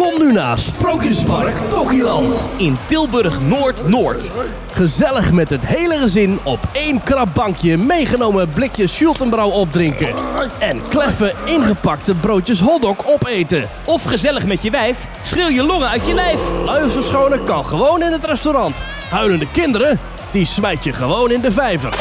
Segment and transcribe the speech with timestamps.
[0.00, 2.44] Kom nu naar Sprookjespark Tokiland.
[2.56, 4.32] In Tilburg Noord-Noord.
[4.72, 10.14] Gezellig met het hele gezin op één krap bankje meegenomen blikjes Schultenbrouw opdrinken.
[10.58, 13.68] En kleffe ingepakte broodjes hotdog opeten.
[13.84, 16.40] Of gezellig met je wijf, schreeuw je longen uit je lijf.
[16.64, 18.76] Luiers verschonen kan gewoon in het restaurant.
[19.10, 19.98] Huilende kinderen,
[20.30, 21.94] die smijt je gewoon in de vijver.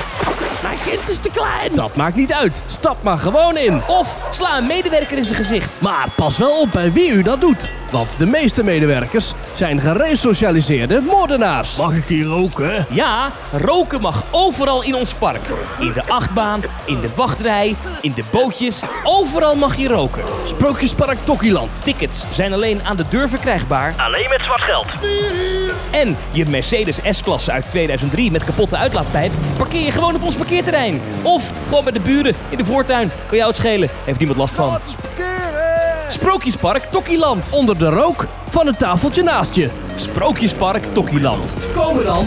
[0.89, 1.75] Kind is te klein.
[1.75, 2.61] Dat maakt niet uit.
[2.67, 3.81] Stap maar gewoon in.
[3.87, 5.81] Of sla een medewerker in zijn gezicht.
[5.81, 7.69] Maar pas wel op bij wie u dat doet.
[7.91, 11.75] Want de meeste medewerkers zijn geresocialiseerde moordenaars.
[11.75, 12.85] Mag ik hier roken?
[12.89, 15.41] Ja, roken mag overal in ons park.
[15.79, 18.81] In de achtbaan, in de wachtrij, in de bootjes.
[19.03, 20.23] Overal mag je roken.
[20.45, 21.83] Sprookjespark Tokiland.
[21.83, 23.93] Tickets zijn alleen aan de deur verkrijgbaar.
[23.97, 24.87] Alleen met zwart geld.
[25.91, 30.78] En je Mercedes S-klasse uit 2003 met kapotte uitlaatpijp parkeer je gewoon op ons parkeerterrein.
[31.21, 33.11] Of gewoon bij de buren in de voortuin.
[33.27, 33.89] Kan jou het schelen.
[34.03, 34.79] Heeft niemand last van.
[36.09, 37.49] Sprookjespark Tokkieland.
[37.53, 39.69] Onder de rook van het tafeltje naast je.
[39.95, 41.53] Sprookjespark Tokkieland.
[41.75, 42.25] Komen dan.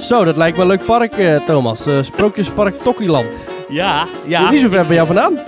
[0.00, 1.86] Zo, dat lijkt me een leuk park, eh, Thomas.
[1.86, 3.44] Eh, Sprookjespark Tokiland.
[3.68, 4.50] Ja, ja.
[4.50, 5.38] Niet zo ver bij jou vandaan.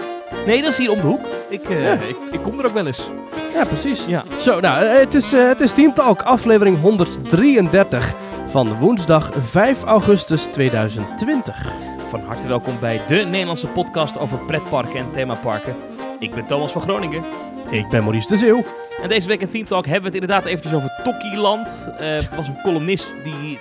[0.47, 1.40] Nee, dat is hier om de hoek.
[1.51, 1.93] Ik, eh, Ja.
[1.93, 3.11] ik, ik kom er ook wel eens.
[3.55, 4.05] Ja, precies.
[4.05, 4.25] Ja.
[4.39, 8.15] Zo, nou, eh, het is, eh, het is Team Talk, aflevering 133
[8.47, 11.73] van woensdag 5 augustus 2020.
[12.09, 15.75] Van harte welkom bij de Nederlandse podcast over pretparken en themaparken.
[16.19, 17.25] Ik ben Thomas van Groningen.
[17.71, 18.63] Ik ben Maurice de Zeeuw.
[19.03, 21.89] En deze week in Theme Talk hebben we het inderdaad eventjes over Tokkieland.
[21.99, 23.59] Eh er was een columnist die,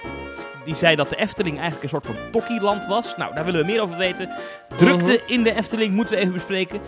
[0.65, 3.17] die zei dat de Efteling eigenlijk een soort van Tokkieland was.
[3.17, 4.29] Nou, daar willen we meer over weten.
[4.77, 6.79] Drukte in de Efteling moeten we even bespreken.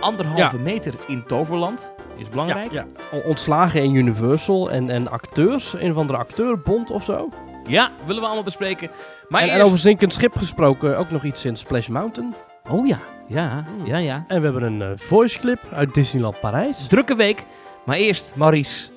[0.00, 2.72] Anderhalve meter in Toverland is belangrijk.
[2.72, 2.86] Ja,
[3.24, 7.28] Ontslagen in Universal en, en acteurs, een of andere acteurbond of zo.
[7.64, 8.90] Ja, willen we allemaal bespreken.
[9.28, 9.66] Maar en, en eerst...
[9.66, 12.34] over zinkend schip gesproken, ook nog iets in Splash Mountain.
[12.70, 14.24] Oh ja, ja, ja, ja.
[14.28, 16.86] En we hebben een eh, voice clip uit Disneyland Parijs.
[16.86, 17.44] Drukke week.
[17.84, 18.90] Maar eerst, Maurice,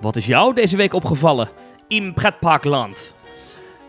[0.00, 1.48] wat is jou deze week opgevallen
[1.88, 3.14] in pretparkland?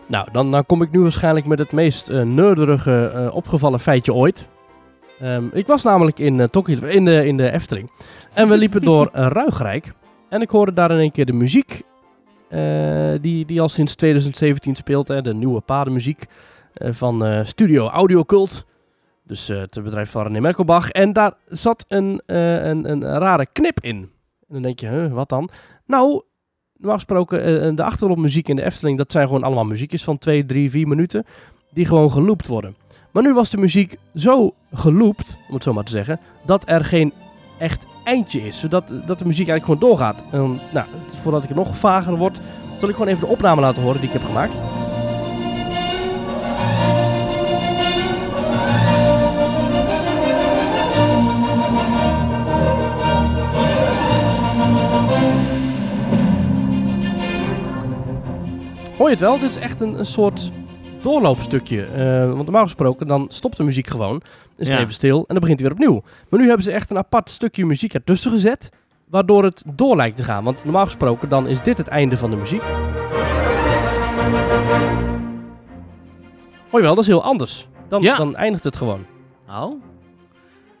[0.06, 4.14] Nou, dan, dan kom ik nu waarschijnlijk met het meest eh nerderige eh, opgevallen feitje
[4.14, 4.48] ooit.
[5.20, 7.90] Ehm, ik was namelijk in, eh, in, de, in de Efteling.
[8.34, 9.92] En we liepen door eh, Ruigrijk.
[10.28, 11.82] En ik hoorde daar in één keer de muziek.
[12.48, 15.08] eh, die, die al sinds 2017 speelt.
[15.08, 16.24] Hè, de nieuwe padenmuziek
[16.72, 18.64] eh, van Studio Audio Cult.
[19.24, 20.90] Dus het bedrijf van René Merkelbach.
[20.90, 23.96] En daar zat een, een, een rare knip in.
[23.96, 24.10] En
[24.48, 25.50] dan denk je, huh, wat dan?
[25.86, 26.22] Nou,
[26.76, 30.70] normaal gesproken, de achtergrondmuziek in de Efteling, dat zijn gewoon allemaal muziekjes van 2, 3,
[30.70, 31.24] 4 minuten,
[31.70, 32.76] die gewoon geloopt worden.
[33.10, 36.84] Maar nu was de muziek zo geloopt, om het zo maar te zeggen, dat er
[36.84, 37.12] geen
[37.58, 38.60] echt eindje is.
[38.60, 40.24] Zodat dat de muziek eigenlijk gewoon doorgaat.
[40.30, 40.86] En, nou,
[41.22, 42.40] voordat ik het nog vager word,
[42.78, 44.54] zal ik gewoon even de opname laten horen die ik heb gemaakt.
[58.96, 59.38] Hoor je het wel?
[59.38, 60.50] Dit is echt een, een soort
[61.02, 61.84] doorloopstukje.
[61.84, 64.16] Eh, want normaal gesproken, dan stopt de muziek gewoon.
[64.56, 64.82] Is het Ja.
[64.82, 66.02] even stil en dan begint hij weer opnieuw.
[66.28, 68.68] Maar nu hebben ze echt een apart stukje muziek ertussen gezet.
[69.08, 70.44] Waardoor het door lijkt te gaan.
[70.44, 72.62] Want normaal gesproken, dan is dit het einde van de muziek.
[76.72, 77.68] Je wel, dat is heel anders.
[77.88, 78.16] Dan, Ja.
[78.16, 79.04] dan eindigt het gewoon.
[79.48, 79.82] Oh?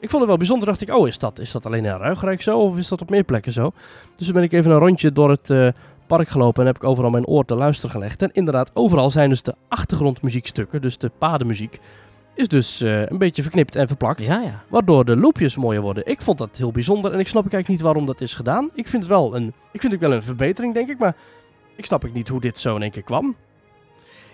[0.00, 0.66] Ik vond het wel bijzonder.
[0.66, 2.58] Dacht ik, oh, is dat, is dat alleen in Ruigrijk zo?
[2.58, 3.72] Of is dat op meer plekken zo?
[4.16, 5.68] Dus toen ben ik even een rondje door het eh,
[6.16, 6.60] park gelopen.
[6.60, 8.22] En heb ik overal mijn oor te luisteren gelegd.
[8.22, 10.80] En inderdaad, overal zijn dus de achtergrondmuziekstukken.
[10.82, 11.80] Dus de padenmuziek.
[12.34, 14.24] Is dus eh, een beetje verknipt en verplakt.
[14.24, 14.62] Ja, ja.
[14.68, 16.06] Waardoor de loopjes mooier worden.
[16.06, 17.12] Ik vond dat heel bijzonder.
[17.12, 18.70] En ik snap eigenlijk niet waarom dat is gedaan.
[18.74, 20.98] Ik vind het wel een, ik vind het wel een verbetering, denk ik.
[20.98, 21.16] Maar
[21.76, 23.36] ik snap ik niet hoe dit zo in één keer kwam.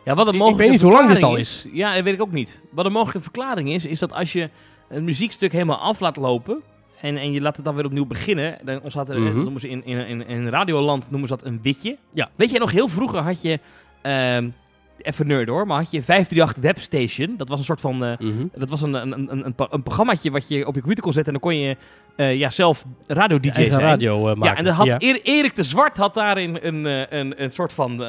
[0.05, 1.67] Ja, wat een Ik- ik mogelijke weet niet hoe lang dit al is.
[1.73, 2.63] Ja, dat weet ik ook niet.
[2.71, 4.51] Wat een mogelijke verklaring is, is dat als je
[4.89, 6.63] een muziekstuk helemaal af laat lopen
[7.07, 9.43] en, en je laat het dan weer opnieuw beginnen, dan ontstaat er, Mhm.
[9.43, 11.97] noemen ze in, in, in, in Radioland noemen ze dat een witje.
[12.13, 12.29] Ja.
[12.37, 13.59] Weet je nog, heel vroeger had je,
[14.03, 14.51] ehm,
[14.99, 17.37] even nerd hoor, maar had je 538 Webstation.
[17.37, 18.13] Dat was een soort van, eh,
[18.55, 21.35] dat was een, een, een, een, een, programmaatje wat je op je computer kon zetten
[21.35, 21.77] en dan kon je
[22.17, 23.87] eh, ja, zelf radio-dj Je eigen zijn.
[23.87, 24.43] radio maken.
[24.45, 24.99] Ja, en dan had Ja.
[24.99, 26.85] Erik- Erik de Zwart had daarin een,
[27.19, 28.03] een, een soort van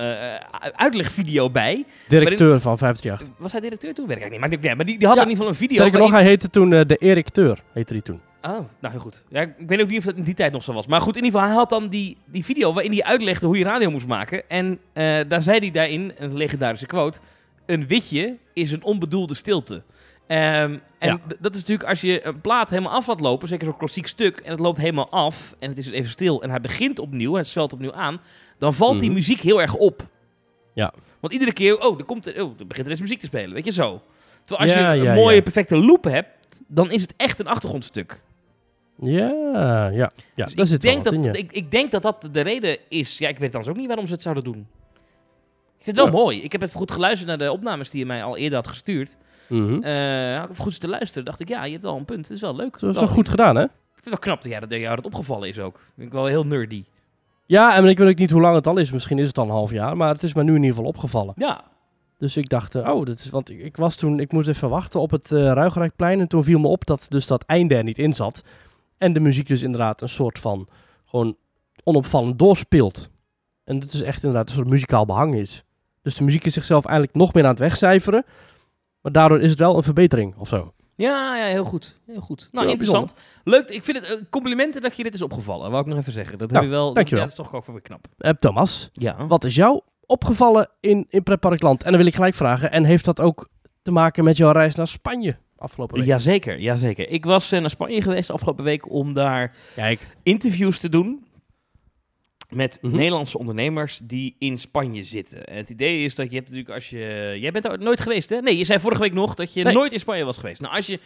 [0.76, 1.86] uitlegvideo bij.
[2.08, 3.28] Directeur van 538.
[3.38, 4.08] Was hij directeur toen?
[4.08, 4.64] Weet ik eigenlijk niet.
[4.64, 5.24] Maar, maar die, die had Ja.
[5.24, 5.78] in ieder geval een video.
[5.78, 7.60] Sterker nog, hij heette toen de Erecteur.
[7.74, 8.20] Heette hij toen.
[8.48, 9.24] Oh, nou heel goed.
[9.30, 10.88] Ja, ik weet ook niet of dat in die tijd nog zo was.
[10.88, 13.58] Maar goed, in ieder geval, hij had dan die, die video waarin hij uitlegde hoe
[13.58, 14.50] je radio moest maken.
[14.50, 17.20] En eh, daar zei hij daarin, een legendarische quote...
[17.66, 19.84] Een witje is een onbedoelde stilte.
[20.28, 21.20] Ehm, en Ja.
[21.40, 24.38] dat is natuurlijk als je een plaat helemaal af laat lopen, zeker zo'n klassiek stuk,
[24.38, 27.48] en het loopt helemaal af en het is even stil en hij begint opnieuw, het
[27.48, 28.22] zwelt opnieuw aan,
[28.58, 29.14] dan valt die Mhm.
[29.14, 30.08] muziek heel erg op.
[30.74, 30.94] Ja.
[31.20, 33.66] Want iedere keer, oh, er, komt, oh, er begint er eens muziek te spelen, weet
[33.66, 34.02] je zo.
[34.44, 37.48] Terwijl als Ja, je ja, een mooie, perfecte loop hebt, dan is het echt een
[37.48, 38.22] achtergrondstuk.
[39.02, 40.12] Ja, ja.
[40.36, 41.32] ja Dus daar ik, zit denk dat, in, ja.
[41.34, 43.18] ik, ik denk dat dat de reden is.
[43.18, 44.68] Ja, ik weet dan ook niet waarom ze het zouden doen.
[45.78, 46.12] Ik vind het wel Ja.
[46.24, 46.42] mooi.
[46.44, 49.18] Ik heb even goed geluisterd naar de opnames die je mij al eerder had gestuurd.
[49.50, 51.26] Had ik even goed zitten luisteren.
[51.26, 52.28] dacht ik, ja, je hebt wel een punt.
[52.28, 52.80] Het is wel leuk.
[52.80, 53.64] Dat is Wel- goed gedaan, hè?
[53.64, 53.70] Ik
[54.04, 55.80] vind het wel knap dat, jij dat, jou dat opgevallen is ook.
[55.96, 56.84] Vind ik wel heel nerdy.
[57.46, 58.92] Ja, en ik weet ook niet hoe lang het al is.
[58.92, 60.90] Misschien is het al een half jaar, maar het is me nu in ieder geval
[60.90, 61.34] opgevallen.
[61.38, 61.64] Ja.
[62.18, 64.70] Dus ik dacht, eh, oh, dat is, want ik, ik was toen, ik moest even
[64.70, 66.20] wachten op het eh Ruigerijkplein.
[66.20, 68.44] En toen viel me op dat dus dat einde er niet in zat.
[68.98, 70.68] En de muziek dus inderdaad een soort van,
[71.06, 71.36] gewoon
[71.84, 73.10] onopvallend doorspeelt.
[73.64, 75.64] En dat is echt inderdaad een soort muzikaal behang is.
[76.02, 78.26] Dus de muziek is zichzelf eigenlijk nog meer aan het wegcijferen.
[79.02, 80.74] Maar daardoor is het wel een verbetering of zo.
[80.96, 82.00] Ja, ja, heel goed.
[82.06, 82.50] Heel goed.
[82.52, 83.14] Nou, Ja, interessant.
[83.44, 83.70] Leuk.
[83.70, 85.70] Ik vind het eh, complimenten dat je dit is opgevallen.
[85.72, 86.38] Wou ik nog even zeggen.
[86.38, 86.94] Dat heb je wel.
[86.94, 88.08] Dat, ja, dat is toch ook wel weer knap.
[88.18, 89.28] Eh, Thomas, Ja.
[89.28, 91.84] wat is jou opgevallen in, in Pretparkland?
[91.84, 93.50] En dan wil ik gelijk vragen, en heeft dat ook
[93.82, 96.06] te maken met jouw reis naar Spanje afgelopen week?
[96.08, 97.10] Jazeker, jazeker.
[97.10, 101.26] Ik was eh, naar Spanje geweest afgelopen week om daar Kijk, interviews te doen
[102.50, 102.96] met Mhm.
[102.96, 105.46] Nederlandse ondernemers die in Spanje zitten.
[105.46, 107.36] En het idee is dat je hebt natuurlijk als je...
[107.40, 108.40] Jij bent er nooit geweest, hè?
[108.40, 109.74] Nee, je zei vorige week nog dat je Nee.
[109.74, 110.62] nooit in Spanje was geweest.
[110.62, 111.00] Nou, als je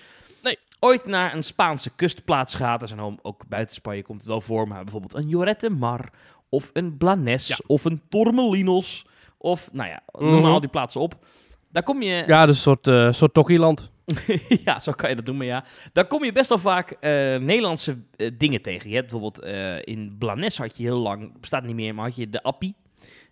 [0.43, 0.57] Nee.
[0.79, 2.81] ooit naar een Spaanse kustplaats gaat...
[2.81, 4.67] er zijn ook- ook buiten Spanje komt het wel voor...
[4.67, 6.09] maar bijvoorbeeld een Lloret de Mar
[6.49, 7.57] of een Blanes Ja.
[7.67, 9.05] of een Tormelinos...
[9.37, 10.41] of, nou ja, noem Mhm.
[10.41, 11.25] maar al die plaatsen op.
[11.71, 12.23] Daar kom je...
[12.27, 13.91] ja, dus een soort, eh soort Tokkieland.
[14.65, 15.63] ja, zo kan je dat noemen, ja.
[15.93, 18.89] Daar kom je best wel vaak eh, Nederlandse eh, dingen tegen.
[18.89, 22.15] Je hebt bijvoorbeeld eh, in Blanes had je heel lang, bestaat niet meer, maar had
[22.15, 22.75] je de Appie.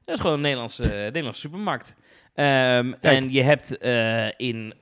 [0.05, 1.95] Dat is gewoon een Nederlandse, Nederlandse supermarkt.
[2.33, 3.71] Ehm, en je hebt
[4.37, 4.73] in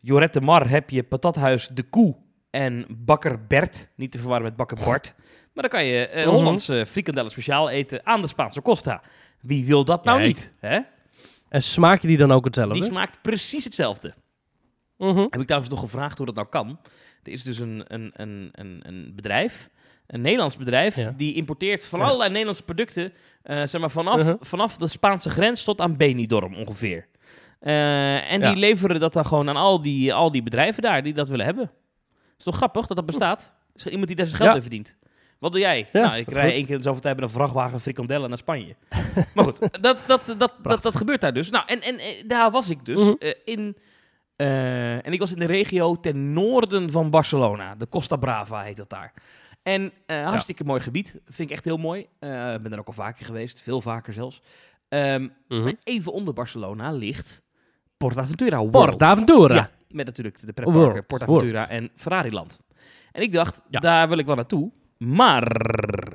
[0.00, 2.14] Joret de Mar heb je patathuis De Koe
[2.50, 3.90] en Bakker Bert.
[3.96, 5.14] Niet te verwarren met Bakker Bart.
[5.52, 6.28] Maar dan kan je Mhm.
[6.28, 9.02] Hollandse frikandellen speciaal eten aan de Spaanse Costa.
[9.40, 10.28] Wie wil dat nou Kijk.
[10.28, 10.54] niet?
[10.60, 10.78] Hè?
[11.48, 12.74] En smaken die dan ook hetzelfde?
[12.74, 14.14] Die smaakt precies hetzelfde.
[14.98, 15.16] Mhm.
[15.18, 16.78] Heb ik trouwens nog gevraagd hoe dat nou kan.
[17.22, 19.68] Er is dus een, een, een, een, een bedrijf,
[20.06, 21.14] een Nederlands bedrijf, Ja.
[21.16, 22.04] die importeert van Ja.
[22.04, 23.12] allerlei Nederlandse producten,
[23.42, 24.34] eh, zeg maar vanaf, Uh-huh.
[24.40, 27.06] vanaf de Spaanse grens tot aan Benidorm ongeveer.
[27.60, 28.48] Eh, en Ja.
[28.50, 31.44] die leveren dat dan gewoon aan al die, al die bedrijven daar die dat willen
[31.46, 31.70] hebben.
[32.38, 33.54] Is toch grappig dat dat bestaat?
[33.74, 34.96] Is er iemand die daar zijn geld mee verdient?
[35.38, 35.88] Wat doe jij?
[35.92, 38.74] Ja, nou, ik rij één keer in zoveel tijd met een vrachtwagen frikandellen naar Spanje.
[39.34, 41.50] maar goed, dat, dat, dat, dat, dat gebeurt daar dus.
[41.50, 43.12] Nou, en, en eh, daar was ik dus Mhm.
[43.44, 43.76] in...
[44.36, 47.74] eh, en ik was in de regio ten noorden van Barcelona.
[47.74, 49.12] De Costa Brava heet dat daar.
[49.62, 51.20] En eh, hartstikke mooi gebied.
[51.24, 52.06] Vind ik echt heel mooi.
[52.18, 53.62] Eh, Ik ben er ook al vaker geweest.
[53.62, 54.40] Veel vaker zelfs.
[54.88, 57.42] Maar even onder Barcelona ligt
[57.96, 58.70] PortAventura World.
[58.72, 59.54] Portaventura.
[59.54, 62.60] Ja, met natuurlijk de pretparken World, PortAventura en Ferrariland.
[63.12, 63.80] En ik dacht, Ja.
[63.80, 64.70] daar wil ik wel naartoe.
[64.98, 65.46] Maar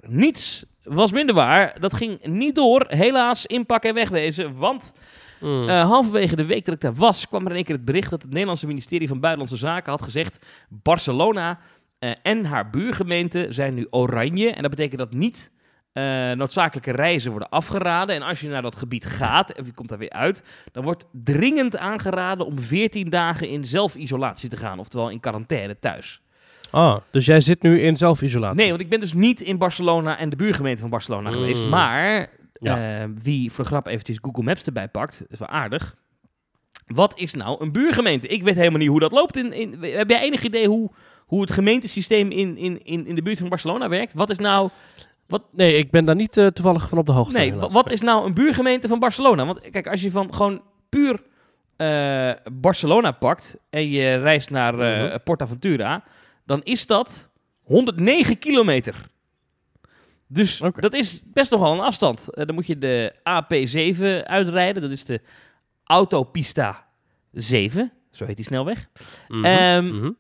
[0.08, 1.80] niets was minder waar.
[1.80, 2.86] Dat ging niet door.
[2.88, 4.58] Helaas, inpakken en wegwezen.
[4.58, 4.94] Want
[5.40, 5.70] Mm.
[5.70, 8.10] eh, halverwege de week dat ik daar was, kwam er in één keer het bericht
[8.10, 11.60] dat het Nederlandse ministerie van Buitenlandse Zaken had gezegd: Barcelona
[12.00, 14.50] eh, en haar buurgemeente zijn nu oranje.
[14.52, 15.52] En dat betekent dat niet
[15.94, 18.16] eh, noodzakelijke reizen worden afgeraden.
[18.16, 21.06] En als je naar dat gebied gaat, of je komt daar weer uit, dan wordt
[21.12, 24.80] dringend aangeraden om 14 dagen in zelfisolatie te gaan.
[24.80, 26.22] Oftewel in quarantaine thuis.
[26.72, 28.58] Ah, dus jij zit nu in zelfisolatie?
[28.60, 31.36] Nee, want ik ben dus niet in Barcelona en de buurgemeente van Barcelona Mm.
[31.36, 31.66] geweest.
[31.68, 33.02] Maar Ja.
[33.02, 35.96] eh, wie voor de grap eventjes Google Maps erbij pakt, is wel aardig.
[36.88, 38.28] Wat is nou een buurgemeente?
[38.28, 39.38] Ik weet helemaal niet hoe dat loopt.
[39.38, 40.90] In, in, heb jij enig idee hoe,
[41.26, 44.14] hoe het gemeentesysteem in, in, in, in de buurt van Barcelona werkt?
[44.14, 44.70] Wat is nou,
[45.52, 47.38] Nee, ik ben daar niet eh, toevallig van op de hoogte.
[47.38, 47.74] nee, helaas.
[47.74, 49.46] wat is nou een buurgemeente van Barcelona?
[49.46, 51.22] Want kijk, als je van gewoon puur
[51.76, 55.18] eh, Barcelona pakt en je reist naar Mhm.
[55.24, 56.04] PortAventura,
[56.46, 57.32] dan is dat
[57.64, 58.96] 109 kilometer.
[60.32, 62.30] Dus dat is best nogal een afstand.
[62.34, 64.82] Eh, dan moet je de AP7 uitrijden.
[64.82, 65.22] Dat is de
[65.84, 66.88] Autopista
[67.32, 67.92] 7.
[68.12, 68.90] Zo heet die snelweg.
[69.28, 69.46] Mhm.
[69.46, 70.12] Ehm, Mhm.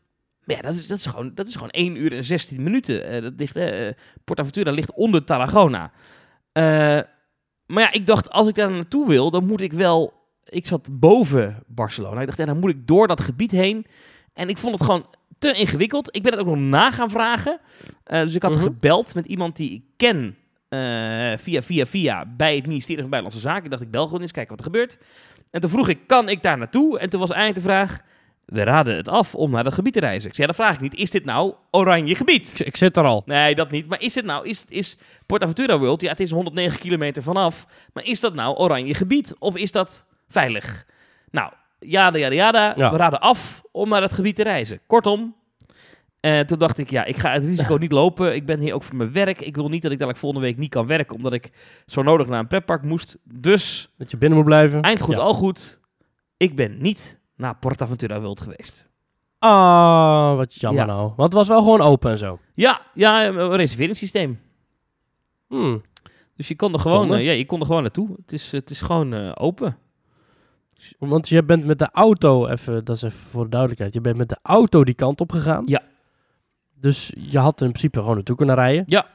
[0.43, 3.05] Maar ja, dat is, dat is, gewoon, dat is gewoon 1 uur en 16 minuten.
[3.05, 3.89] Eh, dat ligt, eh
[4.23, 5.91] PortAventura ligt onder Tarragona.
[7.65, 10.13] Maar ja, ik dacht, als ik daar naartoe wil, dan moet ik wel...
[10.43, 12.19] Ik zat boven Barcelona.
[12.19, 13.85] Ik dacht, ja, dan moet ik door dat gebied heen.
[14.33, 15.05] En ik vond het gewoon
[15.39, 16.15] te ingewikkeld.
[16.15, 17.59] Ik ben het ook nog na gaan vragen.
[18.03, 18.63] Eh, dus ik had Mhm.
[18.63, 20.37] gebeld met iemand die ik ken
[20.69, 20.79] eh,
[21.37, 23.63] via, via, via bij het ministerie van Buitenlandse Zaken.
[23.63, 24.97] Ik dacht, ik bel gewoon eens, kijken wat er gebeurt.
[25.51, 26.99] En toen vroeg ik, kan ik daar naartoe?
[26.99, 27.99] En toen was eigenlijk de vraag,
[28.45, 30.29] we raden het af om naar dat gebied te reizen.
[30.29, 30.93] Ik zei, ja, dat vraag ik niet.
[30.95, 32.61] Is dit nou oranje gebied?
[32.65, 33.23] Ik, zit er al.
[33.25, 33.89] Nee, dat niet.
[33.89, 37.65] Maar is dit nou, is, is PortAventura World, ja, het is 109 kilometer vanaf.
[37.93, 39.35] Maar is dat nou oranje gebied?
[39.39, 40.85] Of is dat veilig?
[41.31, 42.73] Nou, jada, jada, jada.
[42.77, 42.91] Ja.
[42.91, 44.79] We raden af om naar dat gebied te reizen.
[44.87, 45.35] Kortom,
[46.19, 48.35] En toen dacht ik, ja, ik ga het risico niet lopen.
[48.35, 49.41] Ik ben hier ook voor mijn werk.
[49.41, 51.51] Ik wil niet dat ik dadelijk volgende week niet kan werken, omdat ik
[51.85, 53.17] zo nodig naar een pretpark moest.
[53.23, 54.81] Dus, Dat je binnen moet blijven.
[54.81, 55.21] eind goed, Ja.
[55.21, 55.79] al goed.
[56.37, 58.87] Ik ben niet naar PortAventura World geweest.
[59.39, 60.87] Ah, wat jammer Ja.
[60.93, 61.01] nou.
[61.01, 62.39] Want het was wel gewoon open en zo.
[62.53, 64.39] Ja, ja, een reserveringssysteem.
[65.47, 65.81] Hmm.
[66.35, 68.09] Dus je kon er gewoon, eh, ja, je kon er gewoon naartoe.
[68.21, 69.77] Het is, het is gewoon eh, open.
[70.99, 73.93] Want je bent met de auto, even, dat is even voor de duidelijkheid.
[73.93, 75.63] Je bent met de auto die kant op gegaan.
[75.65, 75.81] Ja.
[76.75, 78.83] Dus je had in principe gewoon naartoe kunnen rijden.
[78.87, 79.07] Ja.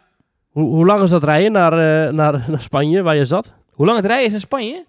[0.51, 3.53] Hoe, hoe lang is dat rijden naar, eh, naar, naar Spanje, waar je zat?
[3.73, 4.85] Hoe lang het rijden is in Spanje?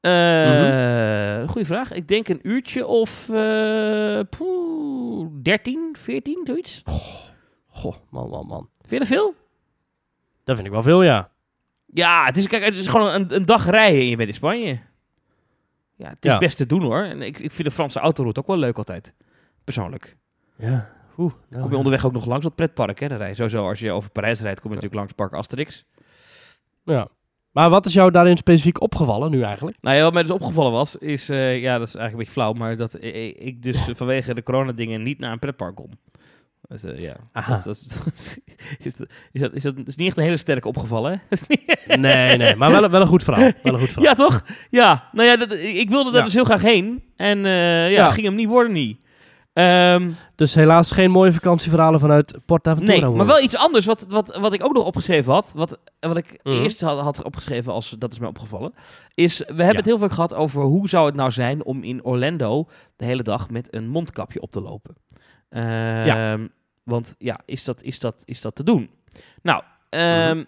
[0.00, 1.48] Eh Mhm.
[1.48, 1.92] Goeie vraag.
[1.92, 6.82] Ik denk een uurtje of eh poeh, 13, 14, zoiets.
[7.66, 8.68] Goh, man, man, man.
[8.78, 9.34] Vind je dat veel?
[10.44, 11.30] Dat vind ik wel veel, ja.
[11.86, 14.34] Ja, het is, kijk, het is gewoon een, een dag rijden en je bent in
[14.34, 14.78] Spanje.
[15.98, 16.38] Ja, het is Ja.
[16.38, 17.02] best te doen hoor.
[17.02, 19.14] En ik, ik vind de Franse autoroute ook wel leuk altijd.
[19.64, 20.16] Persoonlijk.
[20.56, 20.90] Ja.
[21.18, 23.08] Oeh, nou, Kom je onderweg ook nog langs dat pretpark, hè?
[23.08, 25.84] Dan rij je sowieso, als je over Parijs rijdt, kom je natuurlijk langs Park Asterix.
[26.84, 27.08] Ja.
[27.50, 29.76] Maar wat is jou daarin specifiek opgevallen nu eigenlijk?
[29.80, 32.32] Nou ja, wat mij dus opgevallen was, is, eh, ja, dat is eigenlijk een beetje
[32.32, 35.90] flauw, maar dat i- ik dus vanwege de coronadingen niet naar een pretpark kom.
[36.68, 38.38] Dus, ja, dat, is- dat is,
[38.78, 41.36] is, dat, is, dat, is, dat, is niet echt een hele sterke opgevallen, hè?
[41.96, 43.50] Nee, nee, maar wel, wel een goed verhaal.
[43.62, 44.04] Wel een goed verhaal.
[44.10, 44.44] ja, toch?
[44.70, 46.24] Ja, nou ja, dat, ik wilde daar Ja.
[46.24, 48.10] dus heel graag heen en eh, ja, Ja.
[48.10, 48.98] ging hem niet worden niet.
[49.52, 53.06] Ehm, Dus helaas geen mooie vakantieverhalen vanuit PortAventura.
[53.08, 56.16] nee, maar wel iets anders wat, wat, wat ik ook nog opgeschreven had, wat, wat
[56.16, 56.54] ik Mhm.
[56.62, 58.72] eerst had, had opgeschreven als dat is mij opgevallen,
[59.14, 59.72] is we hebben Ja.
[59.76, 63.22] het heel veel gehad over hoe zou het nou zijn om in Orlando de hele
[63.22, 64.94] dag met een mondkapje op te lopen.
[65.48, 66.46] Ehm,
[66.88, 68.90] Want ja, is dat, is dat, is dat te doen?
[69.42, 70.44] Nou, ehm, Mhm.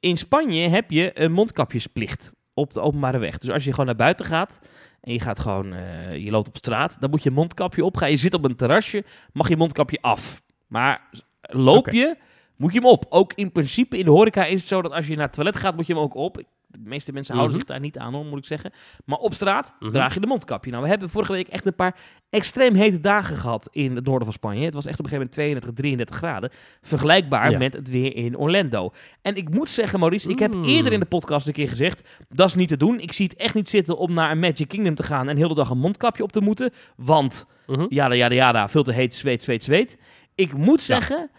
[0.00, 3.38] in Spanje heb je een mondkapjesplicht op de openbare weg.
[3.38, 4.58] Dus als je gewoon naar buiten gaat
[5.00, 7.96] en je gaat gewoon, eh, je loopt op straat, dan moet je mondkapje op.
[7.96, 10.42] Ga je zitten op een terrasje, mag je mondkapje af.
[10.66, 11.08] Maar
[11.40, 12.16] loop je,
[12.56, 13.06] moet je hem op.
[13.08, 15.56] Ook in principe in de horeca is het zo dat als je naar het toilet
[15.56, 16.42] gaat, moet je hem ook op.
[16.70, 17.64] De meeste mensen houden Mhm.
[17.66, 18.72] zich daar niet aan, hoor, moet ik zeggen.
[19.04, 19.92] Maar op straat Mhm.
[19.92, 20.70] draag je de mondkapje.
[20.70, 21.96] Nou, we hebben vorige week echt een paar
[22.30, 24.64] extreem hete dagen gehad in het noorden van Spanje.
[24.64, 26.50] Het was echt op een gegeven moment 32, 33 graden.
[26.82, 27.58] Vergelijkbaar Ja.
[27.58, 28.90] met het weer in Orlando.
[29.22, 30.64] En ik moet zeggen, Maurice, ik heb Mm.
[30.64, 32.08] eerder in de podcast een keer gezegd...
[32.28, 33.00] dat is niet te doen.
[33.00, 35.28] Ik zie het echt niet zitten om naar een Magic Kingdom te gaan...
[35.28, 36.70] en heel de dag een mondkapje op te moeten.
[36.96, 37.86] Want, Mhm.
[37.88, 39.98] jada, jada, jada, veel te heet, zweet, zweet, zweet.
[40.34, 41.30] Ik moet zeggen...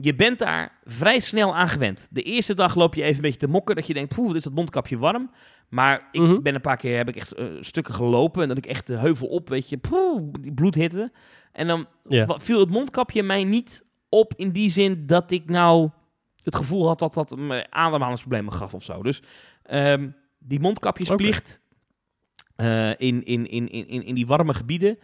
[0.00, 2.08] Je bent daar vrij snel aan gewend.
[2.10, 3.76] De eerste dag loop je even een beetje te mokken.
[3.76, 5.30] Dat je denkt, poeh, is dat mondkapje warm.
[5.68, 6.42] Maar ik Mhm.
[6.42, 8.42] ben een paar keer, heb ik echt eh, stukken gelopen.
[8.42, 11.12] En dat ik echt de heuvel op, weet je, poeh, die bloedhitte.
[11.52, 11.86] En dan
[12.26, 15.90] viel het mondkapje mij niet op in die zin dat ik nou
[16.42, 19.02] het gevoel had dat dat me ademhalingsproblemen gaf of zo.
[19.02, 19.22] Dus
[19.62, 21.60] ehm, die mondkapjesplicht
[22.56, 24.98] eh, in, in, in, in, in, in die warme gebieden,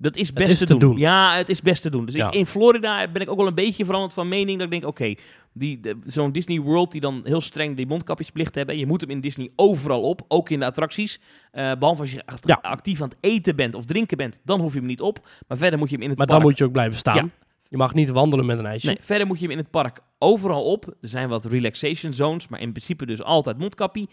[0.00, 0.90] dat is best is te, te doen.
[0.90, 0.98] doen.
[0.98, 2.04] Ja, het is best te doen.
[2.04, 2.26] Dus Ja.
[2.26, 4.56] ik- in Florida ben ik ook wel een beetje veranderd van mening.
[4.58, 5.14] Dat ik denk, oké,
[5.52, 8.74] die de- zo'n Disney World die dan heel streng die mondkapjesplicht hebben.
[8.74, 11.20] En je moet hem in Disney overal op, ook in de attracties.
[11.52, 12.58] Eh, behalve als je act- Ja.
[12.62, 15.28] actief aan het eten bent of drinken bent, dan hoef je hem niet op.
[15.48, 17.14] Maar verder moet je hem in het Maar park dan moet je ook blijven staan.
[17.16, 17.28] Ja.
[17.68, 18.86] Je mag niet wandelen met een ijsje.
[18.86, 20.86] Nee, verder moet je hem in het park overal op.
[20.86, 24.08] Er zijn wat relaxation zones, maar in principe dus altijd mondkappie.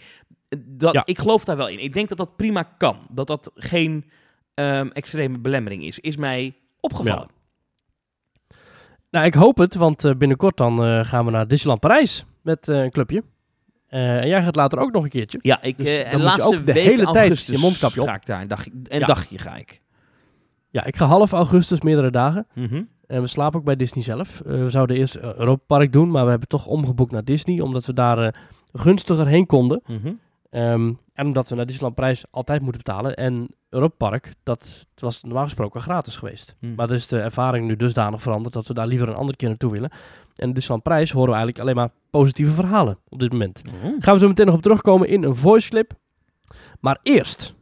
[0.65, 1.01] Dat, Ja.
[1.05, 1.79] Ik geloof daar wel in.
[1.83, 2.97] Ik denk dat dat prima kan.
[3.09, 4.05] Dat dat geen
[4.57, 5.99] ehm, extreme belemmering is.
[5.99, 7.27] Is mij opgevallen.
[9.11, 12.67] Nou, ik hoop het, want eh, binnenkort dan eh, gaan we naar Disneyland Parijs met
[12.69, 13.23] eh, een clubje.
[13.87, 15.39] En jij gaat later ook nog een keertje.
[15.41, 18.01] Ja, ik, Dus dan en moet je laatste ook de week hele tijd je mondkapje
[18.01, 18.07] op.
[18.07, 19.05] ga ik daar een dagje, een Ja.
[19.05, 19.81] dagje ga ik.
[20.69, 22.47] Ja, ik ga half augustus meerdere dagen.
[22.53, 22.83] Mhm.
[23.07, 24.41] En we slapen ook bij Disney zelf.
[24.45, 27.93] We zouden eerst Europa Park doen, maar we hebben toch omgeboekt naar Disney, omdat we
[27.93, 28.35] daar
[28.73, 29.81] gunstiger heen konden.
[29.87, 30.13] Mhm.
[30.49, 33.15] Ehm, en omdat we naar Disneyland Prijs altijd moeten betalen.
[33.15, 36.55] En Europa Park, dat het was normaal gesproken gratis geweest.
[36.59, 36.75] Hm.
[36.75, 39.71] Maar is de ervaring nu dusdanig veranderd dat we daar liever een andere keer naartoe
[39.71, 39.91] willen.
[40.35, 43.61] En Disneyland Prijs horen we eigenlijk alleen maar positieve verhalen op dit moment.
[43.63, 43.91] Mhm.
[43.99, 45.93] Gaan we zo meteen nog op terugkomen in een voice clip.
[46.79, 47.55] Maar eerst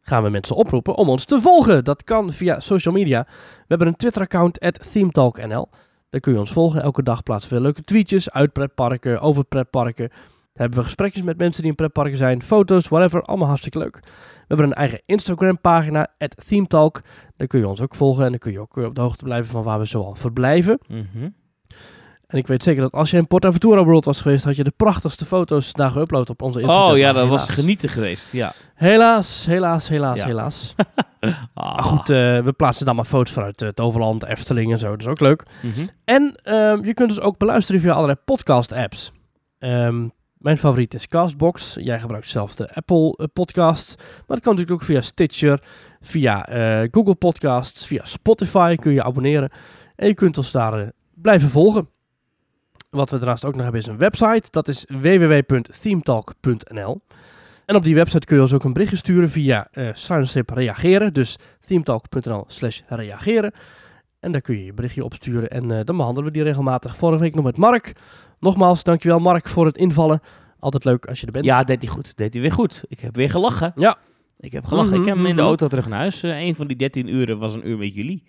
[0.00, 1.84] gaan we mensen oproepen om ons te volgen.
[1.84, 3.26] Dat kan via social media.
[3.26, 4.60] We hebben een Twitter-account,
[4.92, 5.68] ThemeTalkNL.
[6.10, 6.82] Daar kun je ons volgen.
[6.82, 10.10] Elke dag plaatsen we leuke tweetjes uit pretparken, over pretparken.
[10.58, 12.42] Hebben we gesprekjes met mensen die in pretparken zijn.
[12.42, 13.22] Foto's, whatever.
[13.22, 13.98] Allemaal hartstikke leuk.
[14.02, 16.06] We hebben een eigen Instagram-pagina,
[16.46, 17.00] ThemeTalk.
[17.36, 18.24] Daar kun je ons ook volgen.
[18.24, 20.78] En dan kun je ook eh, op de hoogte blijven van waar we zoal verblijven.
[20.88, 21.28] Mhm.
[22.26, 24.72] En ik weet zeker dat als je in PortAventura World was geweest, had je de
[24.76, 26.90] prachtigste foto's daar geüpload op onze Instagram.
[26.90, 28.32] Oh ja, dat was genieten geweest.
[28.32, 28.52] Ja.
[28.74, 30.26] Helaas, helaas, helaas, Ja.
[30.26, 30.74] helaas.
[31.54, 31.82] Ah.
[31.82, 34.90] Goed, eh, we plaatsen dan maar foto's vanuit het Toverland, Efteling en zo.
[34.90, 35.42] Dat is ook leuk.
[35.62, 35.86] Mhm.
[36.04, 39.12] En ehm, je kunt ons ook beluisteren via allerlei podcast-apps.
[39.58, 41.76] Ehm, mijn favoriet is Castbox.
[41.80, 43.96] Jij gebruikt zelf de Apple eh, Podcasts.
[43.96, 45.62] Maar dat kan natuurlijk ook via Stitcher,
[46.00, 49.50] via eh, Google Podcasts, via Spotify kun je abonneren.
[49.96, 51.88] En je kunt ons daar eh, blijven volgen.
[52.90, 54.42] Wat we daarnaast ook nog hebben is een website.
[54.50, 57.00] Dat is www.themetalk.nl.
[57.64, 61.12] En op die website kun je ons ook een berichtje sturen via schuine reageren.
[61.12, 63.52] Dus themetalk.nl slash reageren.
[64.20, 66.96] En daar kun je je berichtje opsturen en dan behandelen we die regelmatig.
[66.96, 67.94] Vorige week nog met Mark.
[68.40, 70.20] Nogmaals, dankjewel Mark voor het invallen.
[70.60, 71.44] Altijd leuk als je er bent.
[71.44, 72.16] Ja, deed hij goed.
[72.16, 72.84] Deed hij weer goed.
[72.88, 73.72] Ik heb weer gelachen.
[73.76, 73.96] Ja.
[74.40, 74.90] Ik heb gelachen.
[74.90, 75.48] Mhm, ik heb hem in de mhm.
[75.48, 76.22] auto terug naar huis.
[76.22, 78.22] Eh, een van die 13 uren was een uur met jullie.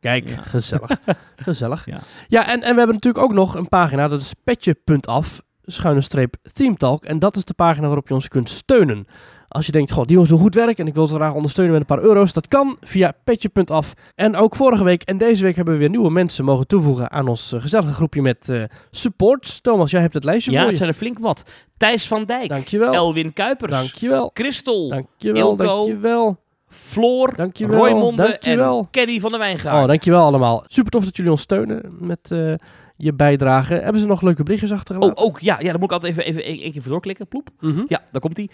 [0.00, 0.42] Kijk, Ja.
[0.42, 0.90] gezellig.
[1.36, 1.86] gezellig.
[1.86, 2.00] Ja.
[2.28, 6.36] Ja, en, en we hebben natuurlijk ook nog een pagina, dat is petje.af, schuine streep
[6.52, 7.04] themetalk.
[7.04, 9.06] En dat is de pagina waarop je ons kunt steunen.
[9.54, 11.72] Als je denkt, god, die jongens doen goed werk en ik wil ze graag ondersteunen
[11.72, 12.32] met een paar euro's.
[12.32, 13.92] Dat kan via petje.af.
[14.14, 17.28] En ook vorige week en deze week hebben we weer nieuwe mensen mogen toevoegen aan
[17.28, 19.60] ons eh, gezellige groepje met eh supports.
[19.60, 20.82] Thomas, jij hebt het lijstje Ja, voor het je.
[20.84, 21.42] zijn er flink wat.
[21.76, 22.48] Thijs van Dijk.
[22.48, 22.92] Dankjewel.
[22.92, 23.70] Elwin Kuipers.
[23.72, 24.30] Dankjewel.
[24.34, 24.88] Christel.
[24.88, 25.64] Dankjewel, Ilko.
[25.64, 26.38] dankjewel.
[26.74, 27.32] Floor.
[27.36, 28.78] Dankjewel, Roymonde dankjewel.
[28.78, 29.82] en Kenny van der Wijngaard.
[29.82, 30.64] Oh, dankjewel allemaal.
[30.66, 32.54] Super tof dat jullie ons steunen met eh,
[32.96, 33.74] je bijdrage.
[33.74, 35.16] Hebben ze nog leuke berichtjes Oh, achtergelaten?
[35.24, 37.26] ook ja, ja, dan moet ik altijd even, even één keer voor doorklikken.
[37.28, 37.48] Ploep.
[37.60, 37.82] Mhm.
[37.88, 38.48] Ja, daar komt hij.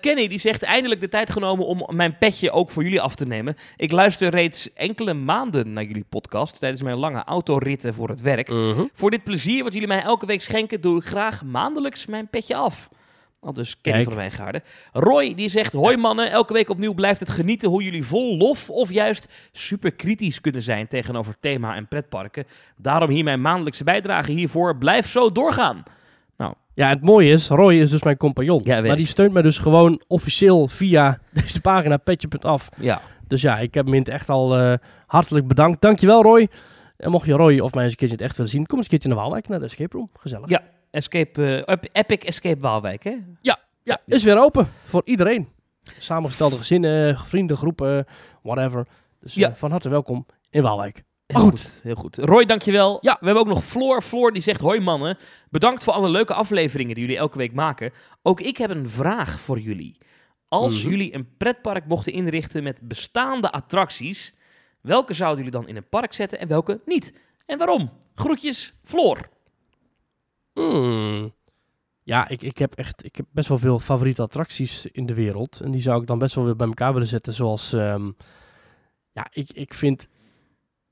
[0.00, 3.26] Kenny die zegt eindelijk de tijd genomen om mijn petje ook voor jullie af te
[3.26, 3.54] nemen.
[3.76, 8.48] Ik luister reeds enkele maanden naar jullie podcast tijdens mijn lange autoritten voor het werk.
[8.50, 8.82] Mhm.
[8.92, 12.56] Voor dit plezier wat jullie mij elke week schenken, doe ik graag maandelijks mijn petje
[12.56, 12.88] af.
[13.40, 14.04] Al dus Kenny Kijk.
[14.04, 14.62] van de Wijngaarden.
[14.92, 18.70] Roy die zegt, hoi mannen, elke week opnieuw blijft het genieten hoe jullie vol lof
[18.70, 22.44] of juist super kritisch kunnen zijn tegenover thema en pretparken.
[22.76, 24.76] Daarom hier mijn maandelijkse bijdrage hiervoor.
[24.76, 25.82] Blijf zo doorgaan.
[26.76, 28.60] Ja, het mooie is, Roy is dus mijn compagnon.
[28.64, 32.68] Ja, maar die steunt mij dus gewoon officieel via deze pagina petje.af.
[32.80, 34.72] Ja, Dus ja, ik heb hem in het echt al eh,
[35.06, 35.80] hartelijk bedankt.
[35.80, 36.48] Dankjewel Roy.
[36.96, 38.76] En mocht je Roy of mij eens een keertje in het echt willen zien, kom
[38.76, 40.10] eens een keertje naar Waalwijk, naar de escape room.
[40.18, 40.48] Gezellig.
[40.48, 40.62] Ja.
[40.96, 43.16] Escape, eh, Ep- Epic Escape Waalwijk, hè?
[43.40, 43.58] Ja,
[44.06, 45.48] is weer open voor iedereen.
[45.98, 48.04] Samengestelde gezinnen, vrienden, groepen,
[48.42, 48.86] whatever.
[49.20, 49.48] Dus Ja.
[49.50, 51.02] eh, van harte welkom in Waalwijk.
[51.26, 51.50] Heel Goed.
[51.50, 51.80] goed.
[51.82, 52.16] Heel goed.
[52.16, 52.98] Roy, dankjewel.
[53.00, 53.16] Ja.
[53.20, 54.02] We hebben ook nog Floor.
[54.02, 55.18] Floor die zegt, hoi mannen.
[55.50, 57.92] Bedankt voor alle leuke afleveringen die jullie elke week maken.
[58.22, 59.98] Ook ik heb een vraag voor jullie.
[60.48, 60.90] Als Mhm.
[60.90, 64.34] jullie een pretpark mochten inrichten met bestaande attracties,
[64.80, 67.14] welke zouden jullie dan in een park zetten en welke niet?
[67.46, 67.90] En waarom?
[68.14, 69.28] Groetjes, Floor.
[70.56, 71.32] Hmm.
[72.02, 75.60] Ja, ik, ik heb echt ik heb best wel veel favoriete attracties in de wereld.
[75.60, 77.32] En die zou ik dan best wel weer bij elkaar willen zetten.
[77.32, 78.10] Zoals, ehm,
[79.12, 80.08] ja, ik, ik, vind,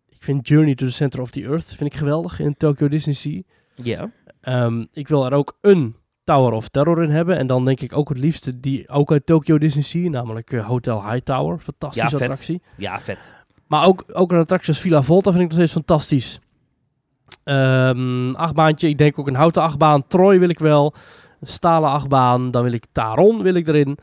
[0.08, 3.14] ik vind Journey to the Center of the Earth vind ik geweldig in Tokyo Disney
[3.14, 3.42] Sea.
[3.74, 4.10] Ja.
[4.40, 7.36] Ehm, ik wil er ook een Tower of Terror in hebben.
[7.38, 10.08] En dan denk ik ook het liefste die ook uit Tokyo Disney Sea.
[10.08, 11.58] Namelijk eh, Hotel Hightower.
[11.58, 12.62] Fantastische Ja, attractie.
[12.76, 13.34] Ja, vet.
[13.66, 16.40] Maar ook, ook een attractie als Villa Volta vind ik nog steeds fantastisch.
[17.44, 20.06] Ehm achtbaantje, ik denk ook een houten achtbaan.
[20.06, 20.94] Troy wil ik wel.
[21.40, 22.50] Een stalen achtbaan.
[22.50, 23.98] Dan wil ik Taron wil ik erin.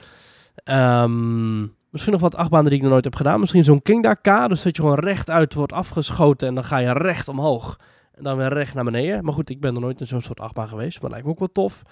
[0.63, 3.39] Ehm, misschien nog wat achtbanen die ik nog nooit heb gedaan.
[3.39, 4.49] Misschien zo'n Kingda K.
[4.49, 7.79] Dus dat je gewoon rechtuit wordt afgeschoten en dan ga je recht omhoog.
[8.11, 9.23] En dan weer recht naar beneden.
[9.23, 11.01] Maar goed, ik ben nog nooit in zo'n soort achtbaan geweest.
[11.01, 11.83] Maar lijkt me ook wel tof.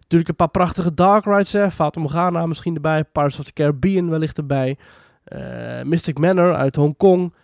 [0.00, 1.52] Natuurlijk een paar prachtige dark rides.
[1.52, 1.66] Hè.
[1.94, 3.04] Morgana misschien erbij.
[3.04, 4.76] Pirates of the Caribbean wellicht erbij.
[5.24, 7.34] Eh, Mystic Manor uit Hongkong.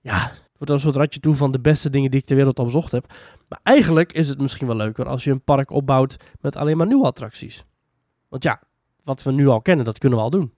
[0.00, 2.58] Ja, wordt dan een soort ratje toe van de beste dingen die ik ter wereld
[2.58, 3.12] al bezocht heb.
[3.48, 6.86] Maar eigenlijk is het misschien wel leuker als je een park opbouwt met alleen maar
[6.86, 7.64] nieuwe attracties.
[8.28, 8.60] Want ja,
[9.04, 10.52] wat we nu al kennen, dat kunnen we al doen.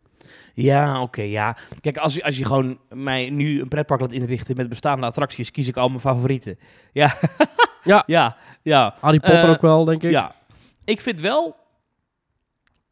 [0.54, 1.56] Ja, oké, ja.
[1.80, 5.50] Kijk, als, je- als je gewoon mij nu een pretpark laat inrichten met bestaande attracties,
[5.50, 6.58] kies ik al mijn favorieten.
[6.92, 7.14] Ja.
[7.84, 8.02] Ja.
[8.06, 8.94] ja, ja.
[9.00, 10.10] Harry Potter Eh, ook wel, denk ik.
[10.10, 10.34] Ja,
[10.84, 11.56] ik vind wel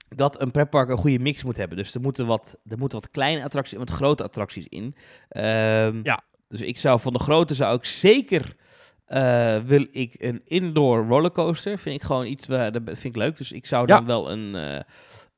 [0.09, 1.77] dat een pretpark een goede mix moet hebben.
[1.77, 4.95] Dus er moeten wat, er moeten wat kleine attracties en wat grote attracties in.
[5.29, 6.21] Ehm, Ja.
[6.51, 8.57] Dus ik zou van de grote zou ik zeker
[9.07, 11.79] eh, wil ik een indoor rollercoaster.
[11.79, 13.37] Vind ik gewoon iets waar dat vind ik leuk.
[13.37, 13.97] Dus ik zou Ja.
[13.97, 14.81] dan wel een eh,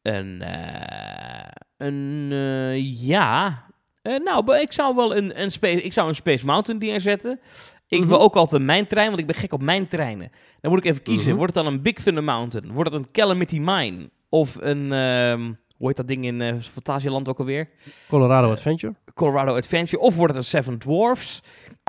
[0.03, 3.65] een eh, een eh, ja.
[4.03, 7.41] Eh, nou, ik zou wel een, een space, ik zou een Space Mountain neerzetten.
[7.89, 8.09] Ik Mhm.
[8.09, 10.31] wil ook altijd een mijn trein, want ik ben gek op mijn treinen.
[10.61, 11.29] Dan moet ik even kiezen.
[11.29, 11.37] Mhm.
[11.39, 12.73] Wordt het dan een Big Thunder Mountain?
[12.73, 14.11] Wordt het een Calamity Mine?
[14.29, 17.69] Of een, ehm, hoe dat ding in eh Fantasialand ook alweer?
[18.09, 18.95] Colorado Eh, Adventure.
[19.15, 20.03] Colorado Adventure.
[20.03, 21.41] Of wordt het een Seven Dwarfs?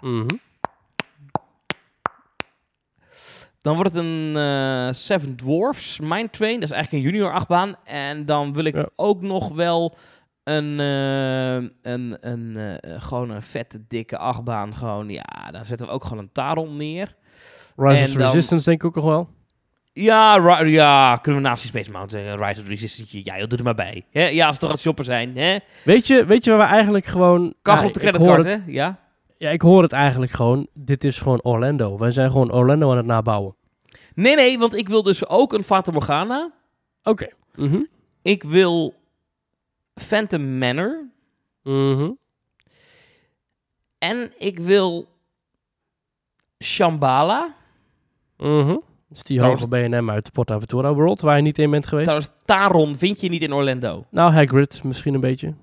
[0.04, 0.28] Mhm.
[3.62, 6.54] Dan wordt het een eh, Seven Dwarfs Mine Train.
[6.60, 7.76] Dat is eigenlijk een junior achtbaan.
[7.84, 8.90] En dan wil ik Ja.
[8.96, 9.96] ook nog wel
[10.44, 14.76] een, een, een gewoon een vette, dikke achtbaan.
[14.76, 17.16] Gewoon, ja, dan zetten we ook gewoon een Taron neer.
[17.76, 19.30] Rise of Resistance denk ik ook nog wel.
[19.94, 23.48] Ja, ja, kunnen we naast die Space Mountain eh, Rise of the Resistance, ja, joh,
[23.48, 24.06] doe er maar bij.
[24.12, 24.28] Hè?
[24.28, 25.58] Ja, als het toch aan het shoppen zijn, hè?
[25.84, 27.54] Weet je, weet je waar we eigenlijk gewoon...
[27.62, 28.58] Kachel Ja, op de creditcard, hè?
[28.66, 29.00] Ja.
[29.38, 30.68] Ja, ik hoor het eigenlijk gewoon.
[30.74, 31.98] Dit is gewoon Orlando.
[31.98, 33.56] Wij zijn gewoon Orlando aan het nabouwen.
[34.14, 36.52] Nee, nee, want ik wil dus ook een Fata Morgana.
[37.04, 37.28] Oké.
[37.56, 37.82] Mhm.
[38.22, 38.94] Ik wil
[39.94, 41.10] Phantom Manor.
[41.64, 42.12] Mhm.
[43.98, 45.08] En ik wil
[46.64, 47.56] Shambhala.
[48.38, 48.78] Mhm.
[49.14, 52.08] Is die hoge B&M uit de PortAventura World, waar je niet in bent geweest.
[52.08, 54.06] Trouwens, Taron vind je niet in Orlando.
[54.10, 55.54] Nou, Hagrid misschien een beetje.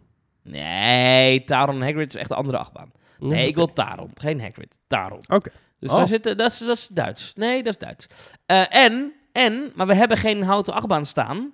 [0.43, 2.91] Nee, Taron en Hagrid is echt een andere achtbaan.
[3.19, 3.47] Nee, Mhm.
[3.49, 4.79] ik wil Taron, geen Hagrid.
[4.87, 5.21] Taron.
[5.29, 5.51] Oké.
[5.79, 5.97] Dus Oh.
[5.97, 7.33] daar zit, dat, is, dat is Duits.
[7.35, 8.07] Nee, dat is Duits.
[8.47, 11.53] Eh, en, en, maar we hebben geen houten achtbaan staan.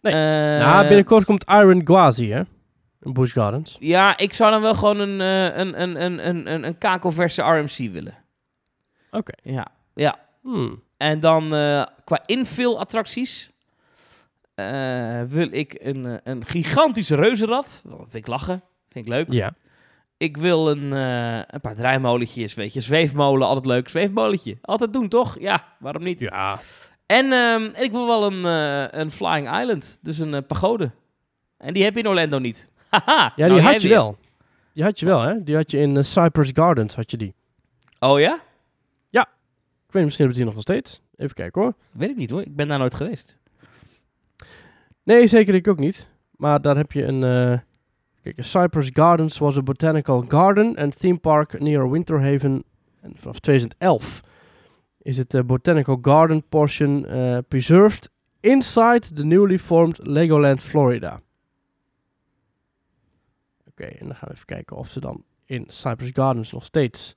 [0.00, 0.12] Nee.
[0.12, 0.18] Eh,
[0.66, 2.40] nou, binnenkort komt Iron Gwazi, hè?
[3.02, 3.76] In Busch Gardens.
[3.78, 7.92] Ja, ik zou dan wel gewoon een, een, een, een, een, een, een kakelverse RMC
[7.92, 8.14] willen.
[9.10, 9.32] Oké.
[9.42, 10.18] Ja, ja.
[10.42, 10.82] Hmm.
[11.00, 13.50] En dan eh, qua infill attracties
[14.54, 17.82] eh, wil ik een, eh, een gigantische reuzenrad.
[17.84, 18.62] Dat vind ik lachen.
[18.88, 19.32] Vind ik leuk.
[19.32, 19.54] Ja.
[20.16, 22.80] Ik wil een, een paar draaimolentjes, weet je.
[22.80, 23.88] Zweefmolen, altijd leuk.
[23.88, 24.58] Zweefmolentje.
[24.62, 25.40] Altijd doen, toch?
[25.40, 26.20] Ja, waarom niet?
[26.20, 26.58] Ja.
[27.06, 28.44] En, ehm, ik wil wel een,
[29.00, 29.98] een Flying Island.
[30.02, 30.90] Dus een pagode.
[31.56, 32.70] En die heb je in Orlando niet.
[32.90, 33.32] Haha.
[33.36, 33.96] Ja, nou die jij had je weer.
[33.96, 34.16] wel.
[34.72, 35.42] Die had je wel, hè?
[35.42, 37.34] Die had je in Cypress Gardens, had je die.
[37.98, 38.40] Oh ja?
[39.90, 41.02] Ik weet niet, misschien hebben die nog wel steeds.
[41.16, 41.74] Even kijken hoor.
[41.90, 42.40] Weet ik niet hoor.
[42.40, 43.38] Ik ben daar nooit geweest.
[45.02, 46.06] Nee, zeker ik ook niet.
[46.36, 47.22] Maar daar heb je een...
[47.24, 47.58] eh
[48.22, 52.64] kijk, Cypress Gardens was a botanical garden and theme park near Winterhaven.
[53.00, 54.22] En vanaf 2011
[55.02, 61.20] is het eh, botanical garden portion eh, preserved inside the newly formed Legoland Florida.
[63.68, 67.16] Oké, en dan gaan we even kijken of ze dan in Cypress Gardens nog steeds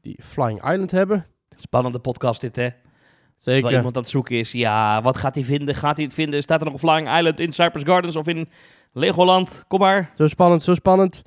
[0.00, 1.26] die Flying Island hebben.
[1.56, 2.62] Spannende podcast dit, hè?
[2.62, 3.60] Zeker.
[3.60, 4.52] Terwijl iemand aan het zoeken is.
[4.52, 5.74] Ja, wat gaat hij vinden?
[5.74, 6.42] Gaat hij het vinden?
[6.42, 8.48] Staat er nog een Flying Island in Cypress Gardens of in
[8.92, 9.64] Legoland?
[9.68, 10.10] Kom maar.
[10.16, 11.22] Zo spannend, zo spannend.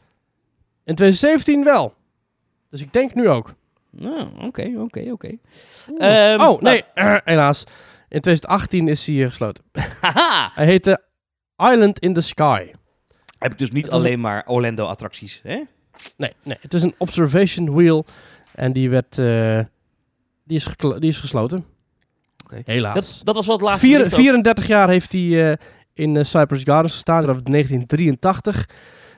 [0.84, 1.94] In 2017 wel.
[2.70, 3.54] Dus ik denk nu ook.
[3.90, 5.32] Nou, Oké, oké, oké.
[5.98, 6.82] Ehm, oh, nee,
[7.24, 7.64] helaas.
[8.10, 9.64] In 2018 is hij hier gesloten.
[10.02, 10.52] Haha!
[10.56, 11.02] Hij heette
[11.58, 12.72] Island in the Sky.
[13.40, 15.62] Heb ik dus niet alleen maar Orlando-attracties, hè?
[16.18, 18.06] Nee, nee, het is een observation wheel.
[18.56, 19.18] En die werd...
[19.18, 19.60] eh,
[20.48, 21.66] die, is die is gesloten.
[22.44, 22.62] Oké.
[22.66, 22.94] Helaas.
[22.94, 23.86] Dat, dat was wel het laatste.
[23.86, 24.20] Vier- bericht ook.
[24.22, 25.58] 34 jaar heeft hij eh,
[25.94, 27.22] in eh, Cypress Gardens gestaan.
[27.22, 28.70] Vanaf 1983.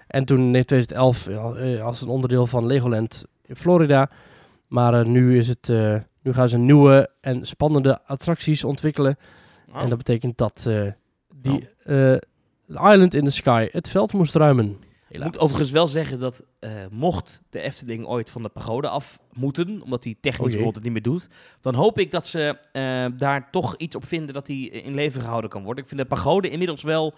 [0.08, 4.10] En toen in 2011 ja, eh, als een onderdeel van Legoland in Florida.
[4.68, 9.18] Maar nu, is het, eh, nu gaan ze nieuwe en spannende attracties ontwikkelen.
[9.74, 9.82] Oh.
[9.82, 10.82] En dat betekent dat eh,
[11.36, 12.14] die eh,
[12.68, 14.78] Island in the Sky het veld moest ruimen.
[15.10, 19.20] Ik moet overigens wel zeggen dat eh, mocht de Efteling ooit van de pagode af
[19.34, 21.30] moeten, omdat hij technisch Oh bijvoorbeeld het niet meer doet,
[21.62, 25.22] dan hoop ik dat ze eh, daar toch iets op vinden dat hij in leven
[25.22, 25.84] gehouden kan worden.
[25.84, 27.14] Ik vind de pagode inmiddels wel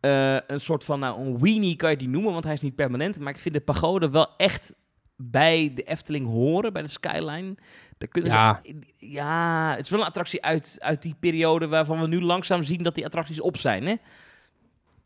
[0.00, 2.74] eh, een soort van, nou een weenie kan je die noemen, want hij is niet
[2.74, 4.74] permanent, maar ik vind de pagode wel echt
[5.16, 7.54] bij de Efteling horen, bij de Skyline.
[7.98, 8.60] Daar kunnen Ja.
[8.64, 12.62] ze, ja, het is wel een attractie uit, uit die periode waarvan we nu langzaam
[12.62, 13.94] zien dat die attracties op zijn, hè?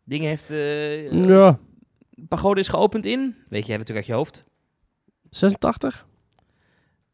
[0.05, 0.49] Dingen heeft...
[1.29, 1.59] Ja,
[2.29, 4.44] Pagode is geopend in, weet jij natuurlijk uit je hoofd.
[5.31, 6.07] 86?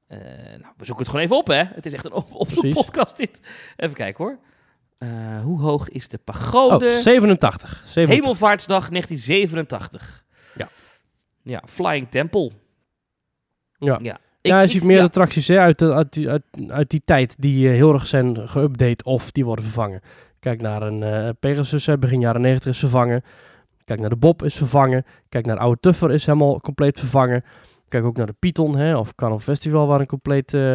[0.07, 0.19] Eh,
[0.59, 1.63] nou, we zoeken het gewoon even op, hè.
[1.65, 2.75] Het is echt een op Precies.
[2.75, 3.41] podcast dit.
[3.77, 4.39] Even kijken, hoor.
[4.99, 6.87] Eh, hoe hoog is de pagode?
[6.89, 7.83] Oh, 87.
[7.85, 8.09] 87.
[8.17, 10.25] Hemelvaartsdag 1987.
[10.55, 10.69] Ja.
[11.43, 12.51] Ja, Flying Temple.
[13.79, 13.99] Ja.
[14.03, 15.05] Ja, ja, je Ik- ziet ik- meer ja.
[15.05, 18.37] attracties hè, uit, de- uit, die, uit, uit die tijd die eh, heel erg zijn
[18.49, 20.01] geüpdate of die worden vervangen.
[20.41, 23.23] Kijk naar een Pegasus, begin jaren 90 is vervangen.
[23.91, 25.05] Kijk naar de Bob is vervangen.
[25.29, 27.45] Kijk naar de oude Tuffer is helemaal compleet vervangen.
[27.89, 30.75] Kijk ook naar de Python hè, of Carnival Festival waar een compleet eh,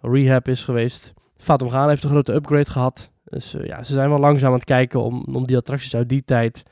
[0.00, 1.12] rehab is geweest.
[1.36, 3.10] Fatum Gaan heeft een grote upgrade gehad.
[3.24, 6.08] Dus eh, ja, ze zijn wel langzaam aan het kijken om, om die attracties uit
[6.08, 6.62] die tijd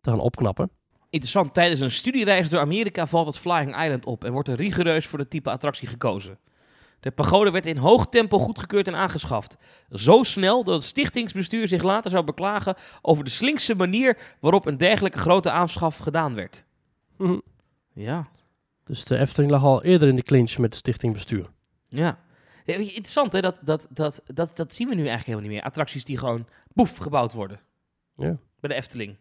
[0.00, 0.70] te gaan opknappen.
[1.10, 5.06] Interessant, tijdens een studiereis door Amerika valt het Flying Island op en wordt er rigoureus
[5.06, 6.38] voor de type attractie gekozen.
[7.04, 9.56] De pagode werd in hoog tempo goedgekeurd en aangeschaft.
[9.90, 14.76] Zo snel dat het stichtingsbestuur zich later zou beklagen over de slinkse manier waarop een
[14.76, 16.64] dergelijke grote aanschaf gedaan werd.
[17.16, 17.38] Mhm.
[17.94, 18.28] Ja,
[18.84, 21.50] Dus de Efteling lag al eerder in de clinch met de stichting bestuur.
[21.88, 22.22] ja.
[22.66, 25.56] Ja, je, interessant hè, dat, dat, dat, dat, dat zien we nu eigenlijk helemaal niet
[25.56, 25.66] meer.
[25.70, 27.60] Attracties die gewoon boef gebouwd worden.
[28.16, 28.36] Ja.
[28.60, 29.16] Bij de Efteling.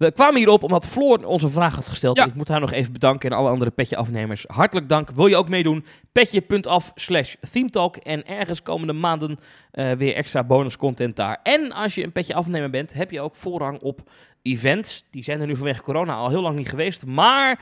[0.00, 2.16] We kwamen hierop omdat Floor onze vraag had gesteld.
[2.16, 2.24] Ja.
[2.26, 4.44] Ik moet haar nog even bedanken en alle andere petje afnemers.
[4.46, 5.10] Hartelijk dank.
[5.10, 5.84] Wil je ook meedoen?
[6.12, 7.96] Petje.af slash themetalk.
[7.96, 9.38] En ergens komende maanden
[9.70, 11.40] eh, weer extra bonus content daar.
[11.42, 14.10] En als je een petje afnemer bent, heb je ook voorrang op
[14.42, 15.04] events.
[15.10, 17.06] Die zijn er nu vanwege corona al heel lang niet geweest.
[17.06, 17.60] Maar,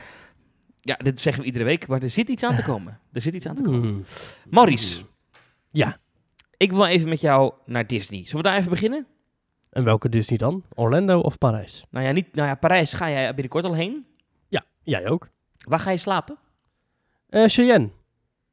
[0.81, 1.87] ja, dit zeggen we iedere week.
[1.87, 2.99] Maar er zit iets aan te komen.
[3.13, 4.05] Er zit iets aan te komen.
[4.49, 5.01] Maurice,
[5.71, 5.97] Ja.
[6.57, 8.21] ik wil even met jou naar Disney.
[8.25, 9.07] Zullen we daar even beginnen?
[9.69, 10.63] En welke Disney dan?
[10.75, 11.83] Orlando of Parijs?
[11.89, 14.05] Nou ja, niet, nou ja Parijs ga jij binnenkort al heen.
[14.47, 15.27] Ja, jij ook.
[15.67, 16.37] Waar ga je slapen?
[17.29, 17.89] Eh Cheyenne.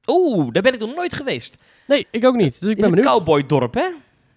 [0.06, 1.58] Oeh, daar ben ik nog nooit geweest.
[1.86, 2.60] Nee, ik ook niet.
[2.60, 3.14] Dus ik is ben een benieuwd.
[3.14, 3.86] cowboydorp, hè?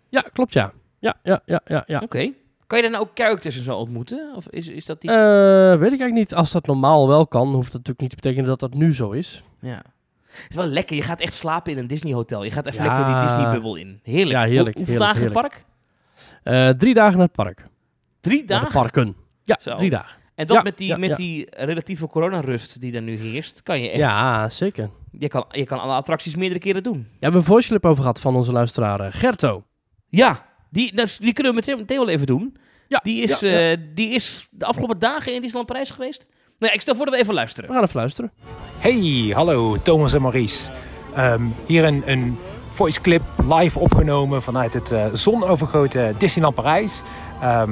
[0.09, 0.71] Ja, klopt ja.
[0.99, 1.83] Ja, ja, ja, ja.
[1.87, 1.99] ja.
[1.99, 2.31] Oké.
[2.67, 4.31] Kan je dan ook characters en zo ontmoeten?
[4.35, 5.13] Of is, is dat iets...
[5.13, 5.19] Eh,
[5.69, 6.33] weet ik eigenlijk niet.
[6.33, 9.11] Als dat normaal wel kan, hoeft dat natuurlijk niet te betekenen dat dat nu zo
[9.11, 9.43] is.
[9.61, 9.81] ja.
[10.29, 10.95] Het is wel lekker.
[10.95, 12.43] Je gaat echt slapen in een Disney hotel.
[12.43, 12.97] Je gaat even Ja.
[12.97, 13.99] lekker die Disney bubbel in.
[14.03, 14.29] Heerlijk.
[14.39, 15.65] Ja, heerlijk, Hoe- hoeveel heerlijk, dagen in het park?
[16.49, 17.67] Eh, drie dagen naar het park.
[18.19, 18.81] Drie Naar de dagen?
[18.81, 19.15] parken.
[19.43, 19.75] Ja, Zo.
[19.75, 20.17] drie dagen.
[20.35, 21.15] En dat Ja, met, die, ja, met ja.
[21.15, 23.97] die relatieve coronarust die er nu heerst, kan je echt...
[23.99, 24.89] Ja, zeker.
[25.11, 26.97] Je, kan, je kan alle attracties meerdere keren doen.
[27.11, 29.63] We hebben een voice clip over gehad van onze luisteraar eh, Gerto.
[30.07, 32.57] Ja, die, die kunnen we meteen, wel even doen.
[32.87, 33.71] Ja, Die is, ja, ja.
[33.71, 36.27] eh, die is de afgelopen dagen in Disneyland Parijs geweest.
[36.29, 37.69] Nou ja, ik stel voor dat we even luisteren.
[37.69, 38.31] We gaan even luisteren.
[38.77, 40.71] Hey, hallo Thomas en Maurice.
[41.15, 42.37] Ehm, hier een, een
[42.79, 47.01] voice clip live opgenomen vanuit het eh, zonovergoten Disneyland Parijs.
[47.41, 47.71] Ehm,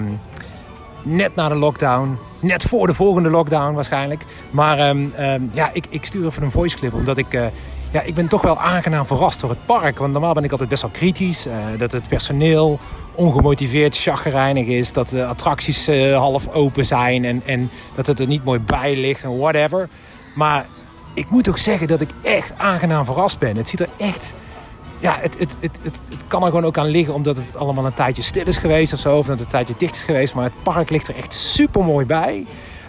[1.01, 4.25] net na de lockdown, net voor de volgende lockdown waarschijnlijk.
[4.51, 7.33] Maar ehm, ehm, ja, ik, ik stuur even een voice clip omdat ik...
[7.33, 7.45] eh,
[7.91, 9.97] ja, ik ben toch wel aangenaam verrast door het park.
[9.97, 11.45] Want normaal ben ik altijd best wel kritisch.
[11.45, 12.79] eh, dat het personeel
[13.13, 14.91] ongemotiveerd, chagrijnig is.
[14.91, 17.25] Dat de attracties half open zijn.
[17.25, 19.89] En, en dat het er niet mooi bij ligt en whatever.
[20.35, 20.65] Maar
[21.13, 23.55] ik moet ook zeggen dat ik echt aangenaam verrast ben.
[23.55, 24.35] Het ziet er echt...
[24.99, 27.93] Ja, het, het, het, het, kan er gewoon ook aan liggen omdat het allemaal een
[27.93, 29.17] tijdje stil is geweest of zo.
[29.17, 30.33] Of dat het een tijdje dicht is geweest.
[30.33, 32.45] Maar het park ligt er echt super mooi bij.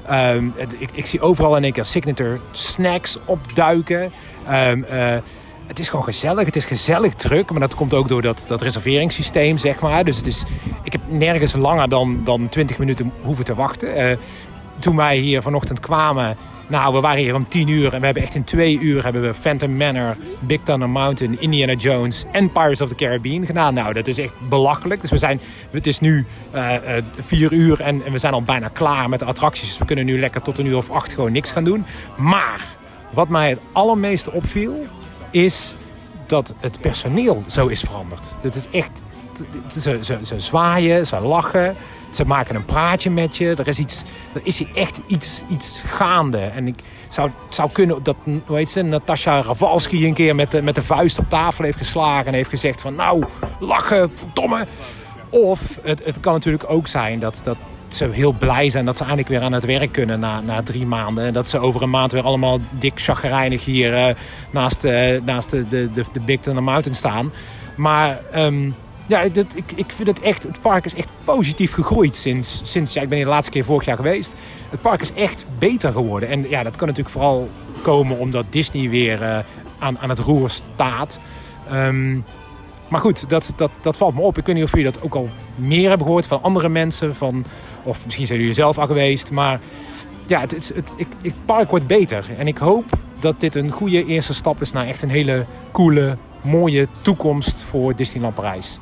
[0.07, 0.47] Ehm,
[0.79, 4.12] ik, ik zie overal in één keer signature snacks opduiken.
[4.47, 5.16] Ehm, eh,
[5.66, 6.44] het is gewoon gezellig.
[6.44, 7.51] Het is gezellig druk.
[7.51, 10.05] Maar dat komt ook door dat, dat reserveringssysteem, zeg maar.
[10.05, 10.42] Dus het is,
[10.83, 13.94] ik heb nergens langer dan, dan 20 minuten hoeven te wachten.
[13.94, 14.16] Eh,
[14.79, 16.37] toen wij hier vanochtend kwamen...
[16.68, 19.22] Nou, we waren hier om 10 uur en we hebben echt in twee uur hebben
[19.22, 23.74] we Phantom Manor, Big Thunder Mountain, Indiana Jones en Pirates of the Caribbean gedaan.
[23.74, 25.00] Nou, dat is echt belachelijk.
[25.00, 28.68] Dus we zijn, het is nu eh eh, vier uur en, we zijn al bijna
[28.68, 29.68] klaar met de attracties.
[29.68, 31.85] Dus we kunnen nu lekker tot een uur of acht gewoon niks gaan doen.
[32.16, 32.64] Maar
[33.11, 34.87] wat mij het allermeeste opviel,
[35.31, 35.74] is
[36.26, 38.37] dat het personeel zo is veranderd.
[38.40, 39.02] Het is echt,
[39.68, 41.76] ze, ze zwaaien, ze lachen.
[42.11, 43.55] Ze maken een praatje met je.
[43.55, 46.38] Er is, iets, er is hier echt iets, iets gaande.
[46.38, 48.16] En ik zou, zou kunnen dat
[48.47, 52.27] hoe ze, Natasha Ravalski een keer met de, met de vuist op tafel heeft geslagen.
[52.27, 53.25] En heeft gezegd van nou,
[53.61, 54.66] lachen, domme.
[55.31, 57.57] Of het, het kan natuurlijk ook zijn dat, dat
[57.88, 60.87] ze heel blij zijn dat ze eindelijk weer aan het werk kunnen na, na drie
[60.87, 61.25] maanden.
[61.25, 64.14] En dat ze over een maand weer allemaal dik chagrijnig hier eh,
[64.51, 67.33] naast, eh, naast de, de, de, de Big Thunder Mountain staan.
[67.77, 68.71] Maar ehm,
[69.09, 72.92] ja, dat, ik, ik vind het echt, het park is echt positief gegroeid sinds, sinds
[72.92, 74.35] ja, ik ben hier de laatste keer vorig jaar geweest.
[74.71, 76.29] Het park is echt beter geworden.
[76.29, 77.49] En ja, dat kan natuurlijk vooral
[77.83, 79.38] komen omdat Disney weer eh,
[79.79, 81.18] aan, aan het roer staat.
[81.71, 82.14] Ehm,
[82.88, 84.38] maar goed, dat, dat, dat valt me op.
[84.38, 87.14] Ik weet niet of jullie dat ook al meer hebben gehoord van andere mensen.
[87.14, 87.44] Van,
[87.83, 89.31] of misschien zijn jullie zelf al geweest.
[89.31, 89.61] Maar
[90.27, 92.27] ja, het, het, het, het park wordt beter.
[92.38, 92.85] En ik hoop
[93.18, 97.96] dat dit een goede eerste stap is naar echt een hele coole, mooie toekomst voor
[97.96, 98.79] Disneyland Parijs.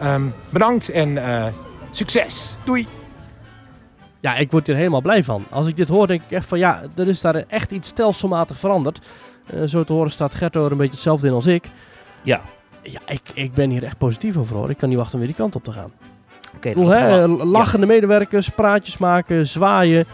[0.00, 1.46] Ehm, bedankt en eh,
[1.90, 2.56] succes.
[2.64, 2.86] Doei!
[4.20, 5.44] Ja, ik word hier helemaal blij van.
[5.50, 8.58] Als ik dit hoor, denk ik echt van ja, er is daar echt iets stelselmatig
[8.58, 9.00] veranderd.
[9.46, 11.64] Eh, zo te horen staat Gerto er een beetje hetzelfde in als ik.
[12.22, 12.40] Ja.
[12.82, 14.70] Ja, ik, ik ben hier echt positief over hoor.
[14.70, 15.92] Ik kan niet wachten om weer die kant op te gaan.
[16.56, 20.04] Oké, hè, lachende medewerkers, praatjes maken, zwaaien.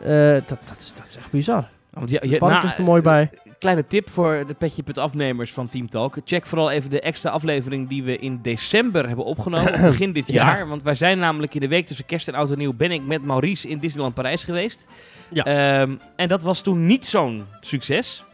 [0.00, 1.68] Eh, dat, dat, is, dat is echt bizar.
[1.90, 3.30] Want ja, Het je, park nou, ligt er mooi bij.
[3.62, 6.16] Kleine tip voor de petje.afnemers van Theme Talk.
[6.24, 9.80] Check vooral even de extra aflevering die we in december hebben opgenomen.
[9.90, 10.34] begin dit Ja.
[10.34, 10.68] jaar.
[10.68, 12.72] Want wij zijn namelijk in de week tussen kerst en oud en nieuw...
[12.72, 14.88] ben ik met Maurice in Disneyland Parijs geweest.
[15.30, 15.44] Ja.
[15.44, 18.24] Ehm, en dat was toen niet zo'n succes.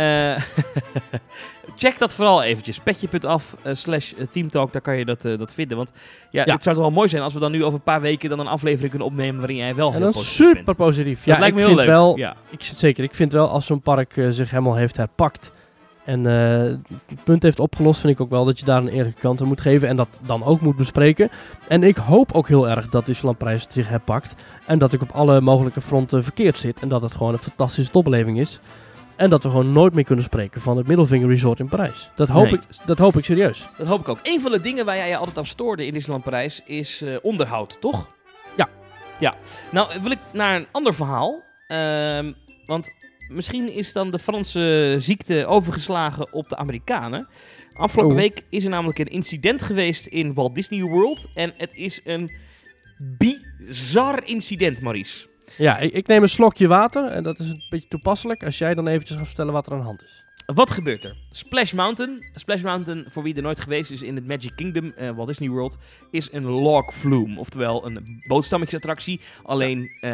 [0.00, 0.42] Eh,
[1.76, 2.78] check dat vooral eventjes.
[2.78, 5.76] Petje.af eh, slash eh, Theme Talk, daar kan je dat, dat vinden.
[5.76, 5.90] Want
[6.30, 6.52] ja, Ja.
[6.54, 8.28] het zou toch wel mooi zijn als we dan nu over een paar weken...
[8.30, 10.56] dan een aflevering kunnen opnemen waarin jij wel heel positief bent.
[10.56, 11.24] super positief.
[11.24, 11.96] Dat Ja, lijkt me ik heel vind leuk.
[11.96, 12.36] wel, Ja.
[12.50, 15.52] ik, zeker, ik vind wel als zo'n park zich helemaal heeft herpakt
[16.04, 19.40] en het punt heeft opgelost, vind ik ook wel dat je daar een eerlijke kant
[19.40, 21.30] aan moet geven en dat dan ook moet bespreken.
[21.68, 24.34] En ik hoop ook heel erg dat het zich herpakt
[24.66, 27.92] en dat ik op alle mogelijke fronten verkeerd zit en dat het gewoon een fantastische
[27.92, 28.60] topbeleving is.
[29.20, 32.10] En dat we gewoon nooit meer kunnen spreken van het Middelvinger Resort in Parijs.
[32.16, 32.52] Dat hoop, Nee.
[32.52, 33.68] ik, dat hoop ik serieus.
[33.78, 34.18] Dat hoop ik ook.
[34.22, 37.16] Een van de dingen waar jij je altijd aan stoorde in Disneyland Parijs is eh,
[37.22, 38.10] onderhoud, toch?
[38.56, 38.68] Ja.
[39.18, 39.34] Ja.
[39.70, 41.42] Nou, wil ik naar een ander verhaal.
[41.66, 42.32] Ehm,
[42.66, 42.90] want
[43.28, 47.28] misschien is dan de Franse ziekte overgeslagen op de Amerikanen.
[47.72, 48.20] Afgelopen Oh.
[48.20, 51.26] week is er namelijk een incident geweest in Walt Disney World.
[51.34, 52.30] En het is een
[52.98, 55.28] bizar incident, Maurice.
[55.60, 58.74] Ja, ik, ik neem een slokje water en dat is een beetje toepasselijk als jij
[58.74, 60.24] dan eventjes gaat vertellen wat er aan de hand is.
[60.54, 61.16] Wat gebeurt er?
[61.30, 62.24] Splash Mountain.
[62.34, 65.48] Splash Mountain, voor wie er nooit geweest is in het Magic Kingdom, eh, Walt Disney
[65.48, 65.78] World,
[66.10, 67.38] is een log flume.
[67.38, 69.20] Oftewel een bootstammetjesattractie.
[69.42, 70.10] Alleen eh,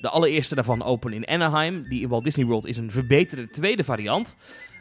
[0.00, 1.82] de allereerste daarvan open in Anaheim.
[1.88, 4.36] Die in Walt Disney World is een verbeterde tweede variant.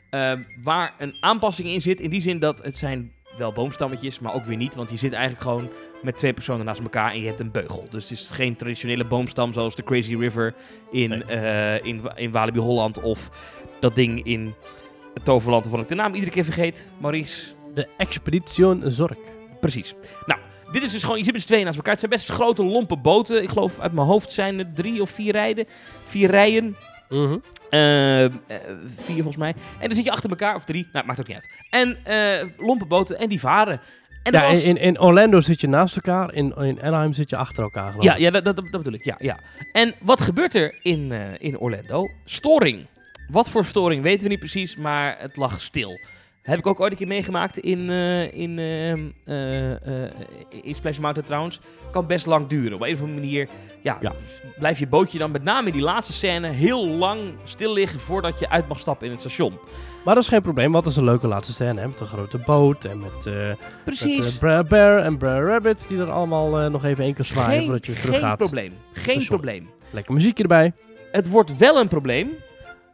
[0.10, 0.32] eh,
[0.64, 2.00] waar een aanpassing in zit.
[2.00, 4.76] In die zin dat het zijn wel boomstammetjes, maar ook weer niet.
[4.76, 5.70] Want je zit eigenlijk gewoon
[6.02, 7.88] met twee personen naast elkaar en je hebt een beugel.
[7.90, 10.54] Dus het is geen traditionele boomstam zoals de Crazy River
[10.92, 11.24] in, Nee.
[11.24, 13.30] eh, in, in Walibi Holland of
[13.80, 14.54] dat ding in
[15.14, 16.92] het toverland waarvan ik de naam iedere keer vergeet.
[16.98, 17.46] Maurice.
[17.74, 19.18] De Expedition Zorg.
[19.60, 19.94] Precies.
[20.26, 20.40] Nou,
[20.72, 21.92] dit is dus gewoon, je zit met z'n tweeën naast elkaar.
[21.92, 23.44] Het zijn best grote, lompe boten.
[23.44, 25.66] Ik geloof uit mijn hoofd zijn er drie of vier rijden.
[26.04, 26.76] Vier rijen.
[27.10, 27.38] Mhm.
[27.70, 28.32] Eh, eh,
[28.96, 29.54] vier volgens mij.
[29.80, 30.88] En dan zit je achter elkaar, of drie.
[30.94, 31.50] Nou, maakt ook niet uit.
[31.70, 33.80] En eh lompe boten, en die varen.
[34.24, 37.36] En Ja, was- in, in Orlando zit je naast elkaar, in, in Anaheim zit je
[37.36, 37.94] achter elkaar.
[38.00, 39.04] ja, ja dat, dat, dat bedoel ik.
[39.04, 39.38] Ja, ja.
[39.72, 42.10] En wat gebeurt er in, eh, in Orlando?
[42.26, 42.86] Storing.
[43.30, 46.00] Wat voor storing weten we niet precies, maar het lag stil.
[46.50, 50.12] Heb ik ook ooit een keer meegemaakt in, eh, in, eh, eh,
[50.64, 51.60] in Splash Mountain trouwens.
[51.92, 52.74] Kan best lang duren.
[52.74, 53.48] Op een of andere manier
[53.82, 54.14] ja, Ja.
[54.60, 58.40] blijf je bootje dan met name in die laatste scène heel lang stil liggen voordat
[58.40, 59.58] je uit mag stappen in het station.
[60.06, 61.80] Maar dat is geen probleem, want het is een leuke laatste scène.
[61.80, 61.88] Hè?
[61.88, 64.34] Met een grote boot en met, met Precies.
[64.34, 67.64] eh, Bra Bear en Bra Rabbit die er allemaal nog even één keer zwaaien geen
[67.64, 68.38] voordat je geen terug gaat.
[68.38, 68.74] probleem.
[68.94, 69.70] Geen probleem.
[69.90, 70.74] Lekker muziekje erbij.
[71.12, 72.30] Het wordt wel een probleem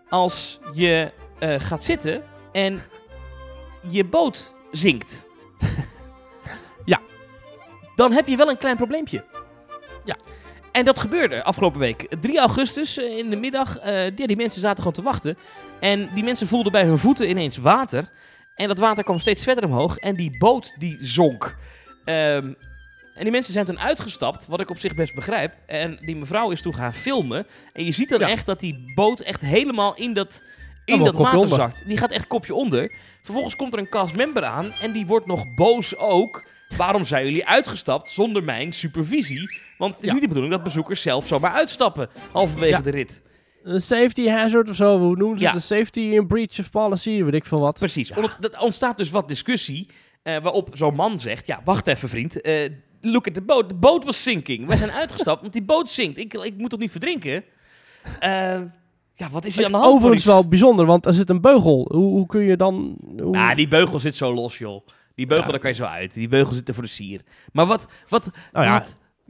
[0.10, 1.12] als je
[1.58, 2.80] gaat zitten en
[3.90, 5.26] je boot zinkt.
[6.86, 7.02] Ja.
[7.96, 9.24] Dan heb je wel een klein probleempje.
[10.04, 10.16] Ja.
[10.72, 12.08] En dat gebeurde afgelopen week.
[12.22, 13.78] 3 augustus eh, in de middag.
[13.78, 15.38] eh, ja, die mensen zaten gewoon te wachten.
[15.80, 18.10] En die mensen voelden bij hun voeten ineens water.
[18.56, 19.98] En dat water kwam steeds verder omhoog.
[19.98, 21.58] En die boot die zonk.
[22.06, 22.54] Ehm,
[23.16, 25.54] en die mensen zijn toen uitgestapt, wat ik op zich best begrijp.
[25.66, 27.48] En die mevrouw is toen gaan filmen.
[27.74, 28.30] En je ziet dan Ja.
[28.30, 30.44] echt dat die boot echt helemaal in dat,
[30.86, 31.58] in dat water onder.
[31.58, 31.84] zakt.
[31.88, 32.92] Die gaat echt kopje onder.
[33.22, 36.48] Vervolgens komt er een castmember aan en die wordt nog boos ook.
[36.78, 39.60] Waarom zijn jullie uitgestapt zonder mijn supervisie?
[39.78, 40.14] Want het is Ja.
[40.14, 42.82] niet de bedoeling dat bezoekers zelf zomaar uitstappen halverwege Ja.
[42.82, 43.24] de rit.
[43.64, 45.52] Een safety hazard of zo, hoe noemen ze Ja.
[45.54, 45.62] het?
[45.62, 47.80] Een safety in breach of policy, weet ik veel wat.
[47.80, 48.10] Precies.
[48.12, 49.88] Er ontstaat dus wat discussie.
[50.24, 52.42] eh, waarop zo'n man zegt: Ja, wacht even, vriend.
[52.42, 52.70] eh,
[53.02, 53.70] look at the boat.
[53.70, 54.68] De boot was sinking.
[54.68, 56.18] Wij zijn uitgestapt, want die boot zinkt.
[56.18, 57.44] Ik, ik moet toch niet verdrinken?
[58.20, 58.60] Eh,
[59.16, 59.94] ja, wat is hier aan de hand?
[59.96, 61.90] Overigens wel bijzonder, want er zit een beugel.
[61.94, 62.98] Hoe, hoe kun je dan...
[63.22, 63.56] Hoe...
[63.56, 64.88] Die beugel zit zo los, joh.
[65.16, 65.52] Die beugel, Ja.
[65.52, 66.14] daar kan je zo uit.
[66.14, 67.22] Die beugel zit er voor de sier.
[67.52, 68.74] Maar wat, wat, Nou ja.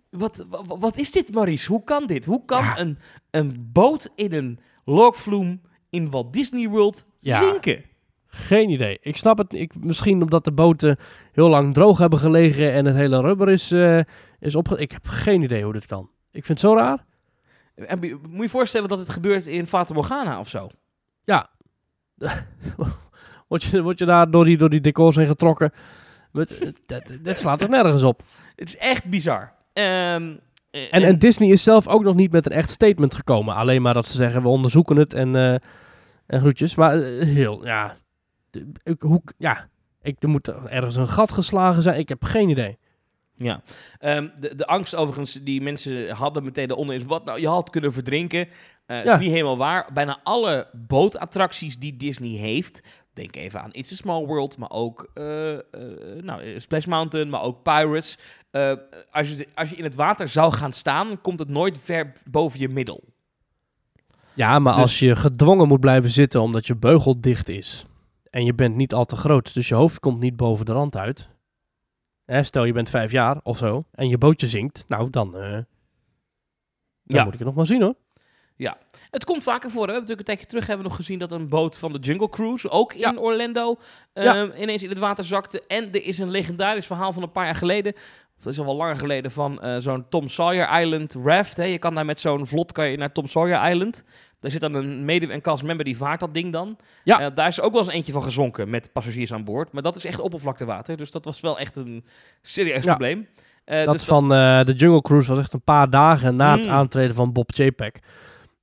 [0.09, 1.71] wat, wat, wat, wat is dit, Maurice?
[1.71, 2.25] Hoe kan dit?
[2.25, 2.79] Hoe kan Ja.
[2.79, 2.97] een,
[3.31, 7.37] een boot in een logvloem in Walt Disney World Ja.
[7.37, 7.83] zinken?
[8.27, 8.97] Geen idee.
[9.01, 9.53] Ik snap het.
[9.53, 10.97] Ik, misschien omdat de boten
[11.31, 13.99] heel lang droog hebben gelegen en het hele rubber is, eh
[14.39, 14.77] is opge...
[14.77, 16.09] Ik heb geen idee hoe dit kan.
[16.31, 17.05] Ik vind het zo raar.
[17.75, 20.69] En Moet je voorstellen dat het gebeurt in Fata Morgana of zo?
[23.47, 25.71] Word je, word je daar door die, door die decors heen getrokken?
[26.85, 28.23] Dat, dat slaat er nergens op.
[28.55, 29.53] Het is echt bizar.
[29.73, 30.35] Ehm,
[30.69, 33.55] eh, En, en Disney is zelf ook nog niet met een echt statement gekomen.
[33.55, 35.53] Alleen maar dat ze zeggen, we onderzoeken het en, eh,
[36.25, 36.75] en groetjes.
[36.75, 37.97] Maar eh, heel, ja...
[38.83, 39.67] Ik, hoe, ja,
[40.01, 41.99] ik, er moet ergens een gat geslagen zijn.
[41.99, 42.77] Ik heb geen idee.
[43.37, 43.61] Ja.
[43.99, 47.03] Ehm, de, de angst overigens die mensen hadden meteen eronder is...
[47.03, 48.47] wat nou, je had kunnen verdrinken.
[48.87, 49.03] Ja.
[49.03, 49.89] is niet helemaal waar.
[49.93, 52.81] Bijna alle bootattracties die Disney heeft...
[53.13, 55.23] denk even aan It's a Small World, maar ook eh,
[56.21, 58.17] nou, Splash Mountain, maar ook Pirates.
[59.11, 62.59] Als, je, als je in het water zou gaan staan, komt het nooit ver boven
[62.59, 63.03] je middel.
[64.33, 67.85] Ja, maar Dus- als je gedwongen moet blijven zitten omdat je beugel dicht is...
[68.29, 70.97] en je bent niet al te groot, dus je hoofd komt niet boven de rand
[70.97, 71.27] uit...
[72.25, 74.85] Hè, stel je bent vijf jaar of zo en je bootje zinkt...
[74.87, 75.65] nou, dan, eh, dan
[77.03, 77.23] Ja.
[77.23, 77.95] moet ik het nog maar zien hoor.
[79.11, 79.81] Het komt vaker voor.
[79.81, 79.87] Hè?
[79.87, 81.99] We hebben natuurlijk een tijdje terug hebben we nog gezien dat een boot van de
[81.99, 83.13] Jungle Cruise, ook in Ja.
[83.17, 83.75] Orlando,
[84.13, 84.35] Ja.
[84.35, 85.63] ehm, ineens in het water zakte.
[85.67, 87.93] En er is een legendarisch verhaal van een paar jaar geleden,
[88.41, 91.57] dat is al wel langer geleden, van eh, zo'n Tom Sawyer Island raft.
[91.57, 91.63] Hè?
[91.63, 94.03] Je kan daar met zo'n vlot kan je naar Tom Sawyer Island.
[94.39, 96.77] Daar zit dan een mede- en castmember die vaart dat ding dan.
[97.03, 97.19] Ja.
[97.19, 99.71] Eh, daar is ook wel eens eentje van gezonken met passagiers aan boord.
[99.71, 100.97] Maar dat is echt oppervlaktewater.
[100.97, 102.05] Dus dat was wel echt een
[102.41, 102.89] serieus Ja.
[102.89, 103.27] probleem.
[103.65, 106.69] Eh, dat dus van de Jungle Cruise was echt een paar dagen na het Mm.
[106.71, 107.99] aantreden van Bob Chapek.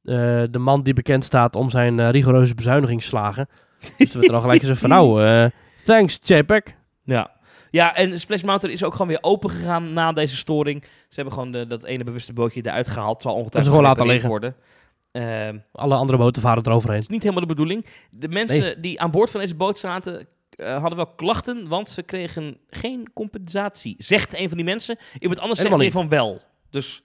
[0.02, 3.48] De man die bekend staat om zijn rigoureuze bezuinigingsslagen.
[3.98, 5.50] dus werd er al gelijk gezegd van nou,
[5.85, 6.76] thanks Chapek.
[7.04, 7.30] Ja.
[7.72, 10.82] Ja, en Splash Mountain is ook gewoon weer open gegaan na deze storing.
[10.82, 13.22] Ze hebben gewoon de, dat ene bewuste bootje eruit gehaald.
[13.22, 14.56] Zal ongetwijfeld gewoon laten gerepareerd worden.
[15.12, 17.00] Ehm, Alle andere boten varen eroverheen.
[17.00, 17.87] is niet helemaal de bedoeling.
[18.11, 22.02] De mensen die aan boord van deze boot zaten, eh, hadden wel klachten, want ze
[22.02, 23.94] kregen geen compensatie.
[23.98, 24.98] Zegt een van die mensen.
[25.18, 26.40] Iemand anders zegt weer van wel.
[26.70, 27.02] Dus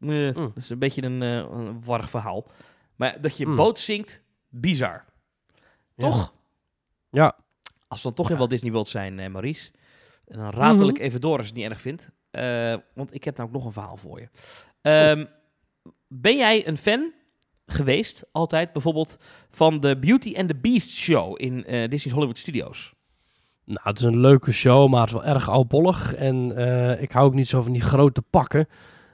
[0.00, 0.32] eh, Mm.
[0.34, 2.46] dat is een beetje een, eh, een warrig verhaal.
[2.96, 3.56] Maar dat je Mm.
[3.56, 5.04] boot zinkt, bizar.
[5.96, 6.34] Toch?
[7.10, 7.36] Ja.
[7.88, 9.70] Als we dan toch in Walt Disney World zijn, eh, Maurice.
[10.28, 10.88] En dan ratel Mhm.
[10.96, 12.10] ik even door als je het niet erg vindt.
[12.30, 14.28] Eh, want ik heb namelijk nog een verhaal voor je.
[14.80, 15.24] Ehm,
[16.08, 17.12] ben jij een fan
[17.66, 19.16] geweest, altijd bijvoorbeeld,
[19.50, 22.92] van de Beauty and the Beast show in eh, Disney's Hollywood Studios?
[23.64, 26.14] Nou, het is een leuke show, maar het is wel erg oudbollig.
[26.14, 28.68] En eh, ik hou ook niet zo van die grote pakken.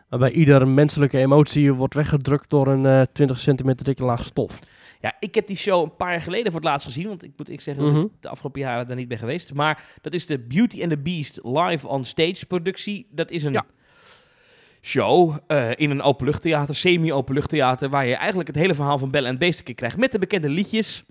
[0.08, 4.58] Waarbij iedere menselijke emotie wordt weggedrukt door een eh 20 centimeter dikke laag stof.
[5.04, 7.08] Ja, ik heb die show een paar jaar geleden voor het laatst gezien.
[7.08, 8.02] Want ik moet ik zeggen dat Mhm.
[8.02, 9.54] ik de afgelopen jaren daar niet ben geweest.
[9.54, 13.06] Maar dat is de Beauty and the Beast live on stage productie.
[13.10, 13.64] Dat is een Ja.
[14.80, 17.88] show eh, in een openluchttheater, semi-openluchttheater.
[17.88, 19.96] Waar je eigenlijk het hele verhaal van Belle en Beesteke krijgt.
[19.96, 21.04] Met de bekende liedjes.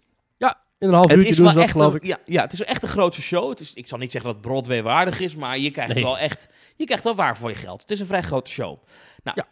[0.79, 2.63] In een half Het uurtje is doen wel ze dat, een, ja, ja, het is
[2.63, 3.49] echt een grootste show.
[3.49, 6.03] Het is, ik zal niet zeggen dat Broadway waardig is, maar je krijgt Nee.
[6.03, 7.81] wel echt, je krijgt wel waar voor je geld.
[7.81, 8.77] Het is een vrij grote show.
[9.23, 9.47] Nou, Ja.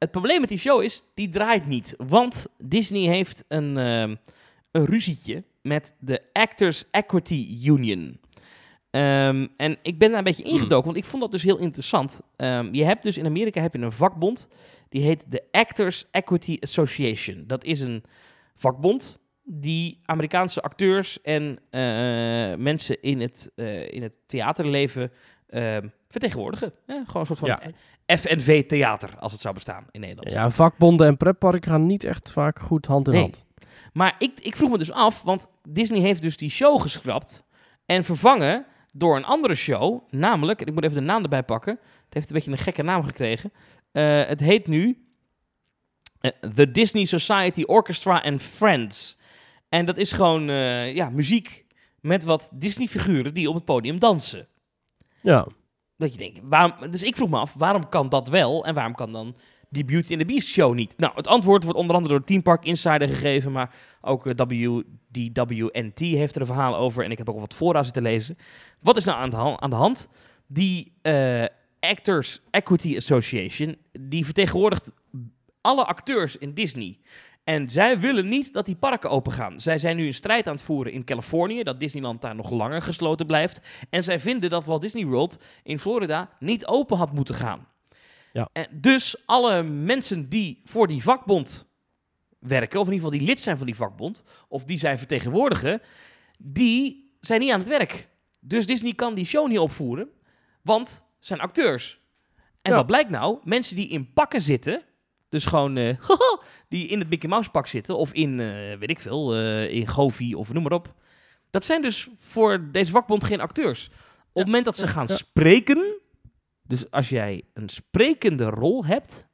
[0.00, 4.16] Het probleem met die show is, die draait niet, want Disney heeft een, ehm,
[4.70, 8.20] een ruzietje met de Actors Equity Union.
[8.90, 12.20] Ehm, en ik ben daar een beetje ingedoken, want ik vond dat dus heel interessant.
[12.36, 14.48] Ehm, je hebt dus in Amerika heb je een vakbond,
[14.88, 17.44] die heet de Actors Equity Association.
[17.46, 18.04] Dat is een
[18.54, 21.80] vakbond die Amerikaanse acteurs en eh,
[22.54, 25.12] mensen in het, eh, in het theaterleven
[25.46, 25.76] eh,
[26.08, 26.72] vertegenwoordigen.
[26.86, 27.60] Gewoon een soort van Ja.
[28.18, 30.32] FNV-theater, als het zou bestaan in Nederland.
[30.32, 33.22] Ja, vakbonden en pretparken gaan niet echt vaak goed hand in Nee.
[33.22, 33.44] hand.
[33.92, 37.46] Maar ik, ik vroeg me dus af, want Disney heeft dus die show geschrapt
[37.86, 41.72] en vervangen door een andere show, namelijk, en ik moet even de naam erbij pakken,
[42.04, 43.52] het heeft een beetje een gekke naam gekregen.
[43.92, 45.04] Eh, het heet nu
[46.20, 49.18] eh, The Disney Society Orchestra and Friends.
[49.68, 51.64] En dat is gewoon eh, ja, muziek
[52.00, 54.46] met wat Disney-figuren die op het podium dansen.
[55.20, 55.46] Ja.
[56.00, 58.94] Dat je denkt, waarom, dus ik vroeg me af, waarom kan dat wel en waarom
[58.94, 59.36] kan dan
[59.68, 60.98] die Beauty and the Beast show niet?
[60.98, 64.34] Nou, het antwoord wordt onder andere door Team Park Insider gegeven, maar ook eh,
[65.12, 68.36] WDWNT heeft er een verhaal over en ik heb ook wat vooraan zitten lezen.
[68.80, 70.08] Wat is nou aan de, han- aan de hand?
[70.46, 71.44] Die eh,
[71.80, 74.92] Actors Equity Association, die vertegenwoordigt
[75.60, 76.98] alle acteurs in Disney.
[77.44, 79.60] En zij willen niet dat die parken open gaan.
[79.60, 82.82] Zij zijn nu een strijd aan het voeren in Californië, dat Disneyland daar nog langer
[82.82, 83.60] gesloten blijft.
[83.90, 87.68] En zij vinden dat Walt Disney World in Florida niet open had moeten gaan.
[88.32, 88.48] Ja.
[88.52, 91.68] En dus alle mensen die voor die vakbond
[92.38, 95.82] werken, of in ieder geval die lid zijn van die vakbond, of die zij vertegenwoordigen,
[96.38, 98.08] die zijn niet aan het werk.
[98.40, 100.08] Dus Disney kan die show niet opvoeren,
[100.62, 102.00] want zijn acteurs.
[102.62, 102.76] En Ja.
[102.76, 103.38] wat blijkt nou?
[103.44, 104.82] Mensen die in pakken zitten,
[105.30, 105.96] dus gewoon eh,
[106.68, 109.86] die in het Mickey Mouse pak zitten, of in, eh, weet ik veel, eh, in
[109.86, 110.94] Goofy of noem maar op.
[111.50, 113.86] Dat zijn dus voor deze vakbond geen acteurs.
[114.32, 115.14] Op het moment dat ze gaan ja.
[115.14, 116.00] spreken,
[116.62, 119.28] dus als jij een sprekende rol hebt,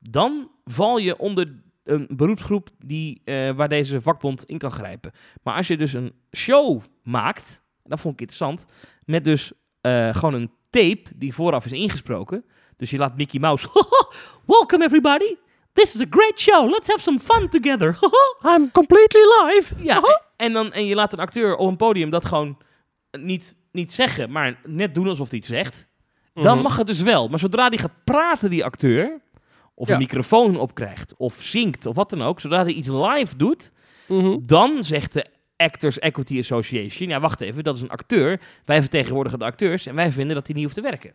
[0.00, 5.12] dan val je onder een beroepsgroep die, waar deze vakbond in kan grijpen.
[5.42, 8.66] Maar als je dus een show maakt, dat vond ik interessant,
[9.04, 9.52] met dus
[10.10, 12.44] gewoon een tape die vooraf is ingesproken.
[12.80, 13.68] Dus je laat Mickey Mouse,
[14.46, 15.34] welcome everybody,
[15.72, 17.98] this is a great show, let's have some fun together.
[18.56, 19.74] I'm completely live.
[19.84, 20.02] Ja,
[20.36, 22.58] en, dan, en je laat een acteur op een podium dat gewoon
[23.10, 25.88] niet, niet zeggen, maar net doen alsof hij iets zegt.
[26.34, 26.62] Dan Mhm.
[26.62, 27.28] mag het dus wel.
[27.28, 29.20] Maar zodra die gaat praten, die acteur,
[29.74, 29.92] of Ja.
[29.92, 33.72] een microfoon opkrijgt, of zingt, of wat dan ook, zodra hij iets live doet,
[34.08, 34.36] Mhm.
[34.42, 35.26] dan zegt de
[35.56, 39.94] Actors Equity Association, ja wacht even, dat is een acteur, wij vertegenwoordigen de acteurs en
[39.94, 41.14] wij vinden dat hij niet hoeft te werken.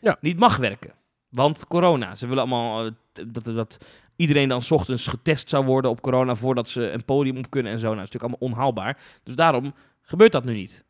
[0.00, 0.16] Ja.
[0.20, 0.92] Niet mag werken.
[1.28, 2.90] Want corona, ze willen allemaal eh,
[3.26, 3.78] dat, dat
[4.16, 7.72] iedereen dan 's ochtends getest zou worden op corona voordat ze een podium op kunnen
[7.72, 7.84] en zo.
[7.84, 8.98] Nou, dat is natuurlijk allemaal onhaalbaar.
[9.22, 10.84] Dus daarom gebeurt dat nu niet.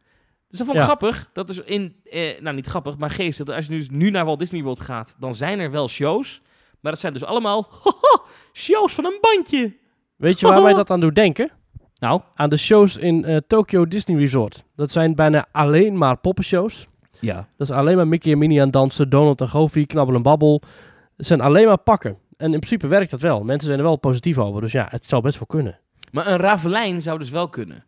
[0.49, 0.97] Dus dat vond ik Ja.
[0.97, 1.31] grappig.
[1.33, 3.49] Dat is in, eh, nou niet grappig, maar geestig.
[3.49, 6.41] Als je nu, nu naar Walt Disney World gaat, dan zijn er wel shows.
[6.81, 7.69] Maar dat zijn dus allemaal
[8.53, 9.77] shows van een bandje.
[10.17, 11.51] Weet je waar mij dat aan doet denken?
[11.99, 14.65] Nou, Aan de shows in eh, Tokyo Disney Resort.
[14.77, 16.87] Dat zijn bijna alleen maar poppenshows.
[17.21, 17.49] Ja.
[17.57, 20.23] Dat is alleen maar Mickey en Minnie aan het dansen, Donald en Goofy, Knabbel en
[20.23, 20.63] Babbel.
[21.17, 22.19] Het zijn alleen maar pakken.
[22.37, 23.45] En in principe werkt dat wel.
[23.45, 24.61] Mensen zijn er wel positief over.
[24.61, 25.79] Dus ja, het zou best wel kunnen.
[26.13, 27.85] Maar een Ravelijn zou dus wel kunnen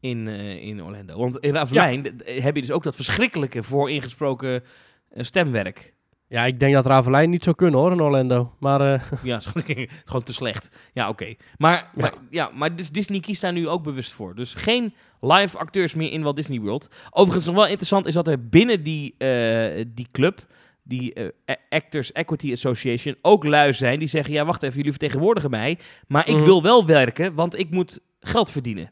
[0.00, 1.18] in, eh, in Orlando.
[1.18, 4.62] Want in Ravelijn heb je dus ook dat verschrikkelijke vooringesproken
[5.08, 5.94] eh, stemwerk.
[6.28, 8.52] Ja, ik denk dat Ravelijn niet zou kunnen hoor in Orlando.
[8.60, 10.90] Maar eh, Ja, het is gewoon, te slecht.
[10.92, 11.34] Ja, oké.
[11.58, 14.34] Maar, maar, ja, maar dus Disney kiest daar nu ook bewust voor.
[14.34, 16.88] Dus geen live acteurs meer in Walt Disney World.
[17.10, 20.46] Overigens nog wel interessant is dat er binnen die, eh, die club,
[20.82, 25.50] die eh, Actors Equity Association, ook lui zijn die zeggen, ja wacht even, jullie vertegenwoordigen
[25.50, 26.44] mij, maar ik Mhm.
[26.44, 28.90] wil wel werken, want ik moet geld verdienen.